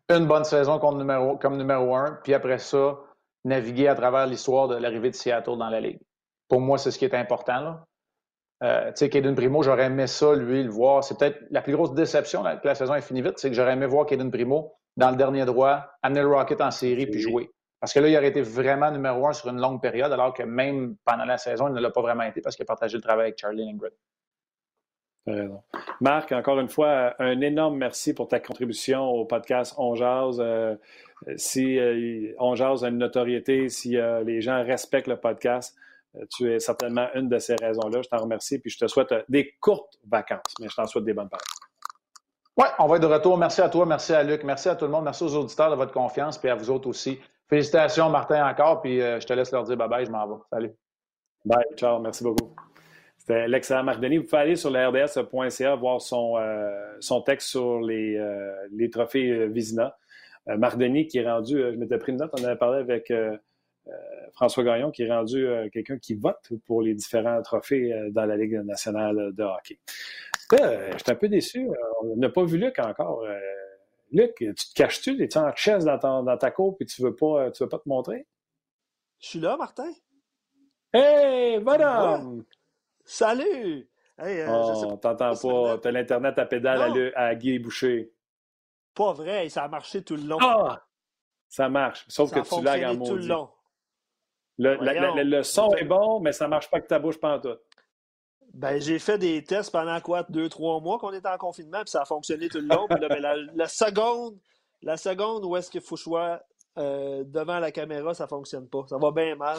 Une 0.10 0.28
bonne 0.28 0.44
saison 0.44 0.78
comme 0.78 1.00
numéro, 1.00 1.38
comme 1.38 1.58
numéro 1.58 1.96
un, 1.96 2.20
puis 2.24 2.34
après 2.34 2.60
ça, 2.60 2.98
naviguer 3.46 3.88
à 3.88 3.96
travers 3.96 4.28
l'histoire 4.28 4.68
de 4.68 4.76
l'arrivée 4.76 5.10
de 5.10 5.16
Seattle 5.16 5.58
dans 5.58 5.70
la 5.70 5.80
Ligue. 5.80 6.00
Pour 6.50 6.60
moi, 6.60 6.78
c'est 6.78 6.92
ce 6.92 7.00
qui 7.00 7.06
est 7.06 7.14
important. 7.14 7.62
Là. 7.62 7.86
Euh, 8.64 8.88
tu 8.88 8.98
sais, 8.98 9.10
Caden 9.10 9.36
Primo, 9.36 9.64
j'aurais 9.64 9.86
aimé 9.86 10.08
ça, 10.08 10.34
lui, 10.36 10.64
le 10.64 10.70
voir. 10.70 11.04
C'est 11.04 11.18
peut-être 11.18 11.40
la 11.52 11.62
plus 11.62 11.74
grosse 11.74 11.94
déception 11.94 12.44
que 12.44 12.68
la 12.68 12.76
saison 12.76 12.96
est 12.96 13.02
finie 13.02 13.22
vite, 13.22 13.38
c'est 13.38 13.50
que 13.50 13.56
j'aurais 13.56 13.74
aimé 13.74 13.86
voir 13.86 14.06
Caden 14.06 14.32
Primo 14.32 14.74
dans 14.98 15.12
le 15.12 15.18
dernier 15.18 15.46
droit, 15.46 15.86
amener 16.02 16.22
le 16.22 16.28
Rocket 16.28 16.62
en 16.62 16.72
série 16.72 17.06
puis 17.06 17.20
jouer. 17.20 17.52
Parce 17.80 17.94
que 17.94 18.00
là, 18.00 18.08
il 18.08 18.18
aurait 18.18 18.30
été 18.30 18.42
vraiment 18.42 18.90
numéro 18.90 19.28
un 19.28 19.34
sur 19.34 19.50
une 19.50 19.60
longue 19.60 19.82
période, 19.82 20.12
alors 20.12 20.34
que 20.34 20.44
même 20.44 20.96
pendant 21.04 21.26
la 21.26 21.38
saison, 21.38 21.68
il 21.68 21.74
ne 21.74 21.82
l'a 21.82 21.92
pas 21.92 22.02
vraiment 22.02 22.24
été 22.24 22.42
parce 22.42 22.56
qu'il 22.56 22.64
a 22.64 22.66
partagé 22.66 22.98
le 22.98 23.04
travail 23.04 23.26
avec 23.28 23.38
Charlie 23.38 23.66
Lindgren. 23.66 23.92
Marc, 26.02 26.32
encore 26.32 26.60
une 26.60 26.70
fois, 26.70 27.16
un 27.20 27.42
énorme 27.42 27.78
merci 27.78 28.14
pour 28.14 28.28
ta 28.28 28.40
contribution 28.40 29.06
au 29.06 29.26
podcast 29.26 29.74
On 29.78 29.96
Jazz. 29.96 30.38
Euh, 30.40 30.76
si 31.38 31.80
euh, 31.80 32.34
On 32.40 32.56
Jazz 32.56 32.84
a 32.84 32.90
une 32.90 32.98
notoriété, 32.98 33.70
si 33.70 33.98
euh, 33.98 34.24
les 34.24 34.42
gens 34.42 34.64
respectent 34.64 35.08
le 35.08 35.18
podcast, 35.18 35.76
tu 36.34 36.50
es 36.52 36.60
certainement 36.60 37.08
une 37.14 37.28
de 37.28 37.40
ces 37.40 37.56
raisons-là. 37.56 38.02
Je 38.02 38.08
t'en 38.08 38.20
remercie 38.20 38.60
puis 38.60 38.70
je 38.70 38.78
te 38.78 38.88
souhaite 38.88 39.14
des 39.28 39.54
courtes 39.60 39.98
vacances, 40.08 40.54
mais 40.62 40.70
je 40.70 40.76
t'en 40.76 40.88
souhaite 40.88 41.04
des 41.04 41.14
bonnes 41.14 41.30
vacances. 41.30 41.60
Oui, 42.58 42.68
on 42.80 42.88
va 42.88 42.96
être 42.96 43.02
de 43.02 43.08
retour. 43.08 43.38
Merci 43.38 43.62
à 43.62 43.68
toi, 43.68 43.86
merci 43.86 44.14
à 44.14 44.24
Luc, 44.24 44.44
merci 44.46 44.70
à 44.70 44.76
tout 44.76 44.86
le 44.86 44.92
monde, 44.92 45.04
merci 45.04 45.24
aux 45.24 45.36
auditeurs 45.36 45.70
de 45.72 45.76
votre 45.76 45.92
confiance, 45.92 46.38
puis 46.38 46.50
à 46.50 46.56
vous 46.56 46.70
autres 46.70 46.88
aussi. 46.88 47.20
Félicitations, 47.50 48.10
Martin, 48.10 48.48
encore, 48.48 48.82
puis 48.82 49.02
euh, 49.02 49.20
je 49.20 49.28
te 49.28 49.34
laisse 49.34 49.52
leur 49.52 49.64
dire 49.64 49.76
bye 49.76 49.90
bye, 49.90 50.06
je 50.06 50.12
m'en 50.12 50.26
vais. 50.26 50.42
Salut. 50.50 50.72
Bye, 51.44 51.66
ciao, 51.76 52.00
merci 52.00 52.24
beaucoup. 52.24 52.56
C'était 53.18 53.48
l'excellent 53.48 53.84
Marc 53.84 54.00
Denis. 54.00 54.18
Vous 54.18 54.24
pouvez 54.24 54.42
aller 54.42 54.56
sur 54.56 54.72
le 54.72 54.88
RDS.ca 54.88 55.76
voir 55.76 56.00
son, 56.00 56.38
euh, 56.38 56.96
son 57.02 57.22
texte 57.22 57.50
sur 57.50 57.82
les, 57.82 58.16
euh, 58.18 58.54
les 58.72 58.90
trophées 58.90 59.48
Vizina. 59.48 59.96
Marc 60.48 60.78
Denis 60.78 61.08
qui 61.08 61.18
est 61.18 61.30
rendu, 61.30 61.58
je 61.58 61.76
m'étais 61.76 61.98
pris 61.98 62.12
une 62.12 62.20
note, 62.20 62.32
on 62.40 62.44
avait 62.44 62.56
parlé 62.56 62.80
avec 62.80 63.12
François 64.34 64.64
Gagnon, 64.64 64.92
qui 64.92 65.04
est 65.04 65.12
rendu 65.12 65.48
quelqu'un 65.74 65.98
qui 65.98 66.14
vote 66.14 66.52
pour 66.66 66.82
les 66.82 66.94
différents 66.94 67.42
trophées 67.42 67.92
dans 68.12 68.26
la 68.26 68.38
Ligue 68.38 68.62
nationale 68.64 69.32
de 69.34 69.44
hockey. 69.44 69.80
Euh, 70.54 70.92
je 70.94 70.98
suis 71.04 71.12
un 71.12 71.16
peu 71.16 71.28
déçu. 71.28 71.68
On 72.04 72.16
n'a 72.18 72.30
pas 72.30 72.44
vu 72.44 72.58
Luc 72.58 72.78
encore. 72.80 73.24
Euh, 73.24 73.40
Luc, 74.12 74.36
tu 74.38 74.54
te 74.54 74.74
caches-tu? 74.76 75.22
Es-tu 75.22 75.38
en 75.38 75.54
chaise 75.56 75.86
dans, 75.86 76.24
dans 76.24 76.38
ta 76.38 76.52
cour 76.52 76.78
et 76.80 76.86
tu 76.86 77.02
veux 77.02 77.16
pas, 77.16 77.52
tu 77.52 77.64
veux 77.64 77.70
pas 77.70 77.80
te 77.80 77.90
montrer? 77.90 78.28
Je 79.20 79.28
suis 79.28 79.40
là, 79.40 79.58
Martin. 79.58 79.92
Hey, 80.94 81.60
madame! 81.60 82.44
Salut! 83.04 83.90
Hey, 84.18 84.42
euh, 84.42 84.48
oh, 84.50 84.96
t'entends 85.02 85.36
pas. 85.36 85.78
T'as 85.80 85.92
l'Internet 85.92 86.38
à 86.40 86.46
pédale 86.46 87.12
à, 87.16 87.26
à, 87.26 87.36
Guy 87.36 87.60
Boucher. 87.60 88.14
Pas 88.96 89.14
vrai, 89.14 89.50
ça 89.50 89.64
a 89.64 89.68
marché 89.68 90.04
tout 90.04 90.16
le 90.16 90.24
long. 90.24 90.38
Ah! 90.42 90.82
Ça 91.48 91.70
marche, 91.70 92.06
sauf 92.08 92.32
que 92.32 92.40
tu 92.40 92.64
lagues 92.64 92.84
en 92.84 93.06
tout 93.06 93.16
le 93.16 93.28
long. 93.28 93.50
Le, 94.58 95.24
le, 95.24 95.44
son 95.44 95.74
est 95.76 95.84
bon, 95.84 96.20
mais 96.22 96.32
ça 96.32 96.48
marche 96.48 96.70
pas 96.70 96.80
que 96.80 96.88
ta 96.88 96.98
bouche 96.98 97.20
tout. 97.20 97.58
Ben, 98.54 98.80
j'ai 98.80 99.00
fait 99.00 99.18
des 99.18 99.44
tests 99.44 99.72
pendant 99.72 100.00
quoi, 100.00 100.24
deux, 100.30 100.48
trois 100.48 100.80
mois 100.80 100.98
qu'on 100.98 101.12
était 101.12 101.28
en 101.28 101.38
confinement, 101.38 101.82
puis 101.82 101.90
ça 101.90 102.04
a 102.04 102.06
fonctionné 102.06 102.48
tout 102.48 102.60
le 102.60 102.68
long. 102.68 102.88
Ben, 102.90 103.20
la, 103.54 103.68
seconde, 103.68 104.38
la 104.82 104.96
seconde 104.96 105.44
où 105.44 105.58
est-ce 105.58 105.70
qu'il 105.70 105.82
faut 105.82 105.98
choisir 105.98 106.40
euh, 106.78 107.24
devant 107.26 107.60
la 107.60 107.72
caméra, 107.72 108.14
ça 108.14 108.28
fonctionne 108.28 108.68
pas. 108.70 108.86
Ça 108.88 108.98
va 108.98 109.12
bien 109.12 109.36
mal. 109.36 109.58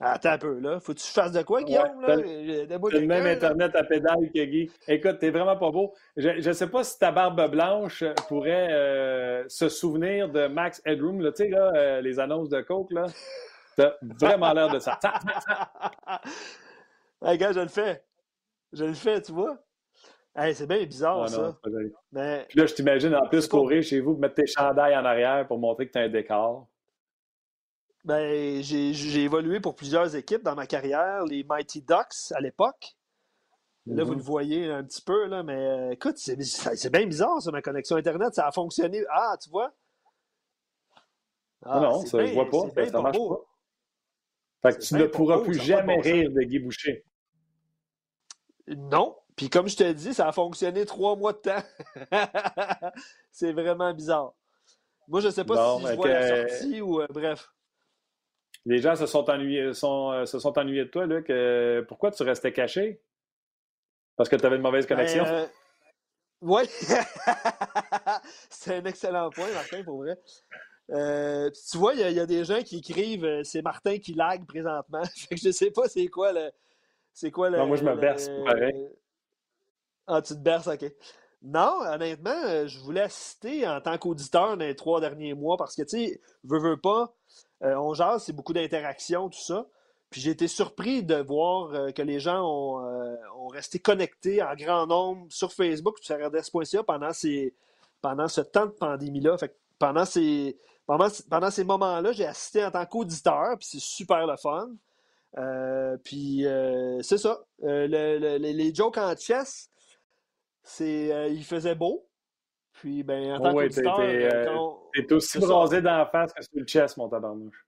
Attends 0.00 0.30
un 0.30 0.38
peu, 0.38 0.60
là. 0.60 0.78
Faut 0.78 0.94
que 0.94 0.98
tu 0.98 1.08
fasses 1.08 1.32
de 1.32 1.42
quoi, 1.42 1.62
Guillaume? 1.64 2.00
là? 2.02 2.16
le 2.16 3.06
même 3.06 3.26
Internet 3.26 3.74
à 3.74 3.82
pédale 3.82 4.30
que 4.32 4.44
Guy. 4.44 4.70
Écoute, 4.86 5.18
t'es 5.18 5.30
vraiment 5.30 5.56
pas 5.56 5.72
beau. 5.72 5.92
Je 6.16 6.46
ne 6.46 6.52
sais 6.52 6.68
pas 6.68 6.84
si 6.84 6.98
ta 6.98 7.10
barbe 7.10 7.50
blanche 7.50 8.04
pourrait 8.28 8.68
euh, 8.70 9.44
se 9.48 9.68
souvenir 9.68 10.28
de 10.28 10.46
Max 10.46 10.80
Headroom, 10.84 11.20
tu 11.32 11.32
sais, 11.34 11.48
là, 11.48 11.72
euh, 11.74 12.00
les 12.00 12.20
annonces 12.20 12.48
de 12.48 12.60
Coke, 12.60 12.92
là. 12.92 13.06
T'as 13.76 13.94
vraiment 14.02 14.52
l'air 14.52 14.70
de 14.70 14.78
ça. 14.78 14.98
hey, 17.24 17.36
gars, 17.36 17.52
je 17.52 17.60
le 17.60 17.68
fais. 17.68 18.04
Je 18.72 18.84
le 18.84 18.94
fais, 18.94 19.20
tu 19.20 19.32
vois. 19.32 19.58
c'est 20.52 20.66
bien 20.66 20.84
bizarre, 20.84 21.28
ça. 21.28 21.56
Mais... 22.12 22.46
Puis 22.48 22.58
là, 22.60 22.66
je 22.66 22.74
t'imagine 22.74 23.14
en 23.16 23.26
plus 23.26 23.48
courir 23.48 23.82
chez 23.82 24.00
vous, 24.00 24.16
mettre 24.16 24.34
tes 24.34 24.46
chandails 24.46 24.96
en 24.96 25.04
arrière 25.04 25.46
pour 25.48 25.58
montrer 25.58 25.88
que 25.88 25.92
tu 25.92 25.98
as 25.98 26.02
un 26.02 26.08
décor. 26.08 26.68
Ben, 28.08 28.62
j'ai 28.62 29.22
évolué 29.22 29.60
pour 29.60 29.74
plusieurs 29.74 30.16
équipes 30.16 30.42
dans 30.42 30.54
ma 30.54 30.66
carrière, 30.66 31.26
les 31.26 31.44
Mighty 31.44 31.82
Ducks 31.82 32.32
à 32.34 32.40
l'époque. 32.40 32.96
Là, 33.84 34.02
vous 34.02 34.14
mm-hmm. 34.14 34.16
le 34.16 34.22
voyez 34.22 34.70
un 34.70 34.82
petit 34.82 35.02
peu, 35.02 35.26
là, 35.26 35.42
mais 35.42 35.52
euh, 35.52 35.90
écoute, 35.90 36.16
c'est 36.16 36.90
bien 36.90 37.04
bizarre, 37.04 37.42
ça, 37.42 37.50
ma 37.50 37.60
connexion 37.60 37.96
Internet. 37.96 38.32
Ça 38.32 38.46
a 38.46 38.50
fonctionné. 38.50 39.04
Ah, 39.10 39.36
tu 39.42 39.50
vois? 39.50 39.74
Ah, 41.66 41.80
non, 41.80 42.06
ça, 42.06 42.22
ne 42.22 42.26
je 42.28 42.32
vois 42.32 42.48
pas. 42.48 42.86
Ça, 42.86 43.02
marche 43.02 43.18
pas. 43.18 43.40
Fait 44.62 44.78
que 44.78 44.82
tu 44.82 44.94
ne 44.94 45.04
pourras 45.04 45.42
plus 45.42 45.60
jamais 45.60 46.00
rire 46.00 46.30
de 46.30 46.40
Guy 46.44 46.60
Boucher. 46.60 47.04
Non. 48.68 49.16
Puis 49.36 49.50
comme 49.50 49.68
je 49.68 49.76
te 49.76 49.92
dis, 49.92 50.14
ça 50.14 50.28
a 50.28 50.32
fonctionné 50.32 50.86
trois 50.86 51.14
mois 51.14 51.34
de 51.34 51.40
temps. 51.40 51.62
c'est 53.32 53.52
vraiment 53.52 53.92
bizarre. 53.92 54.32
Moi, 55.08 55.20
je 55.20 55.26
ne 55.26 55.32
sais 55.32 55.44
pas 55.44 55.76
si 55.76 55.86
je 55.88 55.92
vois 55.92 56.08
la 56.08 56.48
sortie 56.48 56.80
ou 56.80 57.02
euh, 57.02 57.06
bref. 57.10 57.50
Les 58.68 58.78
gens 58.78 58.94
se 58.94 59.06
sont 59.06 59.28
ennuyés, 59.30 59.72
sont, 59.72 60.12
euh, 60.12 60.26
se 60.26 60.38
sont 60.38 60.56
ennuyés 60.58 60.84
de 60.84 60.90
toi, 60.90 61.06
Luc. 61.06 61.32
pourquoi 61.88 62.10
tu 62.10 62.22
restais 62.22 62.52
caché? 62.52 63.00
Parce 64.16 64.28
que 64.28 64.36
tu 64.36 64.44
avais 64.44 64.56
une 64.56 64.62
mauvaise 64.62 64.86
connexion? 64.86 65.24
Ben, 65.24 65.32
euh, 65.32 65.46
oui. 66.42 66.62
c'est 68.50 68.76
un 68.76 68.84
excellent 68.84 69.30
point, 69.30 69.50
Martin, 69.52 69.82
pour 69.84 69.98
vrai. 69.98 70.18
tu 70.88 71.78
vois, 71.78 71.94
il 71.94 72.00
y, 72.00 72.20
a 72.20 72.26
des 72.26 72.44
gens 72.44 72.62
qui 72.62 72.78
écrivent 72.78 73.42
c'est 73.42 73.62
Martin 73.62 73.98
qui 73.98 74.14
lag 74.14 74.44
présentement. 74.46 75.02
je 75.32 75.48
ne 75.48 75.52
sais 75.52 75.70
pas 75.70 75.88
c'est 75.88 76.08
quoi 76.08 76.32
le, 76.32 76.50
c'est 77.12 77.30
quoi 77.30 77.50
le. 77.50 77.58
Non, 77.58 77.66
moi, 77.66 77.76
je 77.76 77.84
me 77.84 77.96
berce, 77.96 78.28
pareil. 78.44 78.88
Ah, 80.06 80.22
tu 80.22 80.34
te 80.34 80.38
berces, 80.38 80.68
OK. 80.68 80.84
Non, 81.42 81.80
honnêtement, 81.86 82.42
euh, 82.46 82.66
je 82.66 82.78
voulais 82.80 83.02
assister 83.02 83.66
en 83.66 83.80
tant 83.80 83.96
qu'auditeur 83.96 84.56
dans 84.56 84.64
les 84.64 84.74
trois 84.74 85.00
derniers 85.00 85.34
mois 85.34 85.56
parce 85.56 85.76
que, 85.76 85.82
tu 85.82 85.88
sais, 85.88 86.20
veux, 86.42 86.58
veux 86.58 86.76
pas, 86.76 87.14
euh, 87.62 87.74
on 87.76 87.94
jase, 87.94 88.24
c'est 88.24 88.32
beaucoup 88.32 88.52
d'interactions, 88.52 89.28
tout 89.28 89.40
ça. 89.40 89.66
Puis 90.10 90.20
j'ai 90.20 90.30
été 90.30 90.48
surpris 90.48 91.02
de 91.02 91.16
voir 91.16 91.74
euh, 91.74 91.90
que 91.90 92.02
les 92.02 92.18
gens 92.20 92.42
ont, 92.42 93.48
resté 93.48 93.78
connectés 93.78 94.42
en 94.42 94.54
grand 94.54 94.86
nombre 94.86 95.26
sur 95.30 95.52
Facebook, 95.52 95.96
sur 96.00 96.16
RDS.ca 96.16 96.82
pendant, 96.82 97.12
ces, 97.12 97.54
pendant 98.02 98.28
ce 98.28 98.42
temps 98.42 98.66
de 98.66 98.72
pandémie-là. 98.72 99.38
Fait 99.38 99.56
pendant 99.78 100.04
ces, 100.04 100.58
pendant, 100.86 101.08
pendant 101.30 101.50
ces 101.50 101.64
moments-là, 101.64 102.12
j'ai 102.12 102.26
assisté 102.26 102.64
en 102.64 102.70
tant 102.70 102.84
qu'auditeur, 102.84 103.56
puis 103.58 103.66
c'est 103.70 103.80
super 103.80 104.26
le 104.26 104.36
fun. 104.36 104.68
Euh, 105.36 105.96
puis 106.02 106.46
euh, 106.46 107.00
c'est 107.02 107.18
ça. 107.18 107.40
Euh, 107.62 107.86
les 108.38 108.74
jokes 108.74 108.98
en 108.98 109.14
chess, 109.16 109.70
c'est, 110.62 111.30
il 111.30 111.44
faisait 111.44 111.74
beau. 111.74 112.06
Puis, 112.72 113.02
ben, 113.02 113.32
en 113.32 113.40
tant 113.40 113.50
oh, 113.50 113.60
qu'auditeur... 113.60 114.77
T'es 114.92 115.12
aussi 115.12 115.38
rasé 115.38 115.80
dans 115.82 115.98
la 115.98 116.06
face 116.06 116.32
que 116.32 116.42
sur 116.42 116.52
le 116.54 116.66
chess, 116.66 116.96
mon 116.96 117.08
tabarnouche. 117.08 117.66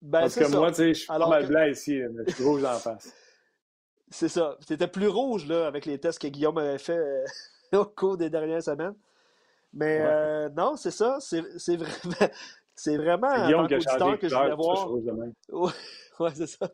Ben, 0.00 0.20
Parce 0.20 0.34
que 0.36 0.46
moi, 0.54 0.70
tu 0.70 0.76
sais, 0.76 0.88
je 0.88 0.98
suis 1.00 1.06
pas 1.06 1.28
mal 1.28 1.46
blanc 1.46 1.66
ici, 1.66 2.00
mais 2.12 2.24
je 2.26 2.34
suis 2.34 2.44
rouge 2.44 2.62
dans 2.62 2.72
la 2.72 2.78
face. 2.78 3.14
C'est 4.10 4.28
ça. 4.28 4.56
C'était 4.60 4.86
plus 4.86 5.08
rouge, 5.08 5.46
là, 5.46 5.66
avec 5.66 5.86
les 5.86 5.98
tests 5.98 6.20
que 6.20 6.28
Guillaume 6.28 6.58
avait 6.58 6.78
fait 6.78 7.00
au 7.72 7.84
cours 7.84 8.16
des 8.16 8.30
dernières 8.30 8.62
semaines. 8.62 8.94
Mais 9.72 10.48
non, 10.50 10.76
c'est 10.76 10.92
ça. 10.92 11.18
C'est 11.20 11.40
vraiment... 11.76 12.30
C'est 12.76 12.96
vraiment 12.96 13.28
en 13.28 13.48
tant 13.48 13.66
qu'auditeur 13.68 14.18
que 14.18 14.28
je 14.28 14.34
voulais 14.34 14.54
voir. 14.54 14.90
Oui, 16.20 16.30
c'est 16.34 16.46
ça. 16.46 16.70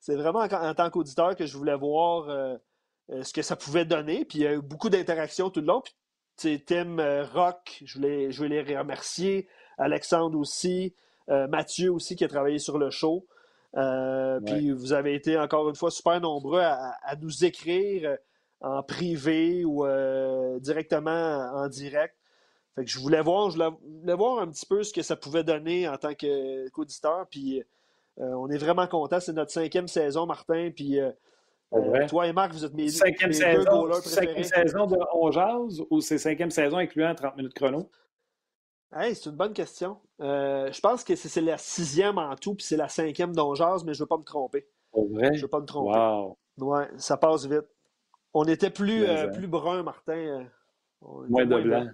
C'est 0.00 0.16
vraiment 0.16 0.40
en, 0.40 0.74
tant 0.74 0.90
qu'auditeur 0.90 1.36
que 1.36 1.44
je 1.44 1.56
voulais 1.56 1.76
voir 1.76 2.28
euh, 2.28 2.56
euh, 3.10 3.22
ce 3.22 3.32
que 3.32 3.42
ça 3.42 3.56
pouvait 3.56 3.84
donner. 3.84 4.24
Puis 4.24 4.38
il 4.38 4.42
y 4.42 4.46
a 4.46 4.54
eu 4.54 4.62
beaucoup 4.62 4.88
d'interactions 4.88 5.50
tout 5.50 5.60
le 5.60 5.66
long. 5.66 5.82
Puis, 5.82 5.94
Tim 6.66 6.98
euh, 6.98 7.24
Rock, 7.24 7.82
je 7.84 7.94
voulais, 7.94 8.30
je 8.30 8.42
voulais 8.42 8.62
les 8.62 8.78
remercier. 8.78 9.48
Alexandre 9.78 10.38
aussi. 10.38 10.94
Mathieu 11.48 11.92
aussi 11.92 12.16
qui 12.16 12.24
a 12.24 12.28
travaillé 12.28 12.58
sur 12.58 12.76
le 12.76 12.90
show. 12.90 13.24
Puis 13.72 14.72
vous 14.72 14.92
avez 14.92 15.14
été 15.14 15.38
encore 15.38 15.68
une 15.68 15.76
fois 15.76 15.92
super 15.92 16.20
nombreux 16.20 16.60
à, 16.60 17.14
nous 17.20 17.44
écrire 17.44 18.16
en 18.60 18.82
privé 18.82 19.64
ou 19.64 19.86
directement 20.58 21.52
en 21.54 21.68
direct. 21.68 22.16
Fait 22.74 22.84
que 22.84 22.90
je 22.90 22.98
voulais 22.98 23.20
voir, 23.20 23.50
je 23.50 23.58
voulais 23.58 24.14
voir 24.14 24.40
un 24.40 24.48
petit 24.48 24.66
peu 24.66 24.82
ce 24.82 24.92
que 24.92 25.02
ça 25.02 25.16
pouvait 25.16 25.44
donner 25.44 25.88
en 25.88 25.96
tant 25.98 26.14
qu'auditeur. 26.14 27.26
Puis 27.30 27.62
euh, 28.20 28.34
on 28.34 28.48
est 28.48 28.58
vraiment 28.58 28.86
contents. 28.86 29.20
C'est 29.20 29.32
notre 29.32 29.50
cinquième 29.50 29.88
saison, 29.88 30.26
Martin. 30.26 30.70
Puis 30.74 30.98
euh, 31.72 31.94
euh, 31.94 32.08
toi 32.08 32.26
et 32.26 32.32
Marc, 32.32 32.52
vous 32.52 32.64
êtes 32.64 32.74
mes, 32.74 32.88
cinquième 32.88 33.32
saison, 33.32 33.86
deux 33.86 34.00
Cinquième 34.02 34.44
saison 34.44 34.86
de 34.86 34.96
On 35.14 35.30
Jazz 35.30 35.82
ou 35.90 36.00
c'est 36.00 36.18
cinquième 36.18 36.50
saison 36.50 36.78
incluant 36.78 37.14
30 37.14 37.36
minutes 37.36 37.54
chrono? 37.54 37.90
c'est 38.92 39.26
une 39.26 39.36
bonne 39.36 39.52
question. 39.52 39.98
je 40.18 40.80
pense 40.80 41.04
que 41.04 41.14
c'est 41.14 41.40
la 41.40 41.58
sixième 41.58 42.18
en 42.18 42.34
tout, 42.34 42.54
puis 42.54 42.66
c'est 42.66 42.76
la 42.76 42.88
cinquième 42.88 43.34
d'Onjaz, 43.34 43.84
mais 43.84 43.94
je 43.94 44.00
ne 44.00 44.04
veux 44.04 44.08
pas 44.08 44.18
me 44.18 44.24
tromper. 44.24 44.66
vrai? 44.92 45.32
Je 45.32 45.38
ne 45.38 45.42
veux 45.42 45.48
pas 45.48 45.60
me 45.60 45.66
tromper. 45.66 45.96
Wow. 45.96 46.38
Ouais, 46.58 46.88
ça 46.96 47.16
passe 47.16 47.46
vite. 47.46 47.68
On 48.34 48.44
était 48.44 48.70
plus, 48.70 49.06
plus 49.32 49.46
brun, 49.46 49.82
Martin. 49.82 50.46
moins, 51.00 51.46
de 51.46 51.60
blanc. 51.60 51.86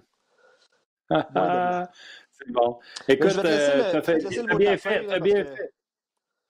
c'est 2.31 2.51
bon. 2.51 2.79
Écoute, 3.07 3.31
tu 3.31 3.47
as, 3.47 4.55
bien 4.57 4.77
fait. 4.77 5.05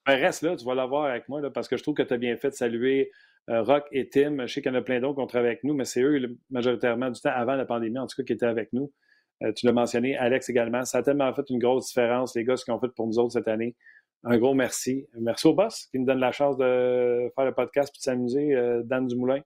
Ben, 0.08 0.18
reste 0.22 0.42
là, 0.42 0.56
tu 0.56 0.64
vas 0.64 0.74
l'avoir 0.74 1.04
avec 1.04 1.28
moi, 1.28 1.42
là, 1.42 1.50
parce 1.50 1.68
que 1.68 1.76
je 1.76 1.84
trouve 1.84 1.96
que 1.96 2.04
tu 2.04 2.14
as 2.14 2.18
bien 2.18 2.38
fait 2.38 2.50
de 2.50 2.56
saluer 2.56 3.12
euh, 3.50 3.62
Rock 3.62 3.86
et 3.92 4.08
Tim. 4.08 4.46
Je 4.48 4.54
sais 4.54 4.62
qu'il 4.62 4.72
y 4.72 4.76
en 4.76 4.78
a 4.78 4.82
plein 4.82 5.02
d'autres 5.02 5.16
qui 5.16 5.22
ont 5.22 5.28
travaillé 5.28 5.52
avec 5.52 5.66
nous, 5.66 5.74
mais 5.74 5.84
c'est 5.84 6.02
eux, 6.02 6.38
majoritairement, 6.50 7.10
du 7.12 7.20
temps 7.20 7.32
avant 7.34 7.56
la 7.56 7.66
pandémie, 7.66 8.00
en 8.00 8.08
tout 8.08 8.16
cas, 8.16 8.24
qui 8.24 8.32
étaient 8.32 8.46
avec 8.46 8.72
nous. 8.72 8.94
Euh, 9.44 9.52
tu 9.52 9.66
l'as 9.66 9.74
mentionné, 9.74 10.16
Alex 10.16 10.48
également. 10.48 10.86
Ça 10.86 11.00
a 11.00 11.04
tellement 11.04 11.34
fait 11.34 11.50
une 11.50 11.60
grosse 11.60 11.88
différence, 11.88 12.36
les 12.38 12.46
gars, 12.46 12.56
ce 12.56 12.64
qu'ils 12.64 12.74
ont 12.74 12.80
fait 12.80 12.88
pour 12.96 13.06
nous 13.06 13.20
autres 13.20 13.34
cette 13.34 13.50
année. 13.50 13.76
Un 14.24 14.38
gros 14.38 14.54
merci. 14.54 15.06
Merci 15.20 15.48
au 15.48 15.54
boss 15.54 15.88
qui 15.92 16.00
nous 16.00 16.06
donne 16.06 16.20
la 16.20 16.32
chance 16.32 16.56
de 16.56 17.30
faire 17.36 17.46
le 17.46 17.54
podcast 17.54 17.90
et 17.94 17.98
de 17.98 18.02
s'amuser, 18.02 18.56
euh, 18.56 18.84
Dan 18.86 19.08
Dumoulin. 19.08 19.42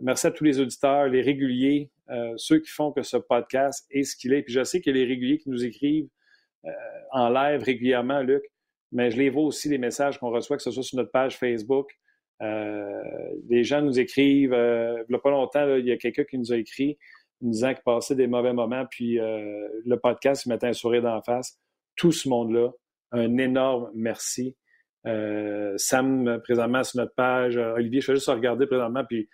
merci 0.00 0.28
à 0.28 0.30
tous 0.30 0.44
les 0.44 0.60
auditeurs, 0.60 1.08
les 1.08 1.20
réguliers, 1.20 1.90
ceux 2.36 2.60
qui 2.60 2.70
font 2.70 2.92
que 2.92 3.02
ce 3.02 3.16
podcast 3.16 3.88
est 3.90 4.04
ce 4.04 4.16
qu'il 4.16 4.32
est. 4.34 4.42
Puis 4.42 4.54
je 4.54 4.62
sais 4.62 4.80
a 4.86 4.90
les 4.92 5.04
réguliers 5.04 5.38
qui 5.38 5.50
nous 5.50 5.64
écrivent 5.64 6.08
en 7.10 7.28
live 7.28 7.64
régulièrement, 7.64 8.22
Luc 8.22 8.44
mais 8.92 9.10
je 9.10 9.18
les 9.18 9.30
vois 9.30 9.44
aussi, 9.44 9.68
les 9.68 9.78
messages 9.78 10.18
qu'on 10.18 10.30
reçoit, 10.30 10.56
que 10.56 10.62
ce 10.62 10.70
soit 10.70 10.82
sur 10.82 10.96
notre 10.96 11.10
page 11.10 11.36
Facebook. 11.36 11.90
Euh, 12.40 13.02
les 13.48 13.64
gens 13.64 13.82
nous 13.82 13.98
écrivent. 13.98 14.54
Euh, 14.54 15.02
il 15.08 15.12
n'y 15.12 15.16
a 15.16 15.18
pas 15.18 15.30
longtemps, 15.30 15.76
il 15.76 15.86
y 15.86 15.92
a 15.92 15.96
quelqu'un 15.96 16.24
qui 16.24 16.38
nous 16.38 16.52
a 16.52 16.56
écrit 16.56 16.98
nous 17.40 17.52
disant 17.52 17.72
qu'il 17.72 17.84
passait 17.84 18.16
des 18.16 18.26
mauvais 18.26 18.52
moments, 18.52 18.84
puis 18.90 19.20
euh, 19.20 19.68
le 19.86 19.96
podcast, 19.96 20.44
il 20.44 20.48
mettait 20.48 20.66
un 20.66 20.72
sourire 20.72 21.02
d'en 21.02 21.22
face. 21.22 21.56
Tout 21.94 22.10
ce 22.10 22.28
monde-là, 22.28 22.70
un 23.12 23.38
énorme 23.38 23.92
merci. 23.94 24.56
Euh, 25.06 25.72
Sam, 25.76 26.40
présentement, 26.42 26.82
sur 26.82 26.98
notre 26.98 27.14
page. 27.14 27.56
Olivier, 27.56 28.00
je 28.00 28.08
vais 28.08 28.16
juste 28.16 28.28
regarder 28.28 28.66
présentement, 28.66 29.04
puis 29.08 29.28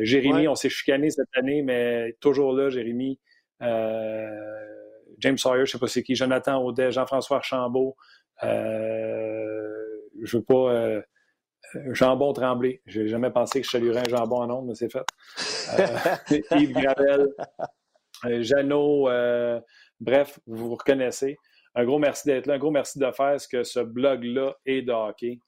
Jérémy, 0.00 0.46
on 0.48 0.56
s'est 0.56 0.68
chicané 0.68 1.08
cette 1.08 1.28
année, 1.34 1.62
mais 1.62 2.16
toujours 2.20 2.52
là, 2.52 2.68
Jérémy. 2.68 3.18
James 3.60 5.38
Sawyer, 5.38 5.64
je 5.64 5.70
ne 5.70 5.72
sais 5.72 5.78
pas 5.78 5.86
c'est 5.86 6.02
qui, 6.02 6.14
Jonathan 6.14 6.62
Audet, 6.62 6.92
Jean-François 6.92 7.38
Archambault. 7.38 7.96
Je 8.42 10.36
veux 10.36 10.42
pas 10.42 11.02
jambon 11.92 12.32
tremblé. 12.32 12.82
J'ai 12.86 13.08
jamais 13.08 13.30
pensé 13.30 13.60
que 13.60 13.66
je 13.66 13.70
saluerais 13.70 14.00
un 14.06 14.08
jambon 14.08 14.42
en 14.42 14.50
ondes, 14.50 14.66
mais 14.68 14.74
c'est 14.74 14.90
fait. 14.90 15.04
Euh, 15.78 16.36
Yves 16.56 16.72
Gravel, 16.72 17.28
euh, 18.24 18.42
Jeannot, 18.42 19.08
euh, 19.08 19.60
bref, 20.00 20.38
vous 20.46 20.68
vous 20.68 20.74
reconnaissez. 20.76 21.36
Un 21.74 21.84
gros 21.84 21.98
merci 21.98 22.26
d'être 22.26 22.46
là, 22.46 22.54
un 22.54 22.58
gros 22.58 22.70
merci 22.70 22.98
de 22.98 23.10
faire 23.10 23.40
ce 23.40 23.46
que 23.46 23.62
ce 23.62 23.80
blog-là 23.80 24.54
est 24.66 24.82
de 24.82 24.92
hockey. 24.92 25.38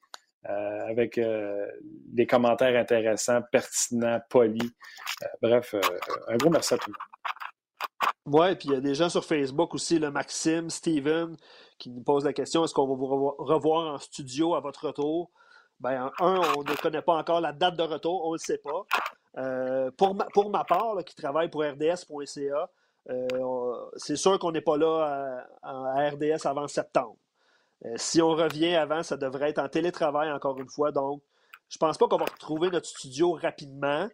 avec 0.44 1.18
des 1.18 2.26
commentaires 2.26 2.78
intéressants, 2.78 3.40
pertinents, 3.50 4.20
polis. 4.28 4.70
bref, 5.42 5.74
un 6.28 6.36
gros 6.36 6.50
merci 6.50 6.74
à 6.74 6.78
tout 6.78 6.90
le 6.90 6.92
monde. 6.92 7.29
Oui, 8.26 8.54
puis 8.56 8.68
il 8.68 8.74
y 8.74 8.76
a 8.76 8.80
des 8.80 8.94
gens 8.94 9.08
sur 9.08 9.24
Facebook 9.24 9.74
aussi, 9.74 9.98
le 9.98 10.10
Maxime, 10.10 10.68
Steven, 10.68 11.36
qui 11.78 11.90
nous 11.90 12.02
pose 12.02 12.24
la 12.24 12.32
question 12.32 12.64
est-ce 12.64 12.74
qu'on 12.74 12.86
va 12.86 12.94
vous 12.94 13.34
revoir 13.38 13.94
en 13.94 13.98
studio 13.98 14.54
à 14.54 14.60
votre 14.60 14.86
retour? 14.86 15.30
Ben, 15.80 16.10
un, 16.20 16.40
on 16.56 16.62
ne 16.62 16.76
connaît 16.76 17.00
pas 17.00 17.14
encore 17.14 17.40
la 17.40 17.52
date 17.52 17.76
de 17.76 17.82
retour, 17.82 18.26
on 18.26 18.32
ne 18.32 18.34
le 18.34 18.38
sait 18.38 18.58
pas. 18.58 18.84
Euh, 19.38 19.90
pour, 19.92 20.14
ma, 20.14 20.26
pour 20.26 20.50
ma 20.50 20.64
part, 20.64 20.96
qui 21.06 21.14
travaille 21.14 21.48
pour 21.48 21.62
RDS.ca, 21.62 22.70
euh, 23.08 23.74
c'est 23.96 24.16
sûr 24.16 24.38
qu'on 24.38 24.52
n'est 24.52 24.60
pas 24.60 24.76
là 24.76 25.46
à, 25.62 26.10
RDS 26.10 26.46
avant 26.46 26.68
septembre. 26.68 27.16
Euh, 27.86 27.94
si 27.96 28.20
on 28.20 28.30
revient 28.30 28.74
avant, 28.74 29.02
ça 29.02 29.16
devrait 29.16 29.50
être 29.50 29.58
en 29.58 29.68
télétravail 29.68 30.30
encore 30.30 30.58
une 30.58 30.68
fois. 30.68 30.92
Donc, 30.92 31.22
je 31.70 31.78
pense 31.78 31.96
pas 31.96 32.08
qu'on 32.08 32.18
va 32.18 32.26
retrouver 32.26 32.68
notre 32.68 32.86
studio 32.86 33.32
rapidement, 33.32 34.08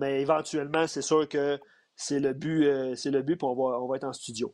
mais 0.00 0.20
éventuellement, 0.20 0.88
c'est 0.88 1.02
sûr 1.02 1.28
que 1.28 1.60
c'est 1.96 2.20
le 2.20 2.32
but, 2.32 2.96
c'est 2.96 3.10
le 3.10 3.22
but, 3.22 3.36
puis 3.36 3.46
on 3.46 3.54
va, 3.54 3.80
on 3.80 3.86
va 3.86 3.96
être 3.96 4.04
en 4.04 4.12
studio. 4.12 4.52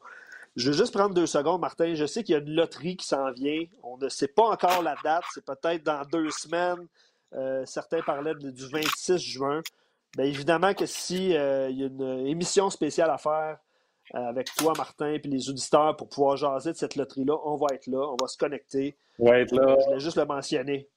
Je 0.58 0.70
veux 0.70 0.76
juste 0.76 0.92
prendre 0.92 1.14
deux 1.14 1.26
secondes, 1.26 1.60
Martin. 1.60 1.94
Je 1.94 2.04
sais 2.04 2.24
qu'il 2.24 2.32
y 2.32 2.36
a 2.36 2.40
une 2.40 2.50
loterie 2.50 2.96
qui 2.96 3.06
s'en 3.06 3.30
vient. 3.30 3.64
On 3.84 3.96
ne 3.96 4.08
sait 4.08 4.26
pas 4.26 4.42
encore 4.42 4.82
la 4.82 4.96
date. 5.04 5.22
C'est 5.32 5.44
peut-être 5.44 5.84
dans 5.84 6.02
deux 6.10 6.30
semaines. 6.30 6.84
Euh, 7.34 7.64
certains 7.64 8.02
parlaient 8.02 8.34
du 8.34 8.66
26 8.66 9.18
juin. 9.18 9.62
Bien 10.16 10.24
évidemment 10.24 10.74
que 10.74 10.84
si 10.84 11.36
euh, 11.36 11.68
il 11.70 11.78
y 11.78 11.84
a 11.84 11.86
une 11.86 12.26
émission 12.26 12.70
spéciale 12.70 13.10
à 13.10 13.18
faire 13.18 13.58
euh, 14.16 14.18
avec 14.18 14.52
toi, 14.56 14.72
Martin, 14.76 15.12
et 15.12 15.18
les 15.18 15.48
auditeurs 15.48 15.94
pour 15.96 16.08
pouvoir 16.08 16.36
jaser 16.36 16.72
de 16.72 16.76
cette 16.76 16.96
loterie-là, 16.96 17.36
on 17.44 17.56
va 17.56 17.68
être 17.74 17.86
là. 17.86 17.98
On 17.98 18.16
va 18.20 18.26
se 18.26 18.36
connecter. 18.36 18.96
On 19.20 19.30
va 19.30 19.38
être 19.38 19.52
là. 19.52 19.76
Je 19.78 19.84
voulais 19.84 20.00
juste 20.00 20.16
le 20.16 20.24
mentionner. 20.24 20.88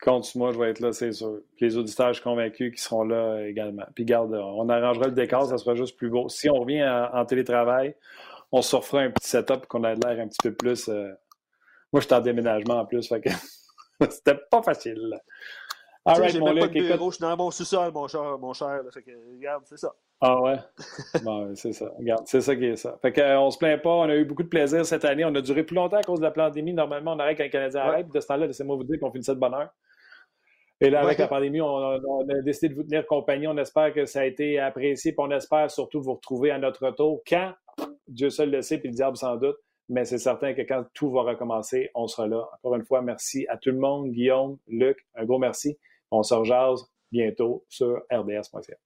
Compte 0.00 0.32
moi, 0.36 0.52
je 0.52 0.58
vais 0.58 0.70
être 0.70 0.80
là, 0.80 0.92
c'est 0.92 1.12
sûr. 1.12 1.40
les 1.60 1.76
auditeurs, 1.76 2.08
je 2.08 2.14
suis 2.14 2.22
convaincu 2.22 2.70
qu'ils 2.70 2.80
seront 2.80 3.02
là 3.02 3.44
également. 3.46 3.84
Puis 3.96 4.04
garde, 4.04 4.32
on 4.32 4.68
arrangera 4.68 5.06
le 5.06 5.12
décor, 5.12 5.46
ça 5.46 5.58
sera 5.58 5.74
juste 5.74 5.96
plus 5.96 6.08
beau. 6.08 6.28
Si 6.28 6.48
on 6.48 6.60
revient 6.60 6.88
en, 7.12 7.24
télétravail, 7.24 7.96
on 8.52 8.62
se 8.62 8.76
refera 8.76 9.00
un 9.00 9.10
petit 9.10 9.28
setup 9.28 9.66
qu'on 9.66 9.82
a 9.82 9.94
l'air 9.94 10.20
un 10.20 10.28
petit 10.28 10.38
peu 10.42 10.54
plus. 10.54 10.88
Euh, 10.88 11.08
moi, 11.92 12.00
je 12.00 12.06
suis 12.06 12.14
en 12.14 12.20
déménagement 12.20 12.78
en 12.78 12.86
plus, 12.86 13.08
fait 13.08 13.20
que 13.20 13.30
c'était 14.10 14.38
pas 14.50 14.62
facile. 14.62 15.20
All 16.04 16.20
right, 16.20 16.38
mon 16.38 16.54
je 16.54 17.10
suis 17.10 17.20
dans 17.20 17.36
mon 17.36 17.50
sous-sol, 17.50 17.92
mon 17.92 18.06
cher, 18.08 18.38
mon 18.38 18.52
cher 18.52 18.80
fait 18.94 19.02
que, 19.02 19.10
regarde, 19.34 19.64
c'est 19.66 19.76
ça. 19.76 19.92
Ah 20.20 20.40
ouais? 20.40 20.56
bon, 21.22 21.54
c'est 21.54 21.72
ça. 21.72 21.90
Regarde, 21.98 22.22
c'est 22.26 22.40
ça 22.40 22.56
qui 22.56 22.64
est 22.64 22.76
ça. 22.76 22.96
Fait 23.02 23.12
qu'on 23.12 23.20
euh, 23.20 23.50
se 23.50 23.58
plaint 23.58 23.82
pas, 23.82 23.90
on 23.90 24.08
a 24.08 24.14
eu 24.14 24.24
beaucoup 24.24 24.42
de 24.42 24.48
plaisir 24.48 24.86
cette 24.86 25.04
année. 25.04 25.24
On 25.24 25.34
a 25.34 25.40
duré 25.40 25.64
plus 25.64 25.76
longtemps 25.76 25.98
à 25.98 26.02
cause 26.02 26.20
de 26.20 26.24
la 26.24 26.30
pandémie. 26.30 26.72
Normalement, 26.72 27.12
on 27.12 27.18
arrête 27.18 27.36
quand 27.36 27.44
les 27.44 27.50
Canadiens 27.50 27.80
arrêtent. 27.82 28.12
De 28.12 28.20
ce 28.20 28.26
temps-là, 28.26 28.46
laissez-moi 28.46 28.76
vous 28.76 28.84
dire 28.84 28.98
qu'on 29.00 29.12
finissait 29.12 29.34
de 29.34 29.40
bonne 29.40 29.54
heure. 29.54 29.70
Et 30.80 30.90
là, 30.90 31.00
avec 31.00 31.18
la 31.18 31.26
pandémie, 31.26 31.60
on 31.60 31.76
a, 31.76 32.42
décidé 32.44 32.68
de 32.68 32.74
vous 32.74 32.84
tenir 32.84 33.04
compagnie. 33.06 33.48
On 33.48 33.56
espère 33.56 33.92
que 33.92 34.04
ça 34.04 34.20
a 34.20 34.24
été 34.24 34.58
apprécié. 34.58 35.12
Puis 35.12 35.20
on 35.20 35.30
espère 35.30 35.70
surtout 35.70 36.00
vous 36.00 36.14
retrouver 36.14 36.50
à 36.50 36.58
notre 36.58 36.86
retour. 36.86 37.22
Quand? 37.26 37.52
Dieu 38.06 38.30
seul 38.30 38.50
le 38.50 38.62
sait, 38.62 38.78
puis 38.78 38.88
le 38.88 38.94
diable 38.94 39.16
sans 39.16 39.36
doute. 39.36 39.56
Mais 39.88 40.04
c'est 40.04 40.18
certain 40.18 40.54
que 40.54 40.62
quand 40.62 40.84
tout 40.94 41.10
va 41.10 41.22
recommencer, 41.22 41.90
on 41.94 42.06
sera 42.06 42.26
là. 42.26 42.48
Encore 42.56 42.76
une 42.76 42.84
fois, 42.84 43.02
merci 43.02 43.46
à 43.48 43.56
tout 43.56 43.70
le 43.70 43.78
monde. 43.78 44.10
Guillaume, 44.10 44.58
Luc, 44.68 44.98
un 45.14 45.24
gros 45.24 45.38
merci. 45.38 45.78
On 46.10 46.22
se 46.22 46.34
rejase 46.34 46.84
bientôt 47.10 47.64
sur 47.68 48.02
rds.ca. 48.10 48.76